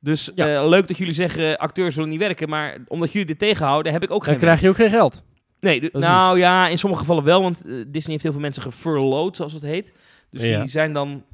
[0.00, 0.66] Dus Ja.
[0.68, 4.10] leuk dat jullie zeggen, acteurs zullen niet werken, maar omdat jullie dit tegenhouden, heb ik
[4.10, 5.22] ook dan geen krijg je ook geen geld.
[5.60, 8.62] Nee, de- nou ja, in sommige gevallen wel, want eh, Disney heeft heel veel mensen
[8.62, 9.94] gefurloughed, zoals het heet.
[10.30, 10.60] Dus Ja.
[10.60, 11.24] die zijn dan,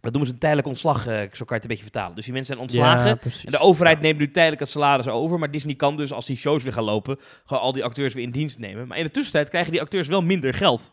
[0.00, 2.14] dat noemen ze een tijdelijk ontslag, eh, zo kan je het een beetje vertalen.
[2.14, 5.38] Dus die mensen zijn ontslagen Ja, en de overheid neemt nu tijdelijk het salaris over,
[5.38, 8.24] maar Disney kan dus, als die shows weer gaan lopen, gewoon al die acteurs weer
[8.24, 8.86] in dienst nemen.
[8.86, 10.92] Maar in de tussentijd krijgen die acteurs wel minder geld.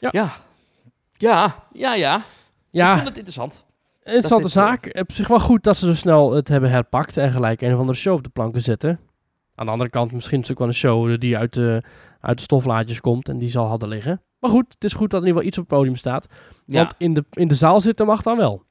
[0.00, 0.10] Ja.
[0.12, 0.32] Ja,
[1.12, 1.94] ja, ja.
[1.94, 2.16] ja.
[2.16, 2.22] Ik
[2.70, 3.64] Ja, vond het interessant.
[4.04, 4.98] interessante eh, zaak.
[5.00, 7.78] Op zich wel goed dat ze zo snel het hebben herpakt en gelijk een of
[7.80, 9.00] andere show op de planken zetten.
[9.56, 11.82] Aan de andere kant misschien is het ook wel een show die uit de,
[12.20, 14.20] uit de stoflaadjes komt en die zal hadden liggen.
[14.38, 16.26] Maar goed, het is goed dat er in ieder geval iets op het podium staat.
[16.66, 16.78] Ja.
[16.78, 18.62] Want in de, in de zaal zitten mag dan wel.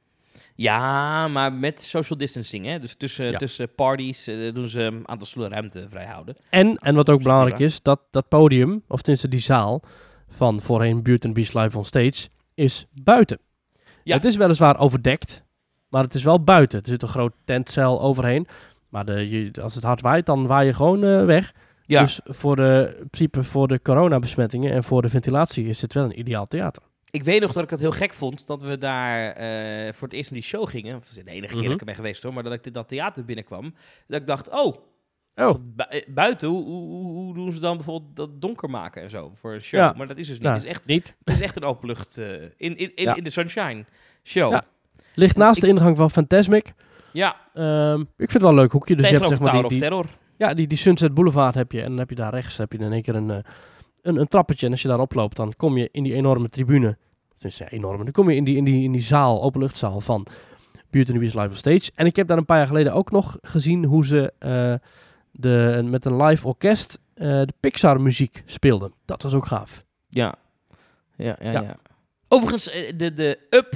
[0.56, 2.66] ja, maar met social distancing.
[2.66, 2.80] Hè?
[2.80, 3.38] Dus tussen, Ja.
[3.38, 6.36] tussen parties eh, doen ze een aantal stoelen ruimte vrijhouden.
[6.50, 9.82] En, en wat ook belangrijk is, dat dat podium, of tenminste die zaal
[10.30, 13.40] van voorheen Beauty and the Beast Live on Stage, is buiten.
[14.04, 14.16] Ja.
[14.16, 15.44] Het is weliswaar overdekt,
[15.90, 16.80] maar het is wel buiten.
[16.80, 18.48] Er zit een groot tentcel overheen.
[18.96, 21.54] Maar de, je, als het hard waait, dan waai je gewoon eh, weg.
[21.86, 25.94] Ja, Dus voor de, in principe voor de coronabesmettingen en voor de ventilatie is dit
[25.94, 26.84] wel een ideaal theater.
[27.10, 30.18] ik weet nog dat ik het heel gek vond dat we daar eh, voor het
[30.18, 30.96] eerst naar die show gingen.
[30.96, 31.64] Of, de enige keer Mhm.
[31.64, 33.74] dat ik er ben geweest hoor, maar dat ik dat theater binnenkwam.
[34.08, 34.76] Dat ik dacht, oh,
[35.36, 39.54] Oh, eh, buiten, hoe, hoe, doen ze dan bijvoorbeeld dat donker maken en zo voor
[39.54, 39.80] een show?
[39.80, 39.94] Ja.
[39.98, 40.48] Maar dat is dus niet.
[40.48, 41.16] het, is echt, niet.
[41.24, 43.86] het is echt een openlucht in, in, in, in de Sunshine
[44.24, 44.60] show.
[45.16, 46.74] Ligt naast Ik- de ingang van Fantasmic.
[47.54, 48.96] Ehm, ik vind het wel een leuk hoekje.
[48.96, 50.06] Dus je hebt zeg maar Tower die, Terror.
[50.38, 51.82] Ja, die, die Sunset Boulevard heb je.
[51.82, 53.38] En dan heb je daar rechts heb je in één keer een, eh,
[54.02, 54.66] een, een trappetje.
[54.66, 56.98] En als je daar oploopt, dan kom je in die enorme tribune.
[57.38, 58.04] Dus ja, enorme.
[58.04, 60.28] Dan kom je in die, in die, in die zaal, openluchtzaal van
[60.90, 61.92] Beauty and the Beast Live on Stage.
[61.96, 64.74] En ik heb daar een paar jaar geleden ook nog gezien hoe ze eh,
[65.32, 68.94] de, met een live orkest eh, de Pixar muziek speelden.
[69.06, 69.84] Dat was ook gaaf.
[70.10, 70.36] Ja.
[71.16, 71.62] Ja, ja, Ja.
[71.62, 71.76] ja.
[72.28, 72.64] Overigens,
[72.96, 73.74] de, de Up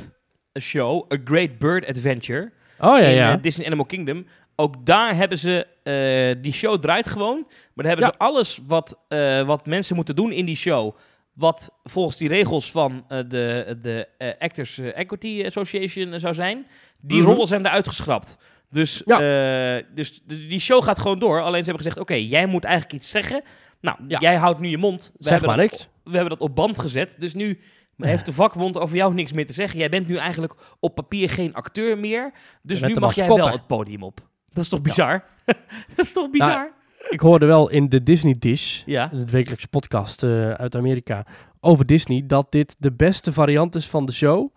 [0.59, 3.31] show, A Great Bird Adventure, Oh ja, in ja.
[3.31, 4.25] eh, Disney Animal Kingdom.
[4.55, 8.11] Ook daar hebben ze, eh, die show draait gewoon, maar daar hebben Ja.
[8.11, 10.95] ze alles wat, eh, wat mensen moeten doen in die show,
[11.33, 14.07] wat volgens die regels van de, de
[14.39, 16.67] Actors Equity Association zou zijn,
[17.01, 17.29] die Mhm.
[17.29, 18.37] rollen zijn eruit geschrapt.
[18.69, 19.81] Dus, Ja.
[19.93, 21.41] dus die show gaat gewoon door.
[21.41, 23.41] Alleen ze hebben gezegd, oké, jij moet eigenlijk iets zeggen.
[23.81, 24.19] Nou, Ja.
[24.19, 25.11] jij houdt nu je mond.
[25.17, 25.87] We zeg hebben maar dat niks.
[26.03, 27.15] we hebben dat op band gezet.
[27.19, 27.59] Dus nu
[28.07, 29.79] heeft de vakbond over jou niks meer te zeggen.
[29.79, 32.31] Jij bent nu eigenlijk op papier geen acteur meer.
[32.61, 34.27] Dus nu mag jij wel het podium op.
[34.53, 35.23] Dat is toch bizar?
[35.95, 36.71] dat is toch bizar?
[37.09, 39.09] Ik hoorde wel in de Disney Dish, Ja.
[39.11, 41.25] het wekelijkse podcast eh, uit Amerika,
[41.59, 44.55] over Disney, dat dit de beste variant is van de show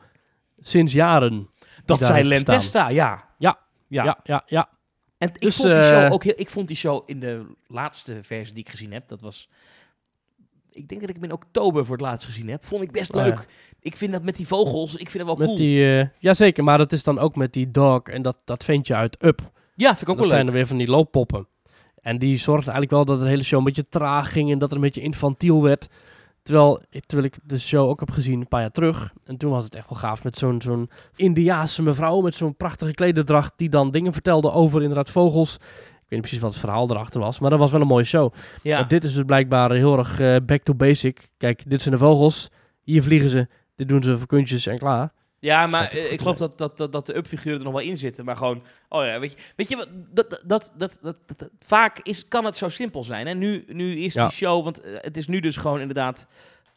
[0.61, 1.49] sinds jaren.
[1.85, 2.59] Dat daar zei heeft Len gestaan.
[2.59, 3.25] Testa, ja.
[3.39, 3.59] Ja.
[3.89, 4.05] ja.
[4.05, 4.69] Ja, ja, ja.
[5.19, 6.33] En ik Dus, vond die eh, show ook heel...
[6.37, 9.49] Ik vond die show in de laatste versie die ik gezien heb, dat was...
[10.73, 12.65] Ik denk dat ik hem in oktober voor het laatst gezien heb.
[12.65, 13.27] Vond ik best Oh, ja.
[13.27, 13.47] leuk.
[13.81, 15.57] Ik vind dat met die vogels, ik vind het wel Met cool.
[15.59, 18.95] die, eh, jazeker, maar dat is dan ook met die dog en dat, dat ventje
[18.95, 19.51] uit Up.
[19.75, 20.49] Ja, vind ik ook dat wel zijn leuk.
[20.49, 21.47] er weer van die looppoppen.
[22.01, 24.71] En die zorgde eigenlijk wel dat de hele show een beetje traag ging en dat
[24.71, 25.89] er een beetje infantiel werd.
[26.43, 29.13] Terwijl, terwijl ik de show ook heb gezien een paar jaar terug.
[29.25, 32.93] En toen was het echt wel gaaf met zo'n zo'n Indiaanse mevrouw met zo'n prachtige
[32.93, 33.53] klederdracht.
[33.57, 35.57] Die dan dingen vertelde over inderdaad vogels.
[36.13, 37.39] Ik weet niet precies wat het verhaal erachter was.
[37.41, 38.33] Maar dat was wel een mooie show.
[38.63, 38.79] Ja.
[38.79, 41.29] Maar dit is dus blijkbaar heel erg eh, back to basic.
[41.37, 42.49] Kijk, dit zijn de vogels.
[42.83, 43.47] Hier vliegen ze.
[43.77, 45.13] Dit doen ze voor kunstjes en klaar.
[45.39, 47.97] Ja, maar eh, ik geloof dat, dat, dat, dat de up-figuren er nog wel in
[47.97, 48.25] zitten.
[48.25, 51.39] Maar gewoon, oh ja, weet je, weet je wat, dat, dat, dat, dat, dat, dat-
[51.39, 53.27] dat- vaak is, kan het zo simpel zijn.
[53.27, 54.27] En nu, nu is Ja.
[54.27, 56.27] die show, want eh, het is nu dus gewoon inderdaad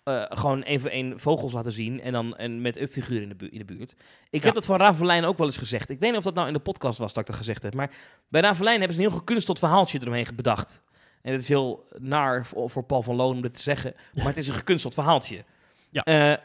[0.06, 2.02] eh, gewoon één voor één vogels laten zien.
[2.02, 3.92] En dan en met up-figuren in, de bu- in de buurt.
[4.30, 4.46] Ik Ja.
[4.46, 5.90] heb dat van Ravelijn ook wel eens gezegd.
[5.90, 7.74] Ik weet niet of dat nou in de podcast was dat ik dat gezegd heb.
[7.74, 7.92] Maar
[8.28, 10.84] bij Ravelijn hebben ze een heel gekunsteld verhaaltje eromheen bedacht.
[11.22, 13.94] En het is heel naar voor, voor Paul van Loon om dit te zeggen.
[14.14, 15.44] Maar het is een gekunsteld verhaaltje.
[15.90, 16.04] Ja.
[16.04, 16.38] Eh,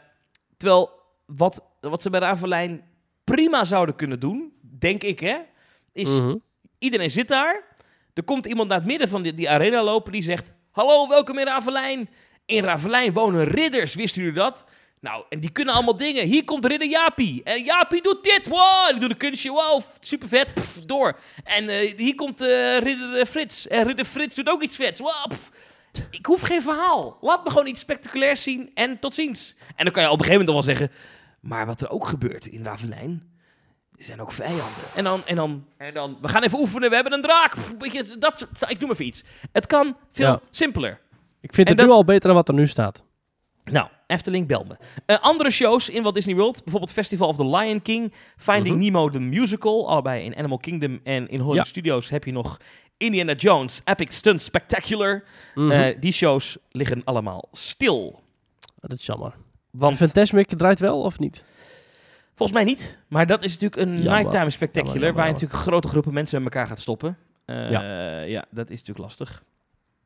[0.57, 0.91] terwijl
[1.25, 2.83] wat, wat ze bij Ravelijn
[3.23, 5.37] prima zouden kunnen doen, denk ik hè,
[5.93, 6.35] is Mhm.
[6.77, 7.63] iedereen zit daar.
[8.13, 11.37] Er komt iemand naar het midden van die, die arena lopen die zegt: Hallo, welkom
[11.37, 12.09] in Ravelijn.
[12.51, 14.65] In Ravelijn wonen ridders, wisten jullie dat?
[14.99, 16.25] Nou, en die kunnen allemaal dingen.
[16.25, 17.43] Hier komt ridder Jaapie.
[17.43, 18.47] En Jaapie doet dit.
[18.47, 19.51] Wow, die doet een kunstje.
[19.51, 20.53] Wow, super vet.
[20.53, 21.17] Pff, door.
[21.43, 23.67] En eh, hier komt eh, ridder eh, Frits.
[23.67, 24.99] En ridder Frits doet ook iets vets.
[24.99, 25.51] Wow, pff.
[26.09, 27.17] Ik hoef geen verhaal.
[27.21, 29.55] Laat me gewoon iets spectaculairs zien en tot ziens.
[29.75, 30.91] En dan kan je op een gegeven moment wel zeggen...
[31.39, 33.29] Maar wat er ook gebeurt in Ravelijn...
[33.97, 34.65] Er zijn ook vijanden.
[34.95, 37.55] En dan, en dan, en dan, we gaan even oefenen, we hebben een draak.
[37.55, 39.23] Pff, dat, ik noem even iets.
[39.51, 40.39] Het kan veel Ja.
[40.49, 40.99] simpeler.
[41.41, 43.03] Ik vind En het nu al beter dan wat er nu staat.
[43.63, 44.77] Nou, Efteling, bel me.
[45.05, 48.83] Eh, andere shows in Walt Disney World, bijvoorbeeld Festival of the Lion King, Finding Mhm.
[48.83, 51.63] Nemo the Musical, allebei in Animal Kingdom en in Hollywood Ja.
[51.63, 52.57] Studios heb je nog
[52.97, 55.23] Indiana Jones, Epic Stunt Spectacular.
[55.55, 55.71] Mhm.
[55.71, 58.19] Eh, die shows liggen allemaal stil.
[58.79, 59.33] dat is jammer.
[59.71, 61.43] Want Fantasmic draait wel of niet?
[62.35, 64.13] volgens mij niet, maar dat is natuurlijk een Jammer.
[64.17, 67.17] nighttime spectacular, Jammer, jammer, waar je natuurlijk grote groepen mensen met elkaar gaat stoppen.
[67.45, 67.69] Eh,
[68.29, 68.45] ja.
[68.51, 69.43] dat is natuurlijk lastig.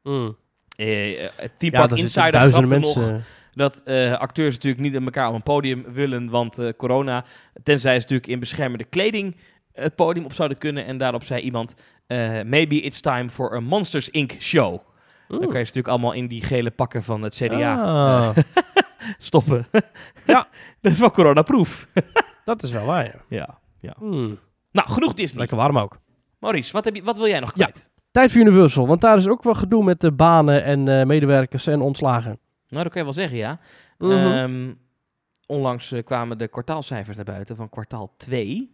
[0.03, 0.35] Mm.
[0.75, 3.11] Eh, eh, het Theme Ja, Park Insider grapte mensen.
[3.13, 3.21] nog
[3.55, 7.25] dat eh, acteurs natuurlijk niet met elkaar op een podium willen, want eh, corona,
[7.63, 9.35] tenzij ze natuurlijk in beschermende kleding
[9.71, 10.85] het podium op zouden kunnen.
[10.85, 11.75] En daarop zei iemand,
[12.07, 14.31] eh, maybe it's time for a Monsters Inc.
[14.39, 14.79] show.
[15.27, 18.43] Dan kan je ze natuurlijk allemaal in die gele pakken van het CDA Ah, eh,
[19.17, 19.67] stoppen.
[20.27, 20.47] Ja.
[20.81, 21.87] dat is wel coronaproof.
[22.45, 23.59] dat is wel waar, ja.
[23.79, 23.95] ja.
[23.99, 24.39] Mm.
[24.71, 25.39] Nou, genoeg Disney.
[25.39, 25.97] Lekker warm ook.
[26.39, 27.69] Maurice, wat, heb je, wat wil jij nog Ja.
[28.15, 31.67] Tijd voor Universal, want daar is ook wel gedoe met de banen en eh, medewerkers
[31.67, 32.39] en ontslagen.
[32.69, 33.59] Nou, dat kan je wel zeggen, ja.
[33.97, 34.11] Mhm.
[34.11, 34.73] Ehm,
[35.45, 38.73] onlangs eh, kwamen de kwartaalcijfers naar buiten van kwartaal 2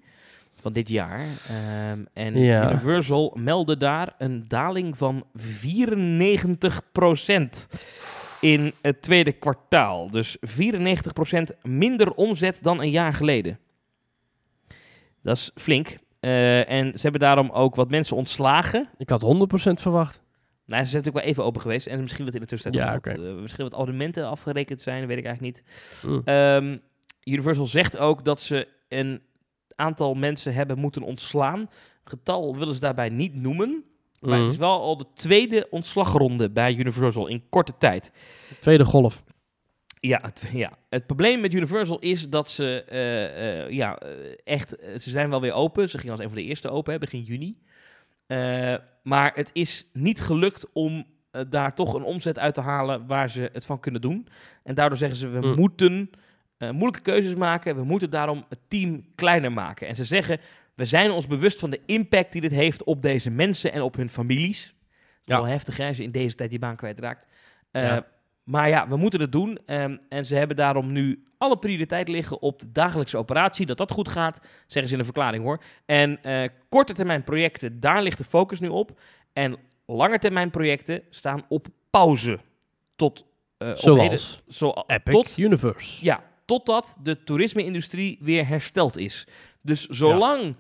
[0.56, 1.20] van dit jaar.
[1.20, 2.70] Ehm, en Ja.
[2.70, 7.68] Universal meldde daar een daling van 94%
[8.42, 10.12] in het tweede kwartaal.
[10.12, 13.60] Dus 94% minder omzet dan een jaar geleden.
[15.22, 15.98] Dat is flink.
[16.22, 18.90] Eh, en ze hebben daarom ook wat mensen ontslagen.
[18.98, 20.22] Ik had 100% verwacht.
[20.66, 21.88] Nou, ze zijn natuurlijk wel even open geweest.
[21.88, 25.08] En misschien dat in de tussentijd Ja, nog wat, eh, misschien wat abonnementen afgerekend zijn,
[25.08, 25.66] weet ik eigenlijk niet.
[26.26, 26.78] Ehm,
[27.24, 29.22] Universal zegt ook dat ze een
[29.76, 31.70] aantal mensen hebben moeten ontslaan.
[32.04, 33.84] Getal willen ze daarbij niet noemen.
[34.20, 38.12] Maar het is wel al de tweede ontslagronde bij Universal in korte tijd.
[38.60, 39.24] Tweede golf.
[40.02, 40.72] Ja, het, ja.
[40.90, 44.10] het probleem met Universal is dat ze eh, eh, ja, eh,
[44.44, 45.90] echt, ze zijn wel weer open.
[45.90, 47.58] Ze gingen als een van de eerste open, hè, begin juni.
[49.04, 51.06] Maar het is niet gelukt om
[51.50, 54.28] daar toch een omzet uit te halen waar ze het van kunnen doen.
[54.64, 55.56] En daardoor zeggen ze, we Mm.
[55.56, 56.10] moeten
[56.58, 57.76] moeilijke keuzes maken.
[57.76, 59.88] We moeten daarom het team kleiner maken.
[59.88, 60.40] En ze zeggen,
[60.76, 63.96] we zijn ons bewust van de impact die dit heeft op deze mensen en op
[63.96, 64.64] hun families.
[64.66, 64.76] Het
[65.22, 65.36] is Ja.
[65.36, 67.28] wel heftig hè, als je in deze tijd die baan kwijtraakt.
[67.72, 68.06] Ja.
[68.52, 69.58] Maar ja, we moeten het doen.
[69.66, 73.66] ehm, en ze hebben daarom nu alle prioriteit liggen op de dagelijkse operatie.
[73.66, 75.64] Dat dat goed gaat, zeggen ze in de verklaring hoor.
[75.86, 79.00] En eh korte termijn projecten, daar ligt de focus nu op.
[79.34, 82.40] En lange termijn projecten staan op pauze.
[82.96, 83.26] Tot,
[83.58, 86.06] heden- Zoals zo, Epic tot, Universe.
[86.06, 89.28] ja, totdat de toerisme-industrie weer hersteld is.
[89.62, 90.56] Dus zolang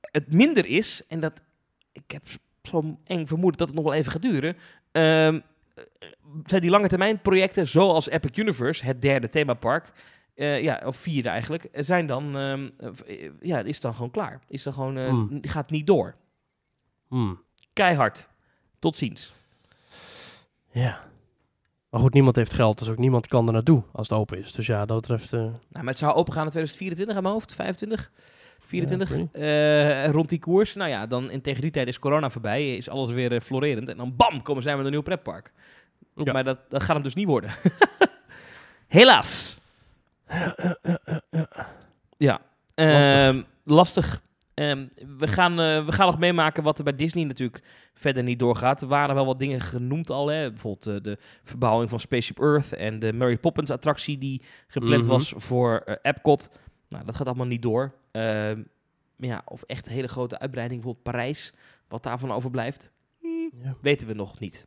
[0.00, 1.40] het minder is, en dat
[1.92, 2.22] ik heb
[2.62, 4.56] zo'n eng vermoeden dat het nog wel even gaat duren,
[4.92, 5.34] eh,
[6.44, 9.92] zijn die lange termijn projecten zoals Epic Universe, het derde themapark,
[10.34, 12.68] eh, ja, of vierde eigenlijk, zijn dan, ehm,
[13.06, 14.40] eh, ja, is dan gewoon klaar.
[14.48, 15.38] Is dan gewoon, eh, Hmm.
[15.42, 16.14] gaat niet door.
[17.08, 17.42] Hmm.
[17.72, 18.28] Keihard.
[18.78, 19.32] Tot ziens.
[20.70, 21.06] Ja.
[21.90, 24.52] Maar goed, niemand heeft geld, dus ook niemand kan er naartoe als het open is.
[24.52, 25.32] Dus ja, dat betreft...
[25.32, 28.10] Nou, maar het zou open gaan in 2024 aan mijn hoofd, 25,
[28.68, 29.10] 24.
[29.16, 29.28] Ja, ik
[30.06, 30.74] Eh, rond die koers.
[30.74, 33.88] Nou ja, dan in tegen die tijd is corona voorbij, is alles weer eh, florerend.
[33.88, 35.52] En dan bam, komen zij met een nieuw pretpark.
[36.14, 36.32] Ja.
[36.32, 37.50] Maar dat, dat gaat hem dus niet worden.
[38.88, 39.60] Helaas.
[42.16, 42.40] Ja,
[42.74, 43.14] Lastig.
[43.14, 44.22] Ehm, lastig.
[44.54, 44.86] Ehm,
[45.18, 47.62] we, gaan, eh, we gaan nog meemaken wat er bij Disney natuurlijk
[47.94, 48.82] verder niet doorgaat.
[48.82, 50.26] Er waren wel wat dingen genoemd al.
[50.28, 50.50] Hè?
[50.50, 55.12] Bijvoorbeeld de verbouwing van Spaceship Earth en de Mary Poppins attractie die gepland Mhm.
[55.12, 56.50] was voor Epcot.
[56.88, 57.94] Nou, dat gaat allemaal niet door.
[58.10, 58.62] Ehm,
[59.16, 61.52] ja, of echt een hele grote uitbreiding, bijvoorbeeld Parijs,
[61.88, 62.92] wat daarvan overblijft,
[63.62, 63.76] ja.
[63.80, 64.66] weten we nog niet.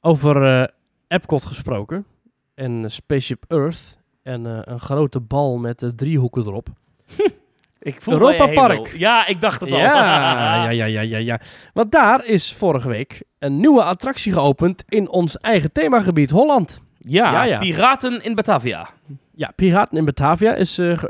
[0.00, 0.68] Over eh,
[1.08, 2.06] Epcot gesproken.
[2.54, 3.98] En Spaceship Earth.
[4.22, 6.68] En eh, een grote bal met eh, driehoeken erop.
[7.78, 8.86] Ik voel Europa Park.
[8.96, 9.78] Ja, ik dacht het al.
[9.78, 11.40] Ja, ja, ja, ja, ja, ja.
[11.72, 16.80] Want daar is vorige week een nieuwe attractie geopend in ons eigen themagebied Holland.
[16.98, 17.58] Ja, Ja, ja.
[17.58, 18.88] Piraten in Batavia.
[19.36, 20.78] Ja, Piraten in Batavia is.
[20.78, 21.04] Eh,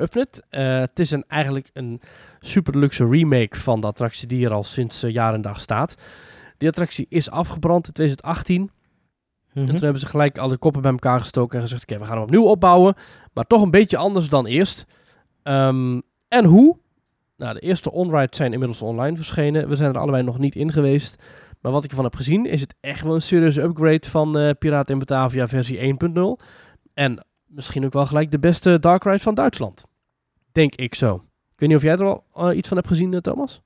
[0.81, 2.01] het is een, eigenlijk een
[2.41, 5.95] super luxe remake van de attractie die er al sinds eh, jaar en dag staat.
[6.59, 8.71] Die attractie is afgebrand in 2018.
[9.55, 12.15] En toen hebben ze gelijk alle koppen bij elkaar gestoken en gezegd: Oké, we gaan
[12.15, 12.95] hem opnieuw opbouwen.
[13.33, 14.87] Maar toch een beetje anders dan eerst.
[15.43, 16.79] Ehm, en hoe?
[17.37, 19.69] Nou, de eerste on-rides zijn inmiddels online verschenen.
[19.69, 21.23] We zijn er allebei nog niet in geweest.
[21.61, 24.93] Maar wat ik ervan heb gezien, is het echt wel een serieuze upgrade van Piraten
[24.93, 26.47] in Batavia versie 1.0.
[26.95, 29.85] En misschien ook wel gelijk de beste dark ride van Duitsland.
[30.53, 31.15] Denk ik zo.
[31.55, 33.61] Ik weet niet of jij er al eh, iets van hebt gezien, eh, Thomas?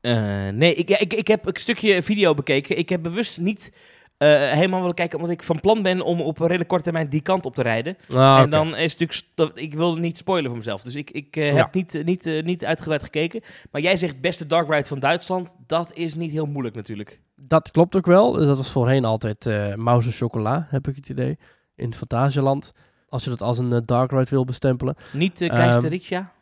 [0.00, 2.78] Eh, nee, ik, ja, ik, ik heb een stukje video bekeken.
[2.78, 3.72] Ik heb bewust niet
[4.16, 7.08] eh, helemaal willen kijken, omdat ik van plan ben om op een redelijk korte termijn
[7.08, 7.96] die kant op te rijden.
[8.08, 9.12] Ah, En dan is het natuurlijk,
[9.54, 10.82] st- ik wilde niet spoilen voor mezelf.
[10.82, 11.42] Dus ik, ik Ja.
[11.54, 13.40] heb niet, niet, niet uitgebreid gekeken.
[13.70, 15.54] Maar jij zegt beste dark ride van Duitsland.
[15.66, 17.20] Dat is niet heel moeilijk natuurlijk.
[17.36, 18.32] Dat klopt ook wel.
[18.32, 21.38] Dat was voorheen altijd eh Mouse Chocola, heb ik het idee.
[21.76, 22.72] In Fantasieland.
[23.14, 24.96] Als je dat als een eh, dark ride wil bestempelen.
[25.12, 26.32] Niet uh, Ehm, Keizer Riksja?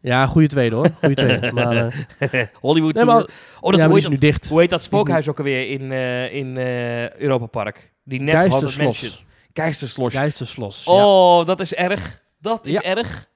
[0.00, 0.90] Ja, goede tweede hoor.
[0.98, 1.52] Goede tweede.
[1.54, 3.26] Maar, eh, Hollywood nee, maar-
[3.60, 4.48] oh, dat, ja, hoe, heet dat, nu dicht.
[4.48, 7.92] hoe heet dat spookhuis ook alweer in, eh in eh Europa Park?
[8.04, 8.34] Die nep.
[8.34, 9.24] Geisterslos.
[9.52, 10.12] Geisterslos.
[10.14, 10.84] Geisterslos.
[10.84, 12.22] Ja, Oh, dat is erg.
[12.40, 12.82] Dat is Ja.
[12.82, 13.28] erg.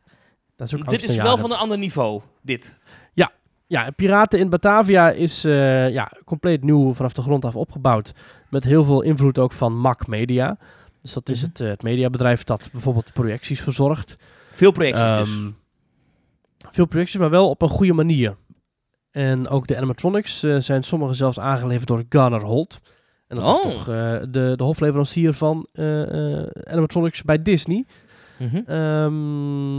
[0.56, 2.78] dat is ook Dit is wel van een ander niveau, dit.
[3.68, 8.12] Ja, Piraten in Batavia is eh, ja, compleet nieuw vanaf de grond af opgebouwd.
[8.48, 10.56] Met heel veel invloed ook van MAC Media.
[11.06, 11.48] Dus dat is Mhm.
[11.50, 14.16] het, eh, het mediabedrijf dat bijvoorbeeld projecties verzorgt.
[14.50, 15.30] Veel projecties dus.
[15.30, 15.50] Ehm,
[16.70, 18.36] Veel projecties, maar wel op een goede manier.
[19.10, 22.80] En ook de animatronics eh, zijn sommige zelfs aangeleverd door Garner Holt.
[23.28, 23.50] En dat Oh.
[23.54, 25.68] is toch eh, de, de hofleverancier van
[26.64, 27.84] animatronics bij Disney.
[28.38, 28.56] Mhm.
[28.66, 29.78] Ehm,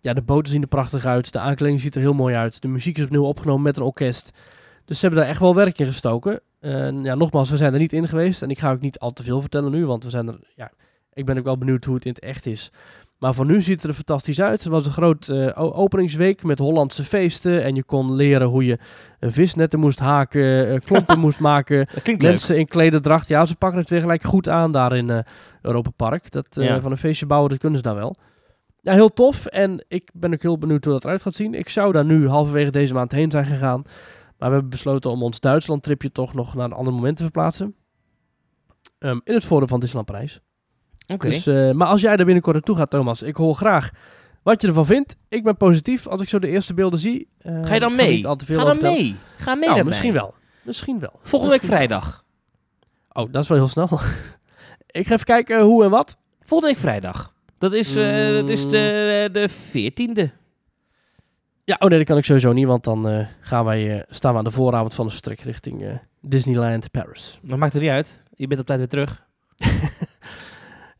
[0.00, 1.32] ja, de boten zien er prachtig uit.
[1.32, 2.62] De aankleding ziet er heel mooi uit.
[2.62, 4.30] De muziek is opnieuw opgenomen met een orkest.
[4.84, 6.40] Dus ze hebben daar echt wel werk in gestoken.
[7.02, 8.42] Ja, nogmaals, we zijn er niet in geweest.
[8.42, 10.38] En ik ga ook niet al te veel vertellen nu, want we zijn er...
[10.54, 10.70] Ja,
[11.12, 12.72] Ik ben ook wel benieuwd hoe het in het echt is.
[13.18, 14.62] Maar voor nu ziet het er fantastisch uit.
[14.62, 17.62] Het was een groot eh, openingsweek met Hollandse feesten.
[17.64, 18.78] En je kon leren hoe je
[19.20, 21.86] visnetten moest haken, eh, klompen moest maken.
[22.04, 22.22] Leuk.
[22.22, 23.28] Mensen in klederdracht.
[23.28, 25.18] Ja, ze pakken het weer gelijk goed aan daar in eh
[25.62, 26.30] Europa Park.
[26.30, 26.80] Dat, Ja.
[26.80, 28.16] Van een feestje bouwen, dat kunnen ze daar wel.
[28.80, 29.46] Ja, heel tof.
[29.46, 31.54] En ik ben ook heel benieuwd hoe dat eruit gaat zien.
[31.54, 33.82] Ik zou daar nu halverwege deze maand heen zijn gegaan.
[34.38, 37.74] Maar we hebben besloten om ons Duitsland-tripje toch nog naar een ander moment te verplaatsen.
[38.98, 40.40] Ehm, in het voordeel van Disneyland Parijs.
[41.06, 41.28] Oké.
[41.28, 43.90] Dus, eh, maar als jij daar binnenkort naartoe gaat, Thomas, ik hoor graag
[44.42, 45.16] wat je ervan vindt.
[45.28, 47.28] Ik ben positief als ik zo de eerste beelden zie.
[47.38, 48.22] Eh, Ga je dan mee?
[48.22, 49.16] Ga dan mee.
[49.36, 50.34] Ga mee Nou, misschien wel.
[50.62, 51.18] Misschien wel.
[51.22, 52.24] Volgende week vrijdag.
[53.12, 53.84] Oh, dat is wel heel snel.
[55.00, 56.16] ik ga even kijken hoe en wat.
[56.40, 57.32] Volgende week vrijdag.
[57.58, 60.30] Dat is, eh, dat is de, de 14e.
[61.68, 64.32] Ja, oh nee, dat kan ik sowieso niet, want dan eh, gaan wij, eh, staan
[64.32, 67.38] we aan de vooravond van de vertrek richting eh, Disneyland Paris.
[67.42, 68.22] Dat maakt er niet uit.
[68.34, 69.22] Je bent op tijd weer terug.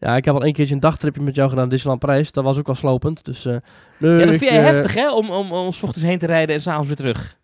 [0.01, 2.33] Ja, ik heb al een keertje een dagtripje met jou gedaan Disneyland Parijs.
[2.33, 3.45] Dat was ook al slopend, dus...
[3.45, 3.61] nee,
[3.99, 5.13] Ja, dat vind jij heftig, hè?
[5.13, 7.39] Om, om, om s ochtends heen te rijden en s'avonds weer terug.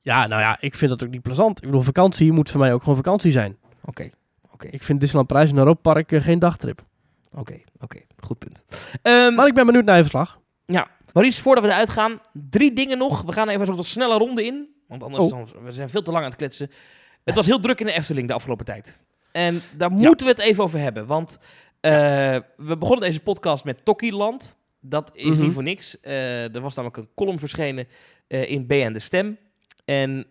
[0.00, 1.58] Ja, nou ja, ik vind dat ook niet plezant.
[1.58, 3.56] Ik bedoel, vakantie moet voor mij ook gewoon vakantie zijn.
[3.84, 4.10] Oké,
[4.52, 6.84] oké, Ik vind Disneyland Parijs en Europa Park geen dagtrip.
[7.34, 7.98] oké, oké.
[8.18, 8.64] Goed punt.
[9.02, 10.40] Ehm Maar ik ben benieuwd naar je verslag.
[11.12, 13.22] Maurice, voordat we eruit gaan, drie dingen nog.
[13.22, 14.68] We gaan even zo wat snelle ronde in.
[14.88, 15.30] Want anders Oh.
[15.30, 16.70] dan, we zijn veel te lang aan het kletsen.
[17.24, 19.00] Het was heel druk in de Efteling de afgelopen tijd.
[19.32, 21.06] En daar moeten we het even over hebben.
[21.06, 21.38] Want
[21.80, 21.92] eh,
[22.56, 24.58] we begonnen deze podcast met Tokkieland.
[24.80, 25.42] Dat is Mhm.
[25.42, 26.00] niet voor niks.
[26.00, 27.86] Eh, er was namelijk een column verschenen
[28.28, 29.38] eh, in BN De Stem.
[29.84, 30.26] En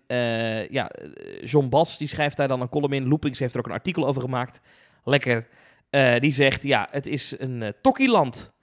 [0.70, 0.92] ja,
[1.44, 3.08] John Bas die schrijft daar dan een column in.
[3.08, 4.62] Loopings heeft er ook een artikel over gemaakt.
[5.04, 5.48] Lekker.
[6.20, 8.54] Die zegt, ja, het is een uh, Tokkieland.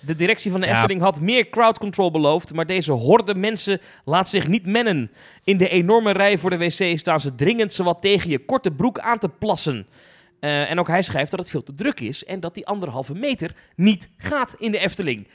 [0.00, 0.74] De directie van de Ja.
[0.74, 5.10] Efteling had meer crowd control beloofd, maar deze horde mensen laat zich niet mennen.
[5.44, 8.98] In de enorme rij voor de wc staan ze dringend zowat tegen je korte broek
[8.98, 9.86] aan te plassen.
[10.40, 13.14] Eh, en ook hij schrijft dat het veel te druk is en dat die anderhalve
[13.14, 15.28] meter niet gaat in de Efteling.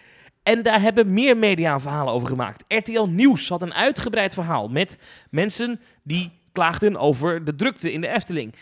[0.43, 2.63] En daar hebben meer media verhalen over gemaakt.
[2.67, 4.99] RTL Nieuws had een uitgebreid verhaal met
[5.29, 8.53] mensen die klaagden over de drukte in de Efteling.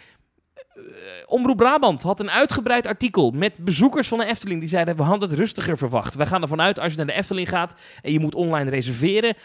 [0.67, 0.83] Eh,
[1.25, 4.59] Omroep Brabant had een uitgebreid artikel met bezoekers van de Efteling.
[4.59, 6.15] Die zeiden, we hadden het rustiger verwacht.
[6.15, 9.35] Wij gaan ervan uit, als je naar de Efteling gaat en je moet online reserveren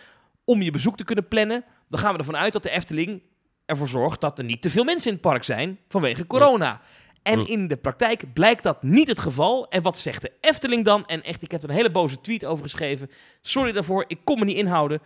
[0.44, 3.22] om je bezoek te kunnen plannen, dan gaan we ervan uit dat de Efteling
[3.66, 6.80] ervoor zorgt dat er niet te veel mensen in het park zijn vanwege corona.
[7.22, 9.68] En in de praktijk blijkt dat niet het geval.
[9.68, 11.06] En wat zegt de Efteling dan?
[11.06, 13.10] En echt, ik heb er een hele boze tweet over geschreven.
[13.42, 15.00] Sorry daarvoor, ik kon me niet inhouden.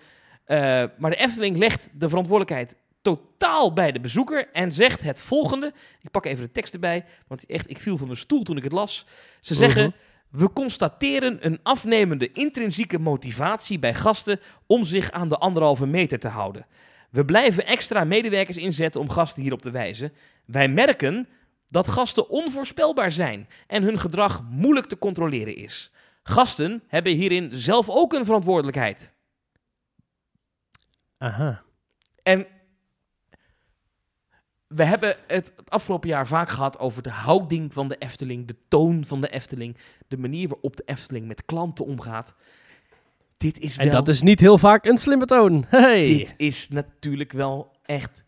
[0.45, 5.73] Eh, maar de Efteling legt de verantwoordelijkheid totaal bij de bezoeker en zegt het volgende.
[6.01, 8.63] Ik pak even de tekst erbij, want echt, ik viel van de stoel toen ik
[8.63, 9.07] het las.
[9.41, 10.43] Ze zeggen, Mhm.
[10.43, 16.29] we constateren een afnemende intrinsieke motivatie bij gasten om zich aan de anderhalve meter te
[16.29, 16.67] houden.
[17.11, 20.13] We blijven extra medewerkers inzetten om gasten hierop te wijzen.
[20.45, 21.29] Wij merken
[21.69, 25.93] dat gasten onvoorspelbaar zijn en hun gedrag moeilijk te controleren is.
[26.23, 29.15] Gasten hebben hierin zelf ook een verantwoordelijkheid.
[31.19, 31.63] Aha.
[32.23, 32.47] En
[34.75, 38.57] we hebben het het afgelopen jaar vaak gehad over de houding van de Efteling, de
[38.69, 39.77] toon van de Efteling,
[40.09, 42.35] de manier waarop de Efteling met klanten omgaat.
[43.37, 45.65] Dit is wel, En dat is niet heel vaak een slimme toon.
[45.71, 46.07] Hey.
[46.07, 48.25] dit is natuurlijk wel echt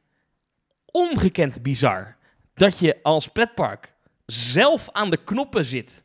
[0.86, 2.16] ongekend bizar.
[2.54, 3.94] Dat je als pretpark
[4.26, 6.04] zelf aan de knoppen zit,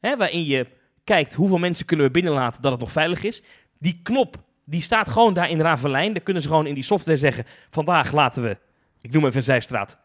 [0.00, 0.66] hè, waarin je
[1.04, 3.42] kijkt hoeveel mensen kunnen we binnenlaten dat het nog veilig is.
[3.78, 6.12] Die knop, die staat gewoon daar in Ravelijn.
[6.12, 8.56] Daar kunnen ze gewoon in die software zeggen, vandaag laten we,
[9.04, 9.98] ik noem even een zijstraat,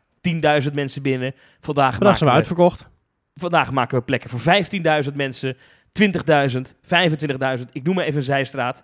[0.64, 1.34] 10.000 mensen binnen.
[1.60, 2.86] Vandaag Vandaag zijn we maken we, uitverkocht.
[3.34, 4.40] vandaag maken we plekken voor
[5.10, 5.58] 15.000 mensen,
[5.92, 6.74] 20.000,
[7.60, 7.66] 25.000.
[7.72, 8.84] Ik noem maar even een zijstraat.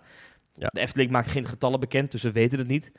[0.54, 0.68] Ja.
[0.72, 2.92] De Efteling maakt geen getallen bekend, dus we weten het niet.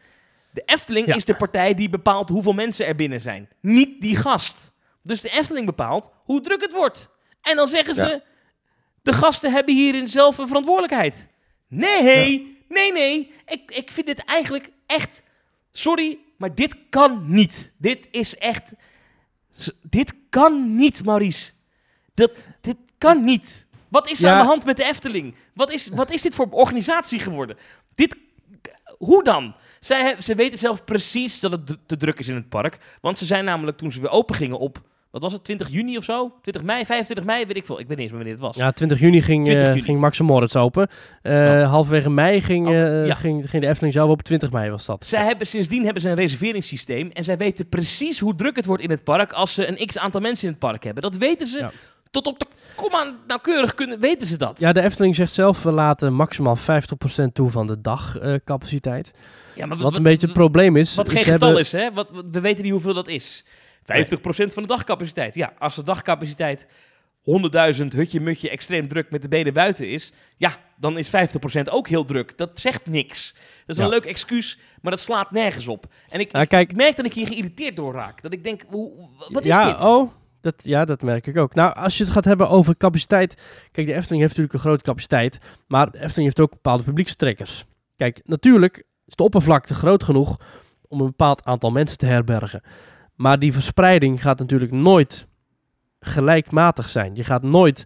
[0.52, 1.16] De Efteling Ja.
[1.16, 3.50] is de partij die bepaalt hoeveel mensen er binnen zijn.
[3.62, 4.72] Niet die gast.
[5.04, 7.10] Dus de Efteling bepaalt hoe druk het wordt.
[7.42, 8.22] En dan zeggen ze, Ja.
[9.02, 11.30] de gasten hebben hierin zelf een verantwoordelijkheid.
[11.68, 13.32] Nee, nee, nee.
[13.46, 15.24] Ik, ik vind dit eigenlijk echt...
[15.72, 17.74] Sorry, maar dit kan niet.
[17.78, 18.72] Dit is echt...
[19.82, 21.52] Dit kan niet, Maurice.
[22.14, 22.32] Dat,
[22.62, 23.68] dit kan niet.
[23.88, 24.34] Wat is er Ja.
[24.34, 25.36] aan de hand met de Efteling?
[25.54, 27.58] Wat is, wat is dit voor organisatie geworden?
[27.96, 28.16] Dit,
[28.98, 29.56] hoe dan?
[29.80, 32.98] Zij, ze weten zelf precies dat het te druk is in het park.
[33.02, 34.82] Want ze zijn namelijk toen ze weer open gingen op...
[35.20, 36.32] Wat was het, 20 juni of zo?
[36.42, 37.80] 20 mei, 25 mei, weet ik veel.
[37.80, 38.56] Ik weet niet eens meer wanneer het was.
[38.56, 39.86] Ja, 20 juni ging, 20 eh, juni.
[39.86, 40.88] ging Max en Moritz open.
[41.24, 41.70] Oh.
[41.70, 43.16] Halverwege mei ging, eh, ja.
[43.16, 45.06] ging, ging de Efteling zelf op 20 mei was dat.
[45.06, 47.10] Zij hebben, sindsdien hebben ze een reserveringssysteem.
[47.14, 49.98] En zij weten precies hoe druk het wordt in het park als ze een x
[49.98, 51.04] aantal mensen in het park hebben.
[51.04, 51.72] Dat weten ze Ja.
[52.12, 52.46] tot op de
[52.76, 54.60] komma nauwkeurig kunnen, weten ze dat.
[54.60, 59.12] Ja, de Efteling zegt zelf, we laten maximaal 50% toe van de dagcapaciteit.
[59.56, 60.96] Ja, maar wat een beetje het probleem is.
[60.96, 61.92] Wat geen getal hebben- is, hè?
[61.94, 63.46] Wat- we weten niet hoeveel dat is.
[63.94, 65.36] 50% van de dagcapaciteit.
[65.36, 66.68] Ja, als de dagcapaciteit
[67.78, 71.12] 100.000 hutje mutje extreem druk met de benen buiten is, ja, dan is 50%
[71.70, 72.38] ook heel druk.
[72.38, 73.34] Dat zegt niks.
[73.66, 75.86] Dat is een leuk excuus, maar dat slaat nergens op.
[76.10, 78.22] En ik, Nou, kijk, ik merk dat ik hier geïrriteerd door raak.
[78.22, 78.92] Dat ik denk, hoe,
[79.30, 79.82] wat is ja, dit?
[79.82, 80.12] Oh,
[80.42, 81.54] dat, ja, dat merk ik ook.
[81.54, 83.42] Nou, als je het gaat hebben over capaciteit.
[83.72, 85.38] Kijk, de Efteling heeft natuurlijk een grote capaciteit.
[85.68, 87.66] Maar de Efteling heeft ook bepaalde publiekstrekkers.
[87.96, 90.38] Kijk, natuurlijk is de oppervlakte groot genoeg
[90.88, 92.62] om een bepaald aantal mensen te herbergen.
[93.18, 95.28] Maar die verspreiding gaat natuurlijk nooit
[96.00, 97.16] gelijkmatig zijn.
[97.16, 97.84] Je gaat nooit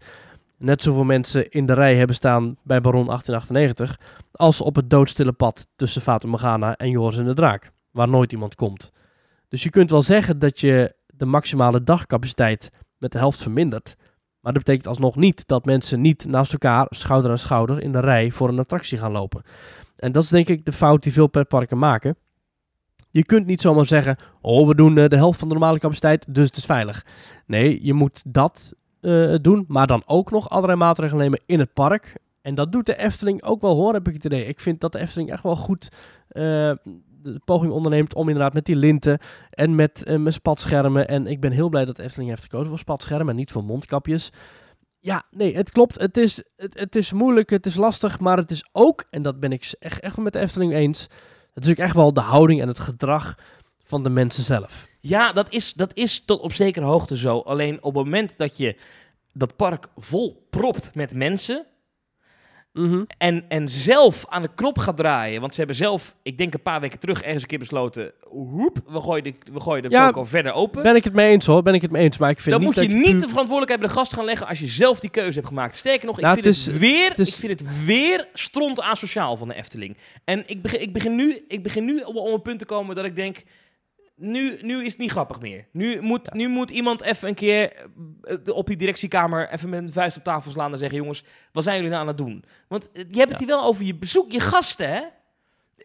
[0.57, 3.99] net zoveel mensen in de rij hebben staan bij Baron 1898...
[4.31, 7.71] als op het doodstille pad tussen Fata Morgana en Joris en de Draak.
[7.91, 8.91] Waar nooit iemand komt.
[9.47, 13.95] Dus je kunt wel zeggen dat je de maximale dagcapaciteit met de helft vermindert.
[14.39, 17.99] Maar dat betekent alsnog niet dat mensen niet naast elkaar, schouder aan schouder, in de
[17.99, 19.43] rij voor een attractie gaan lopen.
[19.95, 22.15] En dat is denk ik de fout die veel pretparken maken.
[23.11, 26.33] Je kunt niet zomaar zeggen, oh we doen eh, de helft van de normale capaciteit,
[26.33, 27.05] dus het is veilig.
[27.45, 31.73] Nee, je moet dat eh, doen, maar dan ook nog allerlei maatregelen nemen in het
[31.73, 32.17] park.
[32.41, 34.45] En dat doet de Efteling ook wel hoor, heb ik het idee.
[34.45, 35.89] Ik vind dat de Efteling echt wel goed
[36.27, 36.41] eh,
[37.23, 41.07] de poging onderneemt om inderdaad met die linten en met, met spatschermen.
[41.07, 43.63] En ik ben heel blij dat de Efteling heeft gekozen voor spatschermen en niet voor
[43.63, 44.31] mondkapjes.
[44.99, 45.99] Ja, nee, het klopt.
[45.99, 49.39] Het is, het, het is moeilijk, het is lastig, maar het is ook, en dat
[49.39, 51.07] ben ik echt, echt met de Efteling eens,
[51.53, 53.37] het is ook echt wel de houding en het gedrag
[53.83, 54.87] van de mensen zelf.
[54.99, 57.39] Ja, dat is, dat is tot op zekere hoogte zo.
[57.39, 58.75] Alleen op het moment dat je
[59.33, 61.65] dat park vol propt met mensen...
[62.73, 63.03] Mhm.
[63.17, 65.41] En, en zelf aan de knop gaat draaien.
[65.41, 68.11] Want ze hebben zelf, ik denk een paar weken terug, ergens een keer besloten...
[68.29, 70.83] Hoep, we gooien de, we gooien de Ja, toko verder open.
[70.83, 72.17] Ben ik het mee eens hoor, ben ik het mee eens.
[72.17, 74.25] Maar ik vind Dan niet moet je dat niet de verantwoordelijkheid bij de gast gaan
[74.25, 75.75] leggen als je zelf die keuze hebt gemaakt.
[75.75, 78.27] Sterker nog, ik, Nou, vind, het het is- weer, het is- ik vind het weer
[78.33, 79.97] stront asociaal van de Efteling.
[80.25, 82.95] En ik begin, ik begin nu, ik begin nu om, om een punt te komen
[82.95, 83.37] dat ik denk...
[84.23, 85.65] Nu, nu is het niet grappig meer.
[85.71, 87.73] Nu moet, nu moet iemand even een keer
[88.23, 91.63] eh, op die directiekamer even met een vuist op tafel slaan en zeggen: Jongens, wat
[91.63, 92.43] zijn jullie nou aan het doen?
[92.67, 95.01] Want eh, je hebt het hier wel over je bezoek, je gasten, hè?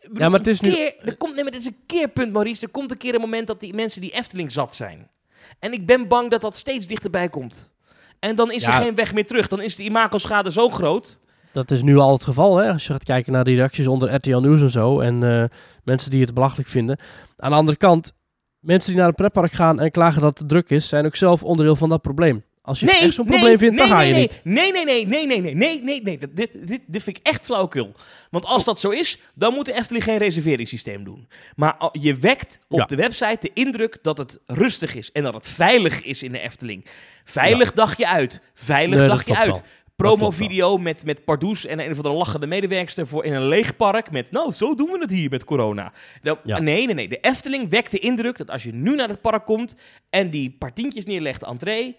[0.03, 2.65] Bedoel, Ja, maar het is nu- er komt, nee, maar dit is een keerpunt, Maurice.
[2.67, 5.09] Er komt een keer een moment dat die mensen die Efteling zat zijn.
[5.59, 7.75] En ik ben bang dat dat steeds dichterbij komt.
[8.19, 8.77] En dan is Ja.
[8.79, 9.47] er geen weg meer terug.
[9.47, 11.21] Dan is de imagoschade zo groot.
[11.53, 12.73] Dat is nu al het geval, hè?
[12.73, 15.01] Als je gaat kijken naar de reacties onder RTL Nieuws en zo.
[15.01, 15.45] En eh,
[15.85, 16.99] mensen die het belachelijk vinden.
[17.37, 18.13] Aan de andere kant,
[18.67, 21.43] mensen die naar een pretpark gaan en klagen dat het druk is, zijn ook zelf
[21.43, 22.45] onderdeel van dat probleem.
[22.63, 24.41] Als je Nee, echt zo'n nee, probleem vindt, nee, dan ga nee, je nee, niet.
[24.45, 26.19] Nee, nee, nee, nee, nee, nee, nee, nee, nee.
[26.35, 27.93] Dit, dit, dit vind ik echt flauwekul.
[28.31, 31.29] Want als dat zo is, dan moet de Efteling geen reserveringssysteem doen.
[31.57, 32.85] Maar je wekt op Ja.
[32.85, 36.39] de website de indruk dat het rustig is en dat het veilig is in de
[36.39, 36.87] Efteling.
[37.25, 39.47] Veilig dagje uit, veilig dagje uit.
[39.47, 39.61] wel.
[39.97, 44.11] Promo-video met, met Pardoes en een of andere lachende medewerkster voor in een leeg park.
[44.11, 45.93] Met, nou, zo doen we het hier met corona.
[46.23, 46.59] Dan- Ja.
[46.59, 47.09] Nee, nee, nee.
[47.09, 49.77] De Efteling wekt de indruk dat als je nu naar het park komt
[50.11, 51.97] en die paar tientjes neerlegt, entree,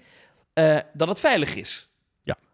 [0.53, 1.89] eh, dat het veilig is.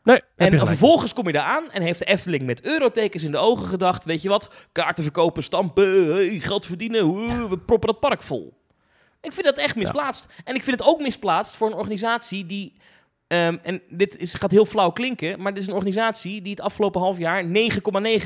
[0.03, 3.31] Nee, heb En vervolgens kom je daar aan en heeft de Efteling met eurotekens in
[3.31, 7.13] de ogen gedacht, weet je wat, kaarten verkopen, stampen, geld verdienen,
[7.49, 8.53] we proppen dat park vol.
[9.21, 10.25] Ik vind dat echt misplaatst.
[10.43, 12.73] En ik vind het ook misplaatst voor een organisatie die,
[13.33, 16.61] ehm, en dit is, gaat heel flauw klinken, maar dit is een organisatie die het
[16.61, 17.51] afgelopen half jaar 9,9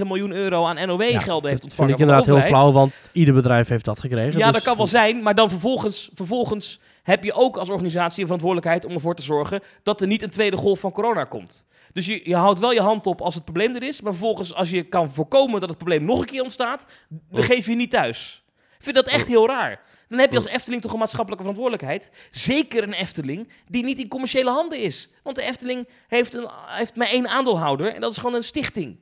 [0.07, 3.67] miljoen euro aan NOW-gelden heeft dat ontvangen vind ik inderdaad heel flauw, want ieder bedrijf
[3.67, 4.39] heeft dat gekregen.
[4.39, 8.19] Ja, dus- dat kan wel zijn, maar dan vervolgens, vervolgens heb je ook als organisatie
[8.19, 11.65] een verantwoordelijkheid om ervoor te zorgen dat er niet een tweede golf van corona komt.
[11.93, 14.53] Dus je, je houdt wel je hand op als het probleem er is, maar vervolgens
[14.53, 17.45] als je kan voorkomen dat het probleem nog een keer ontstaat, dan Oh.
[17.45, 18.43] geef je je niet thuis.
[18.77, 19.81] Ik vind dat echt heel raar.
[20.07, 22.11] Dan heb je als Efteling toch een maatschappelijke verantwoordelijkheid.
[22.31, 25.09] Zeker een Efteling die niet in commerciële handen is.
[25.23, 28.97] Want de Efteling heeft, een, heeft maar één aandeelhouder en dat is gewoon een stichting.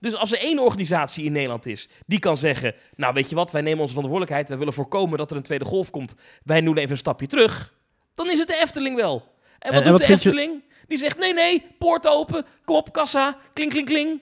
[0.00, 3.50] Dus als er één organisatie in Nederland is die kan zeggen: Nou, weet je wat,
[3.50, 6.14] wij nemen onze verantwoordelijkheid, wij willen voorkomen dat er een tweede golf komt,
[6.44, 7.74] wij doen even een stapje terug,
[8.14, 9.14] dan is het de Efteling wel.
[9.58, 10.62] En wat En- en doet wat de je- Efteling?
[10.88, 14.20] Die zegt: Nee, nee, poort open, kom op, kassa, kling, kling, kling.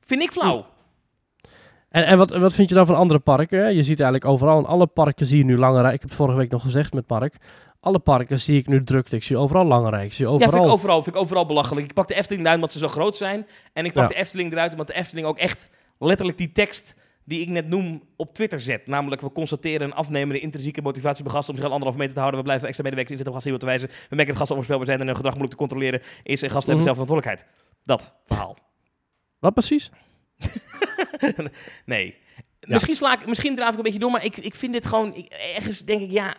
[0.00, 0.66] Vind ik flauw.
[1.92, 3.74] En, en wat, wat vind je dan van andere parken?
[3.74, 5.92] Je ziet eigenlijk overal, in alle parken zie je nu lange rij.
[5.94, 7.36] Ik heb het vorige week nog gezegd met Mark.
[7.80, 9.16] Alle parken zie ik nu drukte.
[9.16, 10.04] Ik zie overal lange rij.
[10.04, 10.50] Ik zie Ja, overal...
[10.52, 11.86] vind ik overal, vind ik overal belachelijk.
[11.86, 13.46] Ik pak de Efteling eruit omdat ze zo groot zijn.
[13.72, 14.08] En ik pak Ja.
[14.08, 18.02] de Efteling eruit omdat de Efteling ook echt letterlijk die tekst die ik net noem
[18.16, 18.86] op Twitter zet.
[18.86, 22.20] Namelijk, we constateren een afnemende intrinsieke motivatie bij gasten om zich aan anderhalf meter te
[22.20, 22.40] houden.
[22.40, 23.88] We blijven extra medewerkers inzetten om gasten te wijzen.
[23.88, 26.42] We merken dat gasten onvoorspelbaar zijn en hun gedrag moeilijk te controleren is.
[26.42, 26.94] En gasten hebben Mhm.
[26.94, 27.46] zelf verantwoordelijkheid.
[27.84, 28.56] Dat verhaal.
[29.38, 29.90] Wat precies?
[31.84, 32.20] Nee.
[32.60, 35.14] Misschien, sla ik, misschien draaf ik een beetje door, maar ik, ik vind dit gewoon...
[35.14, 35.26] Ik,
[35.56, 36.34] ergens denk ik, ja...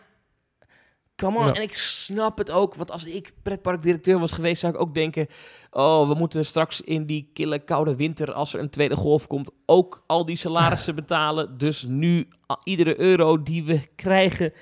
[1.15, 1.45] Come on.
[1.45, 1.53] Ja.
[1.53, 4.59] En ik snap het ook, want als ik pretparkdirecteur was geweest...
[4.59, 5.27] zou ik ook denken...
[5.71, 8.33] Oh, we moeten straks in die kille, koude winter...
[8.33, 9.51] als er een tweede golf komt...
[9.65, 11.57] ook al die salarissen betalen.
[11.57, 12.27] Dus nu,
[12.63, 14.53] iedere euro die we krijgen...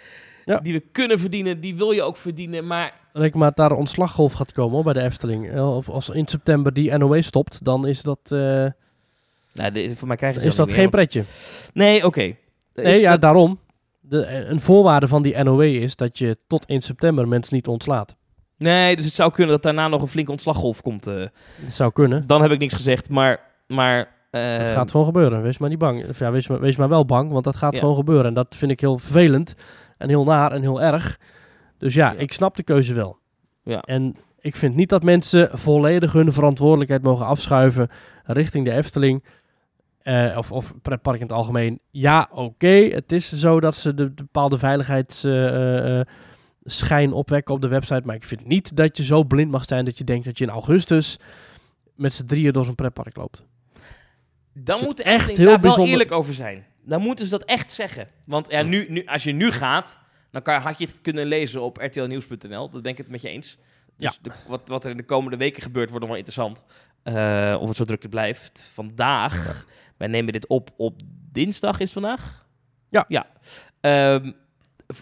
[0.46, 0.60] Ja.
[0.60, 2.68] die we kunnen verdienen, die wil je ook verdienen.
[2.68, 5.50] Maar Reken maar dat daar een ontslaggolf gaat komen hoor, bij de Efteling.
[5.50, 8.66] Eh, of Als in september die NOW stopt, dan is dat, eh,
[9.54, 11.24] nou, de- voor mij krijgen ze is dat geen pretje.
[11.74, 12.36] Nee, oké.
[12.74, 13.60] Nee, ja, dat- daarom.
[14.00, 17.68] De, eh, een voorwaarde van die NOW is dat je tot in september mensen niet
[17.68, 18.16] ontslaat.
[18.58, 21.08] nee, dus het zou kunnen dat daarna nog een flinke ontslaggolf komt.
[21.08, 21.16] eh.
[21.16, 21.30] Dat
[21.72, 22.28] zou kunnen.
[22.28, 23.40] dan heb ik niks gezegd, maar...
[23.68, 25.42] maar Het gaat gewoon gebeuren.
[25.42, 26.10] Wees maar niet bang.
[26.10, 27.80] Of ja, wees, maar, wees maar wel bang, want dat gaat Ja.
[27.80, 28.26] gewoon gebeuren.
[28.26, 29.56] En dat vind ik heel vervelend
[29.98, 31.20] en heel naar en heel erg.
[31.78, 32.18] Dus ja, Ja.
[32.20, 33.18] ik snap de keuze wel.
[33.64, 33.82] Ja.
[33.82, 37.90] En ik vind niet dat mensen volledig hun verantwoordelijkheid mogen afschuiven
[38.26, 39.24] richting de Efteling.
[40.04, 41.80] Eh, of, of pretpark in het algemeen.
[41.92, 42.68] Ja, oké.
[42.68, 48.02] Het is zo dat ze de, de bepaalde veiligheidsschijn opwekken op de website.
[48.06, 50.44] Maar ik vind niet dat je zo blind mag zijn dat je denkt dat je
[50.44, 51.18] in augustus
[51.96, 53.44] met z'n drieën door zo'n pretpark loopt.
[54.54, 56.66] Dan moet echt Efteling heel daar wel eerlijk over zijn.
[56.86, 58.08] Dan moeten ze dat echt zeggen.
[58.26, 60.00] Want ja, nu, nu, als je nu gaat,
[60.32, 62.70] dan kan, had je het kunnen lezen op rtlnieuws.nl.
[62.70, 63.58] Dat ben ik het met je eens.
[63.98, 66.64] Dus de- wat, wat er in de komende weken gebeurt, wordt nog wel interessant.
[67.04, 68.72] Eh, of het zo druk blijft.
[68.74, 69.66] Vandaag,
[70.02, 72.48] wij nemen dit op op dinsdag, is vandaag?
[72.90, 73.06] Ja.
[73.08, 73.28] Ja.
[73.82, 74.32] Ehm,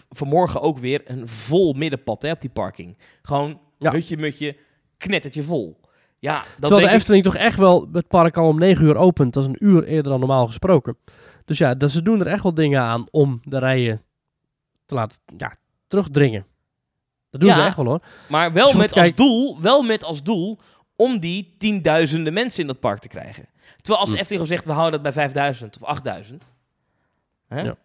[0.08, 2.98] vanmorgen ook weer een vol middenpad hè, op die parking.
[3.22, 3.90] Gewoon Ja.
[3.90, 4.56] hutje mutje,
[4.96, 5.80] knettertje vol.
[6.18, 8.96] Ja, dan Terwijl de ik, Efteling toch echt wel het park al om 9 uur
[8.96, 9.32] opent.
[9.32, 10.96] Dat is een uur eerder dan normaal gesproken.
[11.44, 14.02] Dus ja, dus ze doen er echt wel dingen aan om de rijen
[14.86, 16.46] te laten ja, terugdringen.
[17.30, 17.56] Dat doen Ja.
[17.56, 18.02] ze echt wel hoor.
[18.28, 20.58] Maar wel met als doel, wel met als doel
[20.96, 23.48] om die tienduizenden mensen in dat park te krijgen.
[23.76, 24.20] Terwijl als de Hm.
[24.20, 26.48] Efteling zegt, we houden dat bij 5000 of 8000.
[27.48, 27.60] Hè?
[27.60, 27.76] Ja.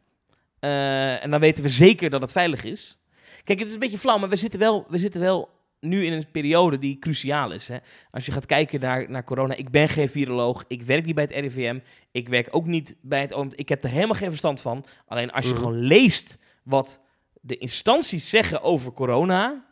[0.60, 2.98] Eh, en dan weten we zeker dat het veilig is.
[3.44, 6.14] Kijk, het is een beetje flauw, maar we zitten wel, we zitten wel nu in
[6.14, 7.68] een periode die cruciaal is.
[7.68, 7.78] Hè?
[8.12, 11.24] Als je gaat kijken naar, naar corona, ik ben geen viroloog, ik werk niet bij
[11.24, 11.80] het RIVM,
[12.12, 14.86] ik werk ook niet bij het OMT, ik heb er helemaal geen verstand van.
[15.08, 15.60] Alleen als je Mhm.
[15.60, 17.02] gewoon leest wat
[17.42, 19.66] de instanties zeggen over corona,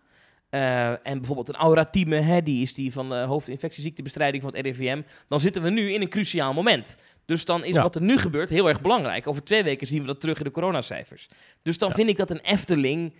[0.53, 4.65] eh, en bijvoorbeeld een Aura Thieme, hè, die is die van de hoofdinfectieziektebestrijding van het
[4.65, 6.97] RIVM, dan zitten we nu in een cruciaal moment.
[7.25, 7.81] Dus dan is Ja.
[7.81, 9.27] wat er nu gebeurt heel erg belangrijk.
[9.27, 11.27] Over twee weken zien we dat terug in de coronacijfers.
[11.61, 11.95] Dus dan Ja.
[11.95, 13.13] vind ik dat een Efteling,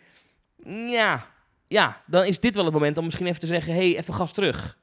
[0.90, 1.26] ja,
[1.68, 4.32] ja, dan is dit wel het moment om misschien even te zeggen, hey, even gas
[4.32, 4.78] terug.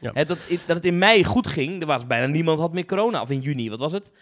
[0.00, 0.10] Ja.
[0.14, 3.20] Hè, dat, dat het in mei goed ging, er was bijna niemand had meer corona.
[3.20, 4.12] Of in juni, wat was het?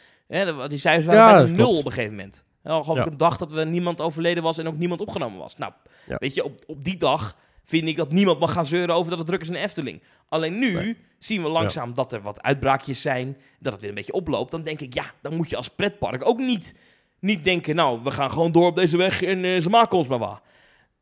[0.68, 1.78] Die cijfers waren bijna nul klopt.
[1.78, 2.44] op een gegeven moment.
[2.62, 5.56] Al geloof ik een dag dat we niemand overleden was en ook niemand opgenomen was.
[5.56, 5.72] Nou,
[6.06, 7.36] weet je, op, op die dag
[7.68, 10.02] vind ik dat niemand mag gaan zeuren over dat het druk is in de Efteling.
[10.28, 10.96] Alleen nu Nee.
[11.18, 14.50] zien we langzaam dat er wat uitbraakjes zijn, dat het weer een beetje oploopt.
[14.50, 16.74] Dan denk ik, ja, dan moet je als pretpark ook niet,
[17.20, 20.06] niet denken, nou, we gaan gewoon door op deze weg en eh, ze maken ons
[20.08, 20.40] maar wat.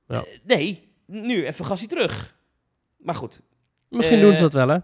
[0.09, 0.17] Ja.
[0.21, 2.37] Eh, nee, nu even gassie terug.
[2.97, 3.43] Maar goed,
[3.89, 4.79] Misschien doen ze dat wel hè.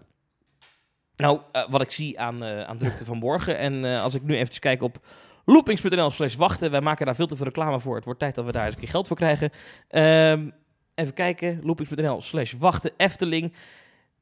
[1.17, 3.59] nou, eh, wat ik zie aan, aan drukte van morgen.
[3.59, 4.99] En als ik nu eventjes kijk op
[5.45, 6.71] loopings.nl slash wachten.
[6.71, 7.95] Wij maken daar veel te veel reclame voor.
[7.97, 9.51] Het wordt tijd dat we daar eens een keer geld voor krijgen.
[9.89, 10.49] Ehm,
[10.95, 11.61] even kijken.
[11.63, 12.91] loopings.nl slash wachten.
[12.97, 13.53] Efteling.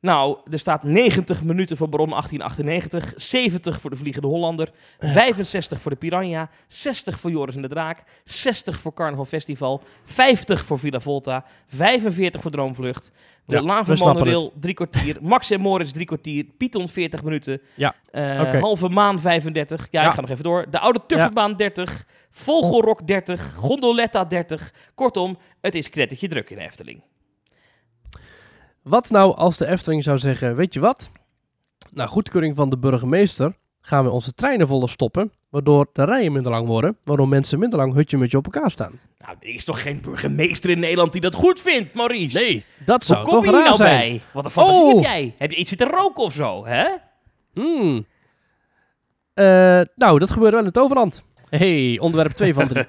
[0.01, 3.12] Nou, er staat 90 minuten voor Baron 1898.
[3.16, 4.68] 70 voor de Vliegende Hollander.
[4.98, 6.51] 65 voor de Piranha.
[6.66, 8.03] 60 voor Joris en de Draak.
[8.24, 9.82] 60 voor Carnaval Festival.
[10.05, 11.44] 50 voor Villa Volta.
[11.66, 13.12] 45 voor Droomvlucht.
[13.44, 15.16] De Ja, Lava Monorail, drie kwartier.
[15.32, 16.44] Max en Moritz, drie kwartier.
[16.57, 17.61] Python, 40 minuten.
[17.74, 18.61] Ja, Eh.
[18.61, 19.88] Halve Maan, 35.
[19.90, 20.09] Ja, Ja.
[20.09, 20.66] ik ga nog even door.
[20.70, 22.05] De Oude Tufferbaan, 30.
[22.30, 23.55] Vogelrok, 30.
[23.55, 24.72] Gondoletta, 30.
[24.94, 27.03] Kortom, het is knettertje druk in de Efteling.
[28.83, 31.11] Wat nou als de Efteling zou zeggen, weet je wat?
[31.91, 36.53] Na goedkeuring van de burgemeester gaan we onze treinen voller stoppen, waardoor de rijen minder
[36.53, 39.01] lang worden, waardoor mensen minder lang hutje met je op elkaar staan.
[39.18, 42.39] Nou, er is toch geen burgemeester in Nederland die dat goed vindt, Maurice?
[42.39, 43.99] Nee, dat zou Hoe kom toch je raar nou zijn.
[43.99, 44.20] bij?
[44.33, 44.95] Wat een fantasie Oh.
[44.95, 45.35] heb jij?
[45.39, 46.85] Heb je iets zitten roken of zo, hè?
[47.53, 48.07] Hmm.
[49.35, 51.22] Eh, nou, dat gebeurde wel in het overland.
[51.49, 52.85] Hey, onderwerp 2 van 3.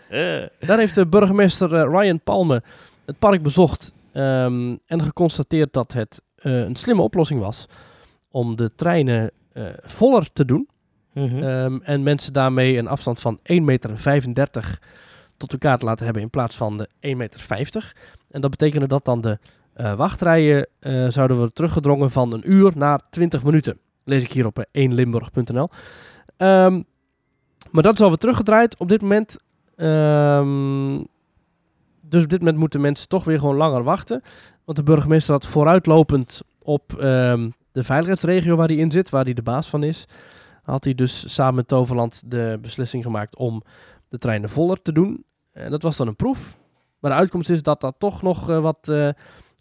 [0.68, 2.62] Daar heeft de burgemeester eh, Ryan Palme
[3.06, 7.66] het park bezocht ehm, en geconstateerd dat het eh, een slimme oplossing was
[8.30, 10.68] om de treinen eh, voller te doen.
[11.12, 11.42] Mhm.
[11.42, 14.78] Ehm, en mensen daarmee een afstand van 1,35 meter
[15.36, 17.96] tot elkaar te laten hebben in plaats van de 1,50 meter.
[18.30, 19.38] En dat betekende dat dan de
[19.72, 20.66] eh, wachtrijen
[21.08, 23.78] zouden worden teruggedrongen van een uur naar 20 minuten.
[24.04, 25.68] Lees ik hier op eh, 1limburg.nl.
[26.36, 26.82] Ehm,
[27.70, 29.36] maar dat is alweer teruggedraaid op dit moment.
[32.10, 34.22] Dus op dit moment moeten mensen toch weer gewoon langer wachten.
[34.64, 39.34] Want de burgemeester had vooruitlopend op ehm, de veiligheidsregio waar hij in zit, waar hij
[39.34, 40.06] de baas van is,
[40.62, 43.62] had hij dus samen met Toverland de beslissing gemaakt om
[44.08, 45.24] de treinen voller te doen.
[45.52, 46.58] En dat was dan een proef.
[46.98, 49.08] Maar de uitkomst is dat dat toch nog eh, wat eh,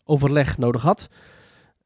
[0.03, 1.09] overleg nodig had.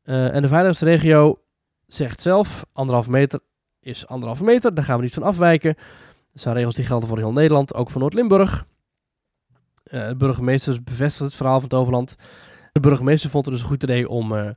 [0.03, 1.39] Eh, en de veiligheidsregio
[1.87, 3.39] zegt zelf, anderhalve meter
[3.79, 5.73] is anderhalve meter, daar gaan we niet van afwijken.
[6.31, 8.65] Dat zijn regels die gelden voor heel Nederland, ook voor Noord-Limburg.
[9.93, 12.15] Eh, de burgemeester bevestigt het verhaal van Toverland.
[12.71, 14.49] De burgemeester vond het dus een goed idee om eh,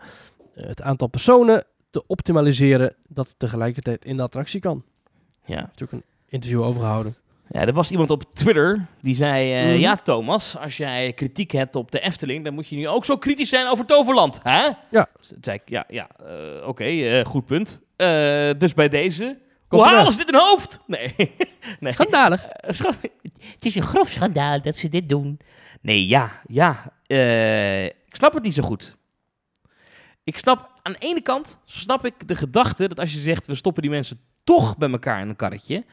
[0.55, 4.83] het aantal personen te optimaliseren dat tegelijkertijd in de attractie kan.
[5.45, 5.61] Ja.
[5.61, 7.15] natuurlijk een interview overgehouden.
[7.49, 9.81] Ja, er was iemand op Twitter die zei: eh, Mhm.
[9.81, 13.17] Ja, Thomas, als jij kritiek hebt op de Efteling, dan moet je nu ook zo
[13.17, 14.41] kritisch zijn over Toverland.
[14.43, 14.69] Hè?
[14.91, 15.07] Ja.
[15.29, 16.09] Toen zei ik: Ja, ja
[16.65, 17.81] oké, goed punt.
[18.59, 19.39] Dus bij deze.
[19.69, 20.79] Hoe halen ze dit in hun hoofd?
[20.87, 21.15] Nee.
[21.81, 21.93] nee.
[21.93, 22.45] Schandalig.
[22.47, 22.79] Eh,
[23.53, 25.39] Het is een grof schandaal dat ze dit doen.
[25.81, 26.93] Nee, ja, ja.
[27.07, 28.97] eh, ik snap het niet zo goed.
[30.25, 33.55] Ik snap, aan de ene kant snap ik de gedachte dat als je zegt, we
[33.55, 35.85] stoppen die mensen toch bij elkaar in een karretje,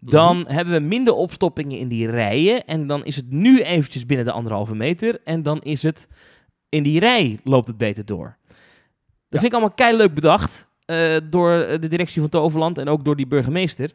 [0.00, 4.26] dan hebben we minder opstoppingen in die rijen en dan is het nu eventjes binnen
[4.26, 6.08] de anderhalve meter en dan is het
[6.68, 8.36] in die rij loopt het beter door.
[8.48, 8.56] Dat
[9.28, 9.38] Ja.
[9.40, 13.16] vind ik allemaal kei leuk bedacht eh, door de directie van Toverland en ook door
[13.16, 13.90] die burgemeester.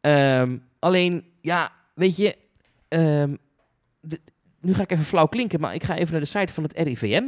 [0.00, 2.36] Ehm, alleen, ja, weet je,
[2.88, 3.34] ehm,
[4.00, 4.20] de-
[4.60, 6.72] nu ga ik even flauw klinken, maar ik ga even naar de site van het
[6.76, 7.24] RIVM.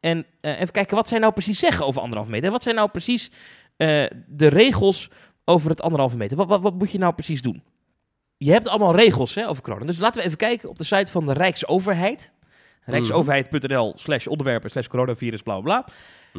[0.00, 2.50] En eh, even kijken wat zij nou precies zeggen over anderhalve meter.
[2.50, 3.30] Wat zijn nou precies
[3.76, 5.10] eh, de regels
[5.44, 6.36] over het anderhalve meter?
[6.36, 7.62] Wat, wat, wat moet je nou precies doen?
[8.36, 9.84] Je hebt allemaal regels hè, over corona.
[9.86, 12.32] Dus laten we even kijken op de site van de Rijksoverheid.
[12.84, 15.92] Rijksoverheid.nl slash onderwerpen slash coronavirus bla bla bla.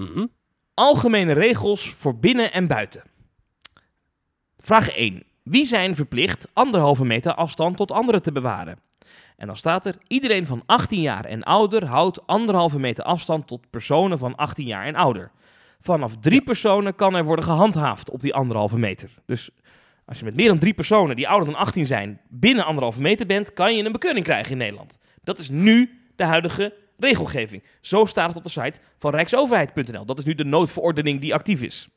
[0.03, 0.25] Mhm.
[0.73, 3.03] Algemene regels voor binnen en buiten.
[4.57, 5.23] Vraag 1.
[5.43, 8.79] Wie zijn verplicht anderhalve meter afstand tot anderen te bewaren?
[9.37, 13.69] En dan staat er, iedereen van 18 jaar en ouder houdt anderhalve meter afstand tot
[13.69, 15.31] personen van 18 jaar en ouder.
[15.79, 19.09] Vanaf drie personen kan er worden gehandhaafd op die anderhalve meter.
[19.25, 19.49] Dus
[20.05, 23.25] als je met meer dan drie personen die ouder dan 18 zijn binnen anderhalve meter
[23.25, 24.99] bent, kan je een bekeuring krijgen in Nederland.
[25.23, 27.63] Dat is nu de huidige regelgeving.
[27.81, 30.05] Zo staat het op de site van rijksoverheid.nl.
[30.05, 31.87] Dat is nu de noodverordening die actief is.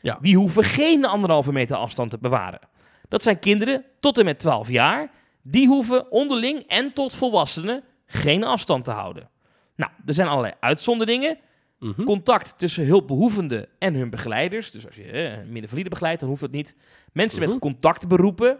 [0.00, 0.18] Ja.
[0.20, 2.60] Wie hoeven geen anderhalve meter afstand te bewaren?
[3.08, 5.10] Dat zijn kinderen tot en met 12 jaar.
[5.42, 9.28] Die hoeven onderling en tot volwassenen geen afstand te houden.
[9.76, 11.38] Nou, er zijn allerlei uitzonderingen.
[11.78, 12.04] Mhm.
[12.04, 14.70] Contact tussen hulpbehoevenden en hun begeleiders.
[14.70, 16.76] Dus als je eh, minder valide begeleidt, dan hoeft het niet.
[17.12, 17.50] Mensen Mhm.
[17.50, 18.58] met contactberoepen.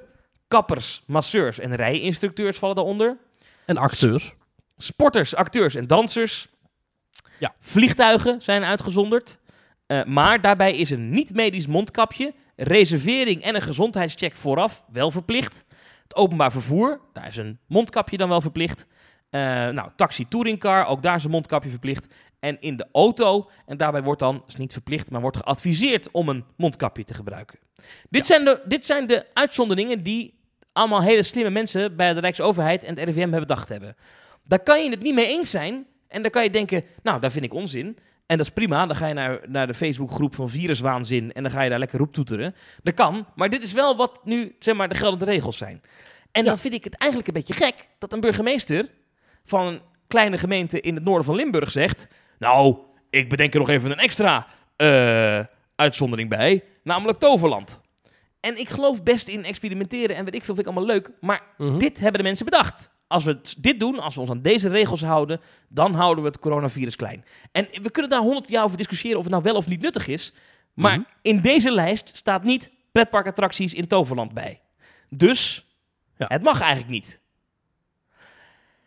[0.49, 3.17] Kappers, masseurs en rijinstructeurs vallen daaronder.
[3.65, 4.35] En acteurs.
[4.83, 6.49] Sporters, acteurs en dansers.
[7.39, 7.55] Ja.
[7.61, 9.39] Vliegtuigen zijn uitgezonderd.
[9.87, 15.65] Eh, maar daarbij is een niet-medisch mondkapje, reservering en een gezondheidscheck vooraf wel verplicht.
[16.03, 18.87] Het openbaar vervoer, daar is een mondkapje dan wel verplicht.
[19.31, 22.15] Eh, nou, taxi touringcar, ook daar is een mondkapje verplicht.
[22.41, 26.29] En in de auto, en daarbij wordt dan, is niet verplicht, maar wordt geadviseerd om
[26.29, 27.59] een mondkapje te gebruiken.
[28.11, 30.41] Dit, zijn, de, dit zijn de uitzonderingen die
[30.73, 33.97] allemaal hele slimme mensen bij de Rijksoverheid en het RIVM hebben bedacht hebben.
[34.45, 35.87] Daar kan je het niet mee eens zijn.
[36.09, 37.87] En dan kan je denken, nou, daar vind ik onzin.
[38.27, 38.87] En dat is prima.
[38.87, 41.99] Dan ga je naar, naar de Facebookgroep van Viruswaanzin en dan ga je daar lekker
[41.99, 42.55] roeptoeteren.
[42.83, 43.27] Dat kan.
[43.35, 45.83] Maar dit is wel wat nu, zeg maar, de geldende regels zijn.
[46.33, 48.89] En dan vind ik het eigenlijk een beetje gek dat een burgemeester
[49.45, 52.09] van een kleine gemeente in het noorden van Limburg zegt...
[52.39, 52.77] Nou,
[53.11, 55.41] ik bedenk er nog even een extra eh,
[55.77, 57.81] uitzondering bij, namelijk Toverland.
[58.41, 61.11] En ik geloof best in experimenteren en weet ik veel, vind ik allemaal leuk.
[61.21, 61.79] Maar Mhm.
[61.79, 62.91] dit hebben de mensen bedacht.
[63.13, 66.39] Als we dit doen, als we ons aan deze regels houden, dan houden we het
[66.39, 67.25] coronavirus klein.
[67.53, 70.07] En we kunnen daar honderd jaar over discussiëren of het nou wel of niet nuttig
[70.09, 70.33] is.
[70.75, 71.09] Maar Mhm.
[71.23, 74.61] in deze lijst staat niet pretparkattracties in Toverland bij.
[75.11, 75.67] Dus
[76.17, 76.27] Ja.
[76.29, 77.21] het mag eigenlijk niet.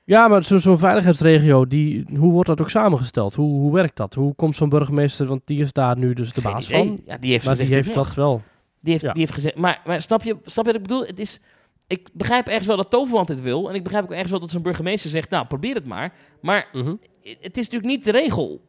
[0.04, 3.36] Ja, maar zo- zo'n veiligheidsregio, die, hoe wordt dat ook samengesteld?
[3.36, 4.14] Hoe, hoe werkt dat?
[4.14, 6.88] Hoe komt zo'n burgemeester, want die is daar nu dus de Geen baas idee.
[6.88, 7.02] van.
[7.06, 8.42] Ja, die heeft Maar die heeft dat wel.
[8.80, 9.12] Die heeft, Ja.
[9.12, 9.56] die heeft gezegd.
[9.56, 11.06] Maar, maar snap, je, snap je wat ik bedoel?
[11.06, 11.40] Het is,
[11.88, 13.70] ik begrijp ergens wel dat Toverland dit wil.
[13.70, 16.14] En ik begrijp ook ergens wel dat zo'n burgemeester zegt: Nou, probeer het maar.
[16.42, 16.96] Maar Mhm.
[17.22, 18.62] het is natuurlijk niet de regel.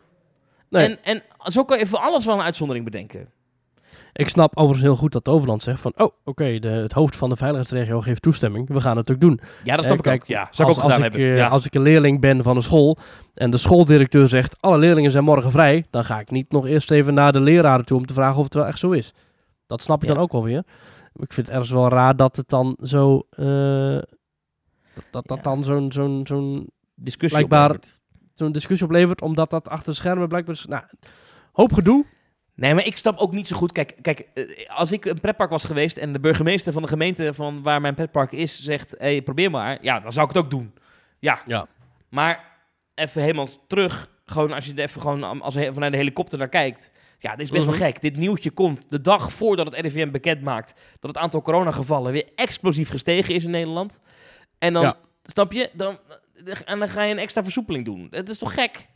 [0.71, 0.85] Nee.
[0.89, 3.29] En, en zo kan je voor alles wel een uitzondering bedenken.
[4.13, 7.37] Ik snap overigens heel goed dat Overland zegt van, oh, oké, het hoofd van de
[7.37, 8.69] veiligheidsregio geeft toestemming.
[8.69, 9.41] We gaan het ook doen.
[9.65, 10.27] Ja, dat snap Eh, ik kijk, ook.
[10.29, 11.49] Ja, zou ik als, ook gedaan als ik, ja.
[11.49, 12.97] Als ik een leerling ben van een school
[13.35, 16.91] en de schooldirecteur zegt, alle leerlingen zijn morgen vrij, dan ga ik niet nog eerst
[16.91, 19.13] even naar de leraren toe om te vragen of het wel echt zo is.
[19.67, 20.15] Dat snap ik Ja.
[20.15, 20.63] dan ook wel weer.
[21.19, 23.99] Ik vind het ergens wel raar dat het dan zo, eh,
[24.95, 25.43] dat dat, dat Ja.
[25.43, 28.01] dan zo'n zo'n zo'n Discussie oplevert.
[28.35, 30.67] zo'n discussie oplevert, omdat dat achter de schermen blijkbaar is.
[30.67, 30.83] Nou,
[31.53, 32.05] hoop gedoe.
[32.55, 33.73] Nee, maar ik snap ook niet zo goed.
[33.73, 37.35] Kijk, kijk eh, als ik een pretpark was geweest en de burgemeester van de gemeente
[37.35, 39.79] van waar mijn pretpark is zegt: hey, probeer maar.
[39.81, 40.75] Ja, dan zou ik het ook doen.
[41.19, 41.39] Ja.
[41.47, 41.67] Ja.
[42.09, 42.45] Maar
[42.95, 44.11] even helemaal terug.
[44.25, 46.91] Gewoon als je er even gewoon als vanuit de helikopter naar kijkt.
[47.19, 47.79] Ja, dit is best Mhm.
[47.79, 48.01] wel gek.
[48.03, 52.29] Dit nieuwtje komt de dag voordat het RIVM bekend maakt dat het aantal coronagevallen weer
[52.35, 54.01] explosief gestegen is in Nederland.
[54.59, 54.97] En dan, Ja.
[55.23, 55.99] snap je, dan,
[56.65, 58.07] en dan ga je een extra versoepeling doen.
[58.11, 58.87] Het is toch gek?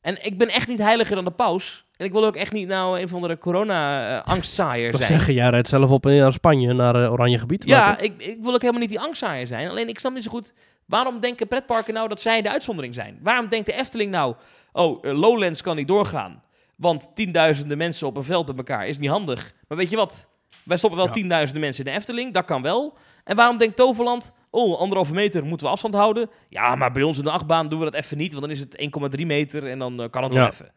[0.00, 1.84] En ik ben echt niet heiliger dan de paus.
[1.96, 5.06] En ik wil ook echt niet nou een van de corona-angstzaaier zijn.
[5.08, 7.64] zeggen, jij rijdt zelf op naar Spanje, naar eh, Oranje Gebied.
[7.66, 9.68] Ja, ik, ik wil ook helemaal niet die angstzaaier zijn.
[9.68, 10.54] Alleen ik snap niet zo goed,
[10.86, 13.18] waarom denken pretparken nou dat zij de uitzondering zijn?
[13.22, 14.34] Waarom denkt de Efteling nou,
[14.72, 16.42] oh, eh, Lowlands kan niet doorgaan,
[16.82, 19.54] want tienduizenden mensen op een veld bij elkaar is niet handig.
[19.68, 20.28] Maar weet je wat,
[20.64, 21.14] wij stoppen wel Ja.
[21.14, 22.96] tienduizenden mensen in de Efteling, dat kan wel.
[23.24, 26.30] En waarom denkt Toverland, oh, anderhalve meter moeten we afstand houden?
[26.48, 28.60] Ja, maar bij ons in de achtbaan doen we dat even niet, want dan is
[28.60, 28.76] het
[29.18, 30.72] 1,3 meter en dan eh, kan het wel even.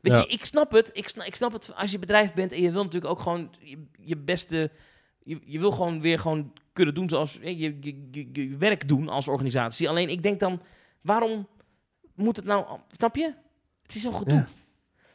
[0.00, 0.18] Weet Ja.
[0.18, 0.90] je, ik snap het.
[0.92, 3.50] Ik snap, ik snap het als je bedrijf bent en je wil natuurlijk ook gewoon
[3.60, 4.70] je, je beste...
[5.22, 7.38] Je, je wil gewoon weer gewoon kunnen doen zoals...
[7.42, 7.76] Je,
[8.32, 9.88] je, werk doen als organisatie.
[9.88, 10.60] Alleen ik denk dan,
[11.00, 11.48] waarom
[12.14, 12.78] moet het nou...
[12.96, 13.34] Snap je?
[13.82, 14.46] Het is zo goed Ja.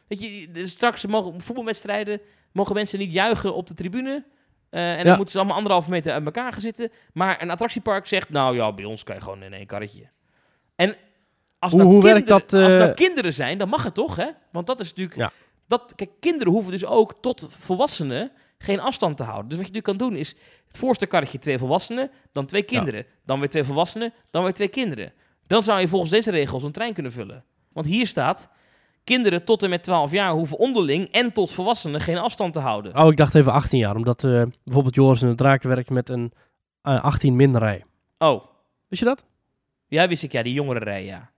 [0.08, 2.20] Weet je, dus straks mogen voetbalwedstrijden...
[2.52, 4.24] Mogen mensen niet juichen op de tribune...
[4.70, 5.14] eh, en dan Ja.
[5.14, 6.90] moeten ze allemaal anderhalve meter uit elkaar gaan zitten.
[7.12, 10.08] Maar een attractiepark zegt, nou ja, bij ons kan je gewoon in één karretje.
[10.76, 10.96] En
[11.58, 13.94] als Hoe- nou hoe werkt kinderen, dat, Als eh, nou kinderen zijn, dan mag het
[13.94, 14.28] toch, hè?
[14.52, 15.16] Want dat is natuurlijk...
[15.20, 15.32] Ja.
[15.68, 19.48] Dat, kijk, kinderen hoeven dus ook tot volwassenen geen afstand te houden.
[19.48, 20.34] Dus wat je nu kan doen is
[20.66, 24.68] het voorste karretje twee volwassenen, dan twee kinderen, dan weer twee volwassenen, dan weer twee
[24.68, 25.12] kinderen.
[25.46, 27.44] Dan zou je volgens deze regels een trein kunnen vullen.
[27.72, 28.50] Want hier staat,
[29.06, 32.96] kinderen tot en met 12 jaar hoeven onderling en tot volwassenen geen afstand te houden.
[32.96, 36.08] Oh, ik dacht even 18 jaar, omdat eh, bijvoorbeeld Joris in de Draken werkt met
[36.08, 36.32] een
[36.82, 37.84] eh, 18 min rij.
[38.18, 38.44] Oh,
[38.88, 39.24] Wist je dat?
[39.88, 41.30] ja, wist ik, ja, die jongere rij, ja.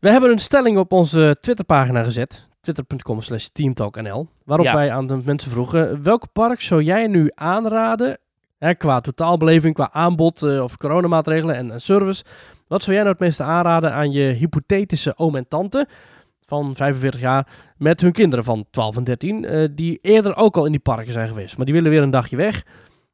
[0.00, 2.46] We hebben een stelling op onze Twitterpagina gezet.
[2.60, 4.28] Twitter.com slash teamtalknl.
[4.44, 4.74] Waarop Ja.
[4.74, 6.02] wij aan de mensen vroegen...
[6.02, 8.18] Welk park zou jij nu aanraden...
[8.58, 12.24] Hè, qua totaalbeleving, qua aanbod eh, of coronamaatregelen en, en service.
[12.66, 15.86] Wat zou jij nou het meeste aanraden aan je hypothetische oom en tante...
[16.46, 19.44] van 45 jaar met hun kinderen van 12 en 13...
[19.44, 21.56] eh, die eerder ook al in die parken zijn geweest.
[21.56, 22.64] Maar die willen weer een dagje weg.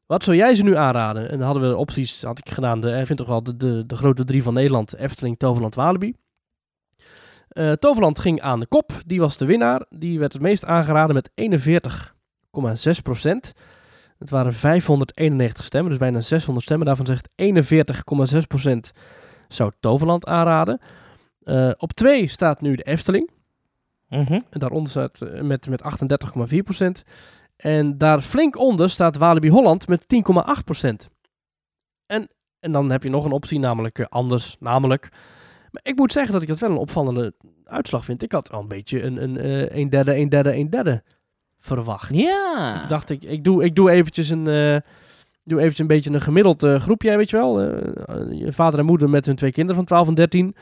[0.07, 1.31] Wat zou jij ze nu aanraden?
[1.31, 2.81] En dan hadden we de opties, had ik gedaan...
[2.81, 4.97] De, vind toch wel de, de, de grote drie van Nederland...
[4.97, 6.15] Efteling, Toverland, Walibi.
[7.49, 8.93] Eh, Toverland ging aan de kop.
[9.07, 9.87] Die was de winnaar.
[9.89, 11.31] Die werd het meest aangeraden met
[12.87, 13.53] 41,6 procent.
[14.19, 16.87] Het waren 591 stemmen, dus bijna 600 stemmen.
[16.87, 17.29] Daarvan zegt
[18.35, 18.93] 41,6 procent
[19.53, 20.81] zou Toverland aanraden.
[21.43, 23.31] Eh, op 2 staat nu de Efteling.
[24.09, 24.33] Mhm.
[24.33, 25.83] En daaronder staat eh, met, met
[26.53, 27.03] 38,4 procent.
[27.57, 31.09] En daar flink onder staat Walibi Holland met 10,8 procent.
[32.07, 32.29] En,
[32.61, 35.09] en dan heb je nog een optie, namelijk eh, anders, namelijk...
[35.71, 38.23] Maar ik moet zeggen dat ik dat wel een opvallende uitslag vind.
[38.23, 41.03] Ik had al een beetje een, een, een derde, een derde, een derde
[41.59, 42.15] verwacht.
[42.15, 42.87] Ja.
[42.89, 44.83] Dacht, ik, ik, doe, ik doe eventjes een,
[45.51, 47.61] doe eventjes een beetje een gemiddeld eh, groepje, weet je wel.
[47.61, 50.55] Eh, eh, je vader en moeder met hun twee kinderen van 12 en 13.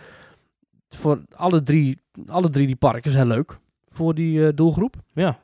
[0.88, 3.58] Voor alle drie, alle drie die parken zijn leuk
[3.88, 4.94] voor die doelgroep.
[5.12, 5.38] Ja.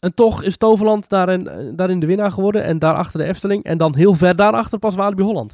[0.00, 2.62] En toch is Toverland daarin, daarin de winnaar geworden.
[2.62, 3.64] En daarachter de Efteling.
[3.64, 5.52] En dan heel ver daarachter pas Walibi Holland.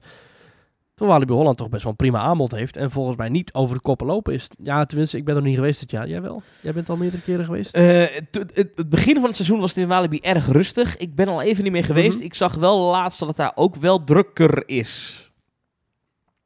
[1.03, 2.77] Terwijl Walibi Holland toch best wel een prima aanbod heeft.
[2.77, 4.49] En volgens mij niet over de koppen lopen is.
[4.59, 6.09] Ja, tenminste, ik ben er niet geweest dit jaar.
[6.09, 6.43] Jij wel?
[6.61, 7.75] Jij bent al meerdere keren geweest?
[7.75, 8.07] Eh,
[8.55, 10.97] het, begin van het seizoen was het in Walibi erg rustig.
[10.97, 12.17] Ik ben al even niet meer geweest.
[12.17, 12.25] Mhm.
[12.25, 15.31] Ik zag wel laatst dat het daar ook wel drukker is.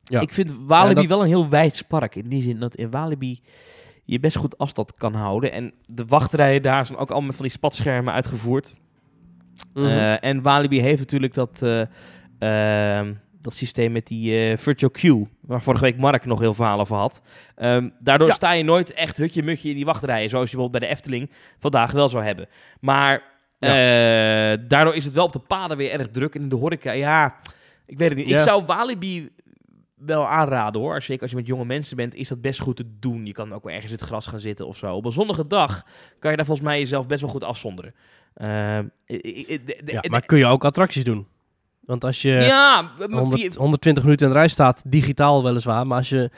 [0.03, 0.21] Ja.
[0.21, 2.15] Ik vind Walibi Ja, dat- wel een heel wijds park.
[2.15, 3.41] In die zin dat in Walibi
[4.05, 5.53] je best goed afstand kan houden.
[5.53, 8.75] En de wachtrijen daar zijn ook allemaal van die spatschermen uitgevoerd.
[9.75, 9.87] Mhm.
[9.87, 11.81] Eh, en Walibi heeft natuurlijk dat, eh,
[12.99, 13.13] ehm,
[13.47, 16.97] dat systeem met die eh, virtual queue, waar vorige week Mark nog heel verhaal over
[16.97, 17.23] had.
[17.55, 18.35] Ehm, daardoor Ja.
[18.35, 21.93] sta je nooit echt hutje-mutje in die wachtrijen, zoals je bijvoorbeeld bij de Efteling vandaag
[21.93, 22.47] wel zou hebben.
[22.81, 23.23] Maar
[23.59, 23.69] eh,
[24.69, 26.35] daardoor is het wel op de paden weer erg druk.
[26.35, 27.37] En in de horeca, ja,
[27.87, 28.29] ik weet het niet.
[28.29, 28.37] Ja.
[28.37, 29.31] Ik zou Walibi
[29.95, 31.03] wel aanraden hoor.
[31.03, 33.27] Zeker als je met jonge mensen bent, is dat best goed te doen.
[33.27, 34.95] Je kan ook wel ergens in het gras gaan zitten of zo.
[34.95, 35.87] Op een zonnige dag
[36.19, 37.95] kan je daar volgens mij jezelf best wel goed afzonderen.
[38.35, 41.27] Ehm, de- de- ja, maar kun je ook attracties doen?
[41.87, 45.87] Want als je ja, maar 100, via- 120 minuten in de rij staat, digitaal weliswaar.
[45.87, 46.31] Maar als je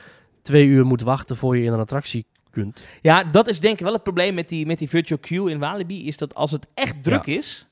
[0.43, 2.85] twee uur moet wachten voor je in een attractie kunt.
[3.03, 5.59] ja, dat is denk ik wel het probleem met die, met die virtual queue in
[5.59, 6.07] Walibi.
[6.07, 7.67] Is dat als het echt druk is.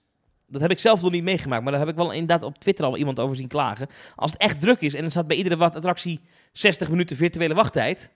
[0.48, 1.62] Dat heb ik zelf nog niet meegemaakt.
[1.62, 3.86] Maar daar heb ik wel inderdaad op Twitter al iemand over zien klagen.
[4.16, 6.20] Als het echt druk is en er staat bij iedere wat attractie
[6.52, 8.12] 60 minuten virtuele wachttijd.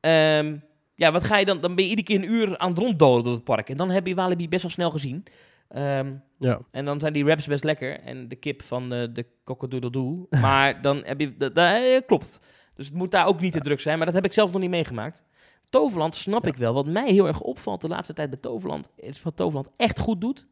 [0.00, 0.56] ehm,
[0.94, 1.60] ja, wat ga je dan?
[1.60, 3.68] Dan ben je iedere keer een uur aan het ronddolen door het park.
[3.68, 5.24] En dan heb je Walibi best wel snel gezien.
[5.72, 6.60] Ehm, Ja.
[6.70, 8.00] En dan zijn die wraps best lekker.
[8.00, 11.36] En de kip van eh, de cocodoodle Maar dan heb je...
[11.36, 12.40] Dat, dat, eh, klopt.
[12.74, 13.96] Dus het moet daar ook niet te druk zijn.
[13.96, 15.24] Maar dat heb ik zelf nog niet meegemaakt.
[15.70, 16.50] Toverland snap Ja.
[16.50, 16.74] ik wel.
[16.74, 18.88] Wat mij heel erg opvalt de laatste tijd bij Toverland...
[18.96, 20.46] is wat Toverland echt goed doet...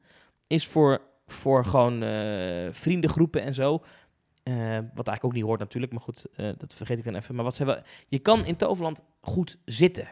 [0.46, 3.72] is voor, voor gewoon eh, vriendengroepen en zo...
[4.42, 4.54] eh,
[4.94, 5.92] wat eigenlijk ook niet hoort natuurlijk.
[5.92, 7.34] Maar goed, dat vergeet ik dan even.
[7.34, 7.78] Maar wat ze wel...
[8.08, 10.08] Je kan in Toverland goed zitten.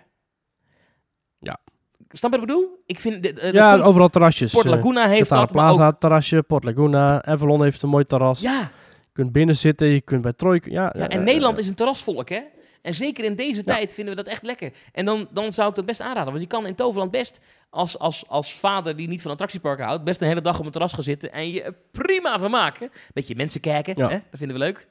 [2.10, 2.82] Snap je wat ik bedoel?
[2.86, 3.22] Ik vind...
[3.22, 4.52] de- eh, ja, komt- overal terrasjes.
[4.52, 5.76] Port eh, Laguna heeft dat, maar ook...
[5.76, 8.40] Plaza terrasje, Port Laguna, Avalon heeft een mooi terras.
[8.40, 8.60] Ja,
[9.00, 10.70] Je kunt binnen zitten, je kunt bij Troika.
[10.70, 12.40] Ja, Ja, en eh, Nederland is een terrasvolk, hè?
[12.82, 14.72] En zeker in deze tijd vinden we dat echt lekker.
[14.92, 16.30] En dan, dan zou ik dat best aanraden.
[16.32, 20.04] Want je kan in Toverland best, als, als, als vader die niet van attractieparken houdt,
[20.04, 22.90] best een hele dag op een terras gaan zitten en je prima vermaken.
[23.14, 24.08] Beetje mensen kijken, Ja.
[24.08, 24.18] hè?
[24.30, 24.86] dat vinden we leuk.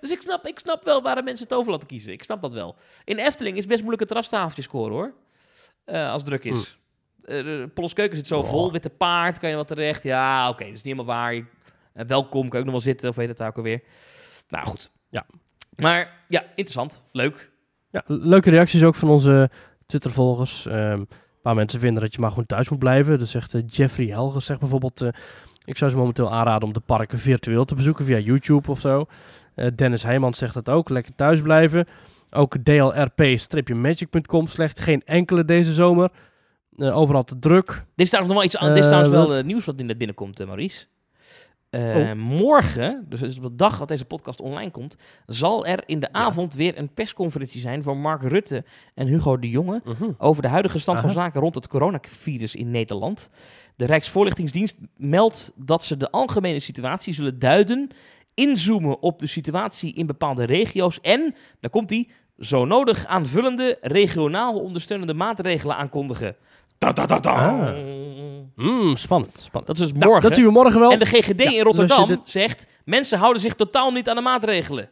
[0.00, 2.12] Dus ik snap, ik snap wel waarom mensen Toverland kiezen.
[2.12, 2.74] Ik snap dat wel.
[3.04, 5.12] In Efteling is best moeilijk een terrastafeltje scoren, hoor.
[5.84, 6.78] Eh, als het druk is.
[7.24, 8.44] Eh, de Polskeuken zit zo Oh.
[8.48, 8.72] vol.
[8.72, 10.02] Witte paard, kan je wat terecht.
[10.02, 11.34] Ja, oké, dat is niet helemaal waar.
[11.34, 11.44] Je-
[11.92, 13.08] eh, welkom, kan ook nog wel zitten.
[13.08, 13.82] Of weet het ook alweer.
[14.48, 14.90] Nou, goed.
[15.08, 15.26] Ja.
[15.76, 17.06] Maar ja, interessant.
[17.12, 17.50] Leuk.
[17.90, 19.50] Ja, leuke reacties ook van onze
[19.86, 20.66] Twitter-volgers.
[20.66, 21.08] Ehm, een
[21.42, 23.18] paar mensen vinden dat je maar gewoon thuis moet blijven.
[23.18, 25.00] Dus zegt eh, Jeffrey Helgers zegt bijvoorbeeld...
[25.00, 25.08] eh,
[25.64, 29.06] ik zou ze momenteel aanraden om de parken virtueel te bezoeken via YouTube of zo.
[29.54, 30.88] Eh, Dennis Heijmans zegt dat ook.
[30.88, 31.86] Lekker thuis blijven.
[32.34, 34.80] Ook dlrp-magic.com slecht.
[34.80, 36.10] Geen enkele deze zomer.
[36.76, 37.66] Eh, overal te druk.
[37.94, 38.68] Dit is trouwens nog wel iets aan.
[38.68, 40.86] dit is Eh, trouwens wel eh, nieuws wat net binnenkomt, eh, Maurice.
[41.70, 42.12] Oh.
[42.12, 44.96] Morgen, dus is op de dag dat deze podcast online komt,
[45.26, 49.50] zal er in de avond weer een persconferentie zijn van Mark Rutte en Hugo de
[49.50, 49.82] Jonge
[50.18, 53.30] over de huidige stand van zaken rond het coronavirus in Nederland.
[53.76, 57.88] De Rijksvoorlichtingsdienst meldt dat ze de algemene situatie zullen duiden,
[58.34, 64.60] inzoomen op de situatie in bepaalde regio's en, daar komt die, zo nodig aanvullende regionaal
[64.60, 66.36] ondersteunende maatregelen aankondigen.
[66.78, 67.30] Ta -ta -ta -ta.
[67.48, 67.74] Ah.
[68.56, 69.66] Mm, spannend, spannend.
[69.66, 70.22] Dat is dus Nou, morgen.
[70.22, 70.90] dat zien we morgen wel.
[70.92, 74.16] En de GGD Ja, in dus Rotterdam dit- zegt, mensen houden zich totaal niet aan
[74.16, 74.90] de maatregelen.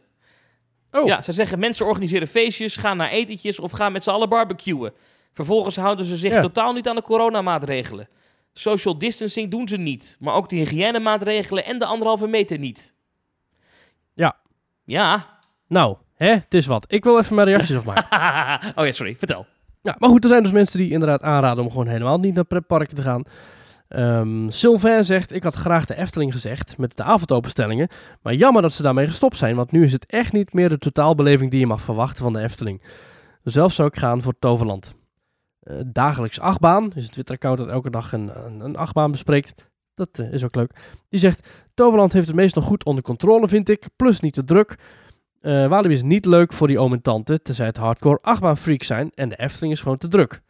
[0.90, 1.06] Oh.
[1.06, 4.92] Ja, ze zeggen, mensen organiseren feestjes, gaan naar etentjes of gaan met z'n allen barbecuen.
[5.32, 6.40] Vervolgens houden ze zich Ja.
[6.40, 8.08] totaal niet aan de coronamaatregelen.
[8.52, 12.94] Social distancing doen ze niet, maar ook de hygiënemaatregelen en de anderhalve meter niet.
[14.14, 14.36] Ja.
[14.84, 15.26] Ja.
[15.68, 16.84] Nou, hè, het is wat.
[16.88, 18.04] Ik wil even mijn reacties afmaken.
[18.74, 19.46] oh ja, sorry, vertel.
[19.82, 22.44] Ja, maar goed, er zijn dus mensen die inderdaad aanraden om gewoon helemaal niet naar
[22.44, 23.22] pretparken te gaan.
[23.88, 27.88] Ehm Sylvain zegt, ik had graag de Efteling gezegd met de avondopenstellingen.
[28.22, 30.78] Maar jammer dat ze daarmee gestopt zijn, want nu is het echt niet meer de
[30.78, 32.82] totaalbeleving die je mag verwachten van de Efteling.
[33.42, 34.94] Zelf zou ik gaan voor Toverland.
[35.60, 39.54] Eh, dagelijks achtbaan, is het Twitter-account dat elke dag een, een, een achtbaan bespreekt.
[39.94, 40.74] Dat eh, is ook leuk.
[41.08, 43.86] Die zegt, Toverland heeft het meest nog goed onder controle, vind ik.
[43.96, 44.76] Plus niet te druk.
[45.42, 49.10] Walibi is niet leuk voor die oom en tante, tenzij het hardcore achtbaanfreaks zijn.
[49.14, 50.40] En de Efteling is gewoon te druk.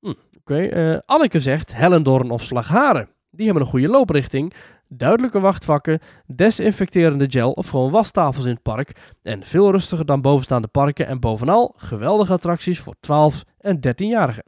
[0.00, 3.08] Hm, Oké, eh, Anneke zegt Hellendoorn of Slagharen.
[3.30, 4.54] Die hebben een goede looprichting,
[4.88, 9.14] duidelijke wachtvakken, desinfecterende gel of gewoon wastafels in het park.
[9.22, 11.06] En veel rustiger dan bovenstaande parken.
[11.06, 14.44] En bovenal geweldige attracties voor 12 en 13-jarigen.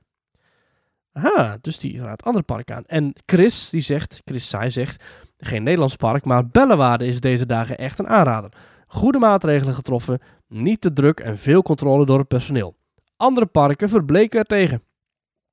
[1.12, 2.85] Aha, dus die raadt andere parken aan.
[2.87, 5.05] En Chris, die zegt, Chris Saai zegt,
[5.39, 8.51] geen Nederlands park, maar Bellewaarde is deze dagen echt een aanrader.
[8.93, 12.77] Goede maatregelen getroffen, niet te druk en veel controle door het personeel.
[13.17, 14.83] Andere parken verbleken er tegen.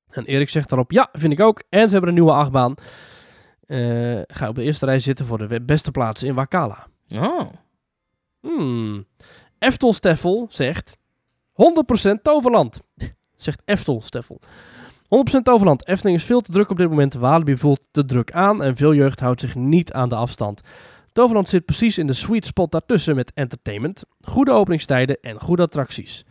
[0.10, 1.64] En Erik zegt daarop, ja, vind ik ook.
[1.70, 2.76] En ze hebben een nieuwe achtbaan.
[3.68, 6.88] Eh, ga op de eerste rij zitten voor de beste plaatsen in Wakala.
[7.10, 7.50] Oh.
[8.40, 9.06] Hmm.
[9.60, 10.98] Eftel Steffel zegt
[11.52, 12.82] 100% Toverland.
[13.36, 14.40] zegt Eftel Steffel.
[15.40, 15.88] 100% Toverland.
[15.88, 17.14] Efteling is veel te druk op dit moment.
[17.14, 20.62] Walibi voelt te druk aan en veel jeugd houdt zich niet aan de afstand.
[21.18, 26.26] Toverland zit precies in de sweet spot daartussen met entertainment, goede openingstijden en goede attracties.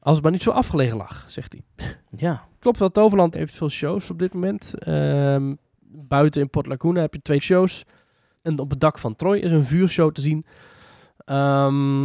[0.00, 1.86] Als het maar niet zo afgelegen lag, zegt hij.
[2.16, 2.44] Ja.
[2.58, 4.74] Klopt wel, Toverland heeft veel shows op dit moment.
[4.78, 5.54] Ehm,
[5.92, 7.84] buiten in Port Laguna heb je twee shows.
[8.42, 10.46] En op het dak van Troy is een vuurshow te zien.
[11.24, 12.04] Ehm,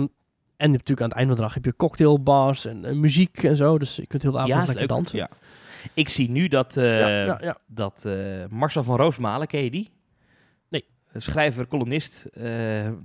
[0.57, 3.55] en natuurlijk aan het einde van de dag heb je cocktailbars en, en muziek en
[3.55, 3.77] zo.
[3.77, 4.87] Dus je kunt heel de avond Ja, lekker leuk.
[4.87, 5.17] dansen.
[5.17, 5.29] Ja.
[5.93, 8.15] Ik zie nu dat, eh, ja, dat eh,
[8.49, 9.89] Marcel van Roosmalen, ken je die?
[11.21, 12.51] Schrijver, columnist, eh,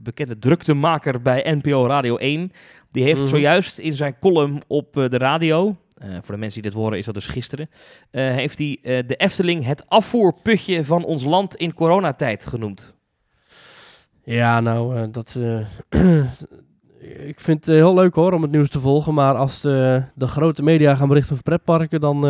[0.02, 2.52] bekende druktemaker bij NPO Radio 1.
[2.90, 3.28] Die heeft Mhm.
[3.28, 6.98] zojuist in zijn column op eh, de radio, eh, voor de mensen die dit horen
[6.98, 7.70] is dat dus gisteren,
[8.10, 12.96] heeft hij de Efteling het afvoerputje van ons land in coronatijd genoemd.
[14.24, 15.38] Ja, nou, dat...
[17.26, 19.14] ik vind het heel leuk hoor om het nieuws te volgen.
[19.14, 22.20] Maar als de, de grote media gaan berichten over pretparken, dan...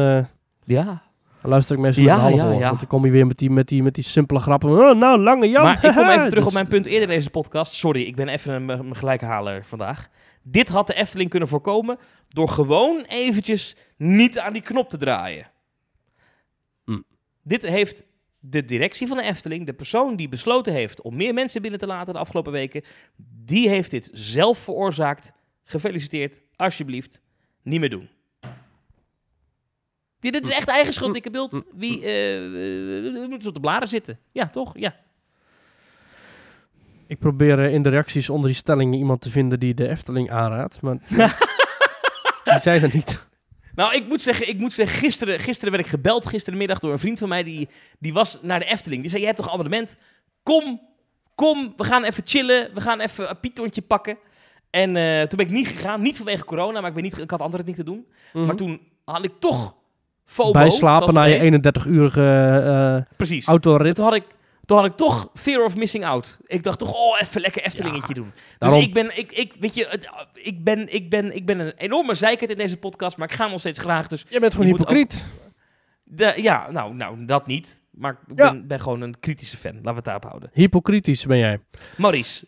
[0.65, 1.03] Ja.
[1.41, 2.59] Dan luister ik meestal Ja, met ja, ja.
[2.59, 4.71] Want dan kom je weer met die, met die, met die simpele grappen.
[4.71, 5.63] Oh, nou, lange Jan.
[5.63, 7.73] Maar ik kom even terug op mijn punt eerder in deze podcast.
[7.73, 10.09] Sorry, ik ben even een mijn gelijkhaler vandaag.
[10.43, 11.99] Dit had de Efteling kunnen voorkomen
[12.29, 15.51] door gewoon eventjes niet aan die knop te draaien.
[16.85, 17.01] Hm.
[17.43, 18.07] Dit heeft
[18.39, 21.87] de directie van de Efteling, de persoon die besloten heeft om meer mensen binnen te
[21.87, 22.83] laten de afgelopen weken,
[23.45, 25.33] die heeft dit zelf veroorzaakt.
[25.65, 27.23] Gefeliciteerd, alsjeblieft,
[27.63, 28.09] niet meer doen.
[30.21, 31.63] Ja, dit is echt eigen schuld, dikke beeld.
[31.73, 34.19] Wie eh, moet op de blaren zitten?
[34.33, 34.73] Ja, toch?
[34.75, 34.97] Ja.
[37.07, 40.31] Ik probeer eh, in de reacties onder die stellingen iemand te vinden die de Efteling
[40.31, 40.81] aanraadt.
[40.81, 40.97] Maar
[42.45, 43.27] die zijn er niet.
[43.75, 46.99] Nou, ik moet zeggen, ik moet zeggen gisteren, gisteren werd ik gebeld, gisterenmiddag, door een
[46.99, 47.43] vriend van mij.
[47.43, 47.69] Die,
[47.99, 49.01] die was naar de Efteling.
[49.01, 49.97] Die zei, je hebt toch abonnement?
[50.43, 50.81] Kom,
[51.35, 52.75] kom, we gaan even chillen.
[52.75, 54.19] We gaan even een pythontje pakken.
[54.71, 54.93] En
[55.29, 56.01] toen ben ik niet gegaan.
[56.01, 58.07] Niet vanwege corona, maar ik, ben niet, ik had andere dingen te doen.
[58.33, 58.47] Mhm.
[58.47, 59.75] Maar toen had ik toch
[60.31, 60.51] FOMO.
[60.53, 61.77] Bijslapen zoals na je heet.
[61.77, 63.47] 31-urige eh Precies.
[63.47, 63.95] autorit.
[63.95, 64.25] Toen had, ik,
[64.65, 66.39] toen had ik toch fear of missing out.
[66.47, 68.31] Ik dacht toch, oh, even lekker Eftelingetje doen.
[68.35, 68.81] Dus daarom.
[68.81, 72.15] ik ben, ik, ik, weet je, het, ik, ben, ik, ben, ik ben een enorme
[72.15, 74.07] zeikert in deze podcast, maar ik ga nog steeds graag.
[74.07, 75.25] Dus Je bent gewoon Je hypocriet.
[76.05, 77.83] de, ja, nou, nou, dat niet.
[77.91, 78.51] Maar ik Ja.
[78.53, 79.73] ben, ben gewoon een kritische fan.
[79.75, 80.51] Laten we het daarop houden.
[80.53, 81.61] Hypocritisch ben jij.
[81.97, 82.47] Maurice,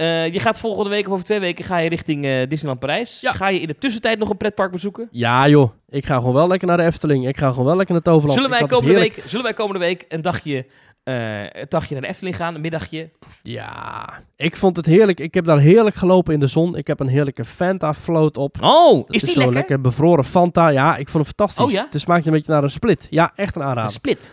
[0.00, 3.20] eh, je gaat volgende week of over twee weken ga je richting eh, Disneyland Parijs.
[3.20, 3.32] Ja.
[3.32, 5.08] Ga je in de tussentijd nog een pretpark bezoeken?
[5.10, 7.28] Ja joh, ik ga gewoon wel lekker naar de Efteling.
[7.28, 8.34] Ik ga gewoon wel lekker naar Toverland.
[8.34, 10.66] Zullen wij, komende week, zullen wij komende week een dagje,
[11.04, 12.54] eh, een dagje naar de Efteling gaan?
[12.54, 13.10] Een middagje?
[13.42, 15.20] Ja, ik vond het heerlijk.
[15.20, 16.76] Ik heb daar heerlijk gelopen in de zon.
[16.76, 18.56] Ik heb een heerlijke Fanta float op.
[18.60, 19.80] Oh, Dat is die zo'n lekker?
[19.80, 20.68] bevroren Fanta.
[20.68, 21.64] Ja, ik vond het fantastisch.
[21.66, 21.86] Oh ja?
[21.90, 23.06] Het smaakt een beetje naar een split.
[23.10, 23.90] Ja, echt een Een aanrader.
[23.92, 24.32] split.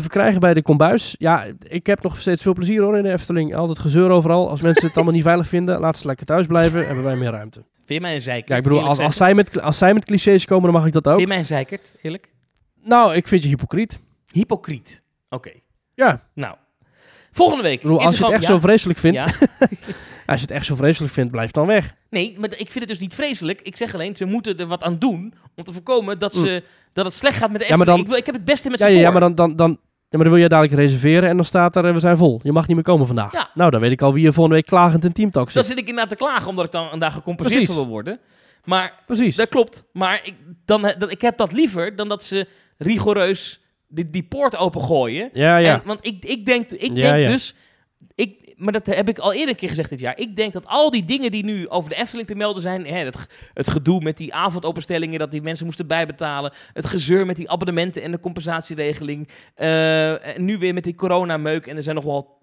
[0.00, 1.14] Te verkrijgen bij de kombuis.
[1.18, 3.54] Ja, ik heb nog steeds veel plezier hoor in de Efteling.
[3.54, 4.50] Altijd gezeur overal.
[4.50, 6.86] Als mensen het allemaal niet veilig vinden, laten ze lekker thuis blijven.
[6.86, 7.58] Hebben wij meer ruimte.
[7.74, 8.48] Vind je mij een zeikert?
[8.48, 10.92] Ja, ik bedoel, als, als, zij met, als zij met clichés komen, dan mag ik
[10.92, 11.10] dat ook.
[11.14, 12.32] Vind je mij een zeikert, eerlijk?
[12.82, 14.00] Nou, ik vind je hypocriet.
[14.32, 15.02] Hypocriet.
[15.28, 15.50] Oké.
[15.94, 16.54] Ja, Nou.
[17.32, 17.82] Volgende week.
[17.82, 19.24] bedoel, als je het echt zo vreselijk vindt, ja,
[20.26, 21.94] als je het echt zo vreselijk vindt, blijf dan weg.
[22.10, 23.60] Nee, maar ik vind het dus niet vreselijk.
[23.60, 26.40] Ik zeg alleen, ze moeten er wat aan doen om te voorkomen dat, Mm.
[26.40, 26.62] ze,
[26.92, 27.86] dat het slecht gaat met de Ja, maar Efteling.
[27.96, 29.06] dan- ik, wil, ik heb het beste met Ja, ze ja, voor.
[29.06, 29.78] ja, maar dan, dan, dan,
[30.10, 32.40] ja, maar dan wil je dadelijk reserveren en dan staat er, eh, we zijn vol.
[32.42, 33.32] Je mag niet meer komen vandaag.
[33.32, 33.50] Ja.
[33.54, 35.72] Nou, dan weet ik al wie je volgende week klagend in Teamtalk Dan zit.
[35.72, 38.18] zit ik inderdaad te klagen omdat ik dan daar gecompenseerd wil worden.
[38.64, 39.36] Maar Precies.
[39.36, 39.86] dat klopt.
[39.92, 40.34] Maar ik,
[40.64, 42.46] dan, dat, ik heb dat liever dan dat ze
[42.78, 45.30] rigoureus die, die poort opengooien.
[45.32, 45.74] Ja, ja.
[45.74, 47.30] En, want ik, ik denk, ik Ja, denk ja.
[47.30, 47.54] dus...
[48.60, 50.18] Maar dat heb ik al eerder een keer gezegd dit jaar.
[50.18, 52.86] Ik denk dat al die dingen die nu over de Efteling te melden zijn...
[52.86, 55.18] Hè, het, het gedoe met die avondopenstellingen...
[55.18, 56.52] dat die mensen moesten bijbetalen...
[56.72, 59.28] het gezeur met die abonnementen en de compensatieregeling...
[59.54, 61.66] eh, nu weer met die coronameuk...
[61.66, 62.38] en er zijn nog wel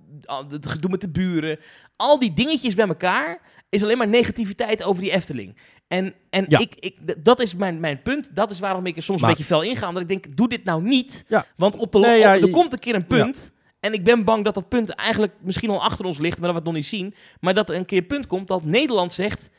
[0.49, 1.59] het gedoe met de buren...
[1.95, 3.39] al die dingetjes bij elkaar...
[3.69, 5.57] is alleen maar negativiteit over die Efteling.
[5.87, 6.59] En, en Ja.
[6.59, 8.35] ik, ik, dat is mijn, mijn punt.
[8.35, 9.87] Dat is waarom ik er soms Maar- een beetje fel inga.
[9.87, 11.25] Omdat ik denk, doe dit nou niet.
[11.27, 11.45] Ja.
[11.55, 13.55] Want op de, Nee, ja, op- er komt een keer een punt...
[13.79, 16.63] En ik ben bang dat dat punt eigenlijk misschien al achter ons ligt, maar dat
[16.63, 17.15] we het nog niet zien.
[17.39, 19.49] Maar dat er een keer een punt komt dat Nederland zegt: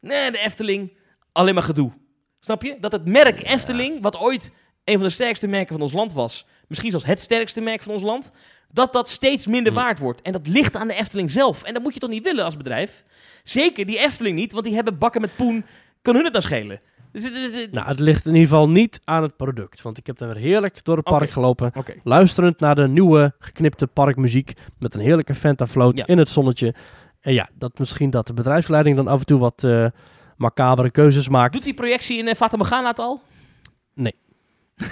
[0.00, 0.96] nee, de Efteling,
[1.32, 1.92] alleen maar gedoe.
[2.40, 2.76] Snap je?
[2.80, 4.52] Dat het merk Efteling, wat ooit
[4.84, 7.92] een van de sterkste merken van ons land was, misschien zelfs het sterkste merk van
[7.92, 8.32] ons land,
[8.70, 9.78] dat dat steeds minder Hm.
[9.78, 10.22] waard wordt.
[10.22, 11.62] En dat ligt aan de Efteling zelf.
[11.62, 13.04] En dat moet je toch niet willen als bedrijf?
[13.42, 15.64] Zeker die Efteling niet, want die hebben bakken met poen.
[16.02, 16.80] Kan hun het dan schelen?
[17.12, 19.82] Dus, eh, eh, eh, Nou, het ligt in ieder geval niet aan het product.
[19.82, 21.72] Want ik heb daar weer heerlijk door het park gelopen.
[22.02, 24.52] Luisterend naar de nieuwe geknipte parkmuziek.
[24.78, 26.06] Met een heerlijke Fanta float Ja.
[26.06, 26.74] in het zonnetje.
[27.20, 29.86] En ja, dat misschien dat de bedrijfsleiding dan af en toe wat eh
[30.36, 31.52] macabere keuzes maakt.
[31.52, 33.20] Doet die projectie in uh, Fata Morgana het al?
[33.94, 34.14] Nee.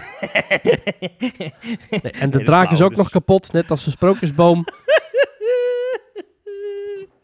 [2.02, 2.98] Nee, en de draak is ook dus.
[2.98, 4.64] nog kapot, net als de sprookjesboom.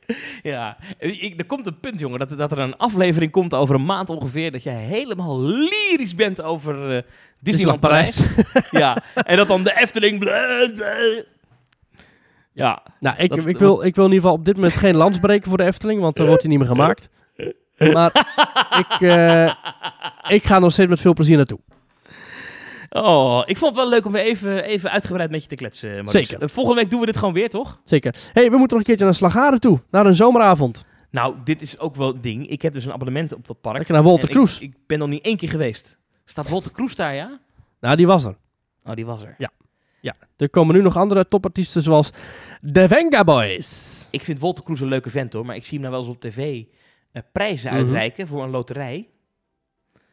[0.42, 3.84] Ja, ik, er komt een punt, jongen, dat, dat er een aflevering komt over een
[3.84, 7.02] maand ongeveer, dat jij helemaal lyrisch bent over eh
[7.40, 8.20] Disneyland Parijs.
[8.70, 10.24] ja, en dat dan de Efteling...
[12.52, 14.96] Ja, Nou, ik, Dat- ik, wil, ik wil in ieder geval op dit moment geen
[14.96, 17.08] lans breken voor de Efteling, want dan wordt hij niet meer gemaakt.
[17.92, 18.10] Maar
[18.78, 19.52] ik, eh,
[20.28, 21.58] ik ga nog steeds met veel plezier naartoe.
[22.90, 26.08] Oh, ik vond het wel leuk om weer even, even uitgebreid met je te kletsen.
[26.08, 26.42] Zeker.
[26.42, 27.80] Eh, volgende week doen we dit gewoon weer, toch?
[27.84, 28.14] Zeker.
[28.32, 30.84] hey, we moeten nog een keertje naar Slagaren toe, naar een zomeravond.
[31.10, 32.48] Nou, dit is ook wel een ding.
[32.48, 33.76] Ik heb dus een abonnement op dat park.
[33.76, 34.60] Lekker naar ik- Kroes.
[34.60, 35.98] Ik, ben nog niet één keer geweest.
[36.24, 37.40] Staat Wolter Kroes daar, ja?
[37.80, 38.36] Nou, die was er.
[38.84, 39.34] Oh, die was er.
[40.00, 42.10] Ja, er komen nu nog andere topartiesten zoals
[42.60, 43.94] de Venga Boys.
[44.10, 45.46] Ik vind Wolter Kroes een leuke vent, hoor.
[45.46, 46.64] Maar ik zie hem nou wel eens op tv
[47.12, 47.78] eh, prijzen Mhm.
[47.78, 49.08] uitreiken voor een loterij.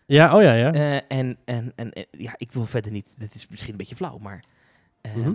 [0.06, 0.74] Ja, oh ja, ja.
[0.74, 3.10] Eh, en, en, en, en, ja, ik wil verder niet.
[3.18, 4.44] Dit is misschien een beetje flauw, maar.
[5.02, 5.34] ehm, Mhm.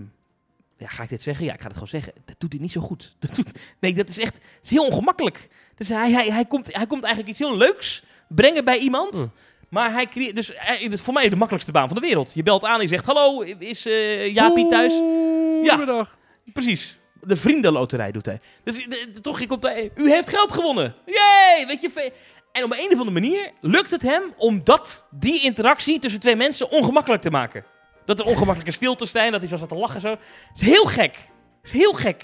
[0.76, 1.44] Ja, ga ik dit zeggen?
[1.46, 2.12] Ja, ik ga het gewoon zeggen.
[2.24, 3.14] Dat doet hij niet zo goed.
[3.18, 3.50] Dat doet,
[3.80, 4.34] nee, dat is echt.
[4.34, 5.48] Het is heel ongemakkelijk.
[5.74, 9.16] Dus hij, hij, hij, komt, hij komt eigenlijk iets heel leuks brengen bij iemand.
[9.16, 9.32] Mm.
[9.68, 10.36] Maar hij creëert.
[10.36, 12.34] Dus hij- het is voor mij de makkelijkste baan van de wereld.
[12.34, 14.92] Je belt aan en je zegt: Hallo, is eh Jaapie thuis?
[14.92, 15.74] Ja.
[15.74, 16.18] Goedemiddag.
[16.52, 16.98] Precies.
[17.20, 18.40] De vriendenloterij doet hij.
[18.64, 20.94] Dus eh, de- toch, je komt daar, u heeft geld gewonnen.
[21.06, 21.66] Yay!
[21.66, 22.12] Weet je,
[22.52, 26.36] en op een of andere manier lukt het hem om dat, die interactie tussen twee
[26.36, 27.64] mensen ongemakkelijk te maken.
[28.04, 30.08] Dat er ongemakkelijke stilte zijn, dat hij zo zat te lachen zo.
[30.10, 30.20] Het
[30.60, 31.16] is heel gek.
[31.62, 32.22] Het is heel gek.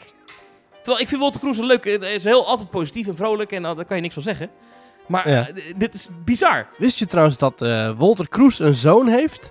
[0.82, 3.62] Terwijl ik vind Walter Kroes een leuke, hij is heel altijd positief en vrolijk en
[3.64, 4.50] uh, daar kan je niks van zeggen.
[5.06, 5.48] Maar Ja.
[5.48, 6.68] eh, dit is bizar.
[6.78, 9.42] Wist je trouwens dat eh Wolter Kroes een zoon heeft?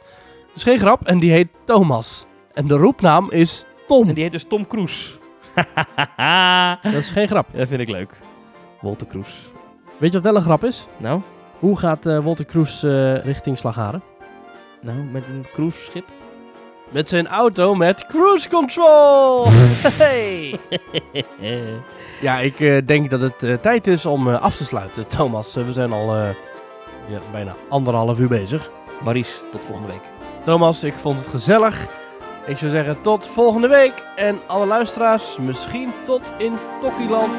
[0.47, 1.07] Dat is geen grap.
[1.07, 2.25] En die heet Thomas.
[2.51, 4.07] En de roepnaam is Tom.
[4.07, 5.17] En die heet dus Tom Kroes.
[6.83, 7.47] Dat is geen grap.
[7.53, 8.11] dat vind ik leuk.
[8.81, 9.51] Walter Kroes.
[10.03, 10.87] Weet je wat wel een grap is?
[10.97, 11.21] Nou,
[11.59, 14.03] Hoe gaat eh Wolter Kroes eh, richting Slagharen?
[14.81, 16.05] nou, met een cruiseschip.
[16.89, 19.45] Met zijn auto met cruise control.
[20.03, 20.59] hey!
[22.21, 25.07] Ja, ik eh, denk dat het eh, tijd is om eh, af te sluiten.
[25.17, 26.29] Thomas, eh, we zijn al eh,
[27.07, 28.69] ja, bijna anderhalf uur bezig.
[29.03, 30.03] Maries, tot volgende week.
[30.43, 31.85] Thomas, ik vond het gezellig.
[32.45, 34.05] Ik zou zeggen tot volgende week.
[34.15, 37.33] En alle luisteraars, misschien tot in Tokkieland.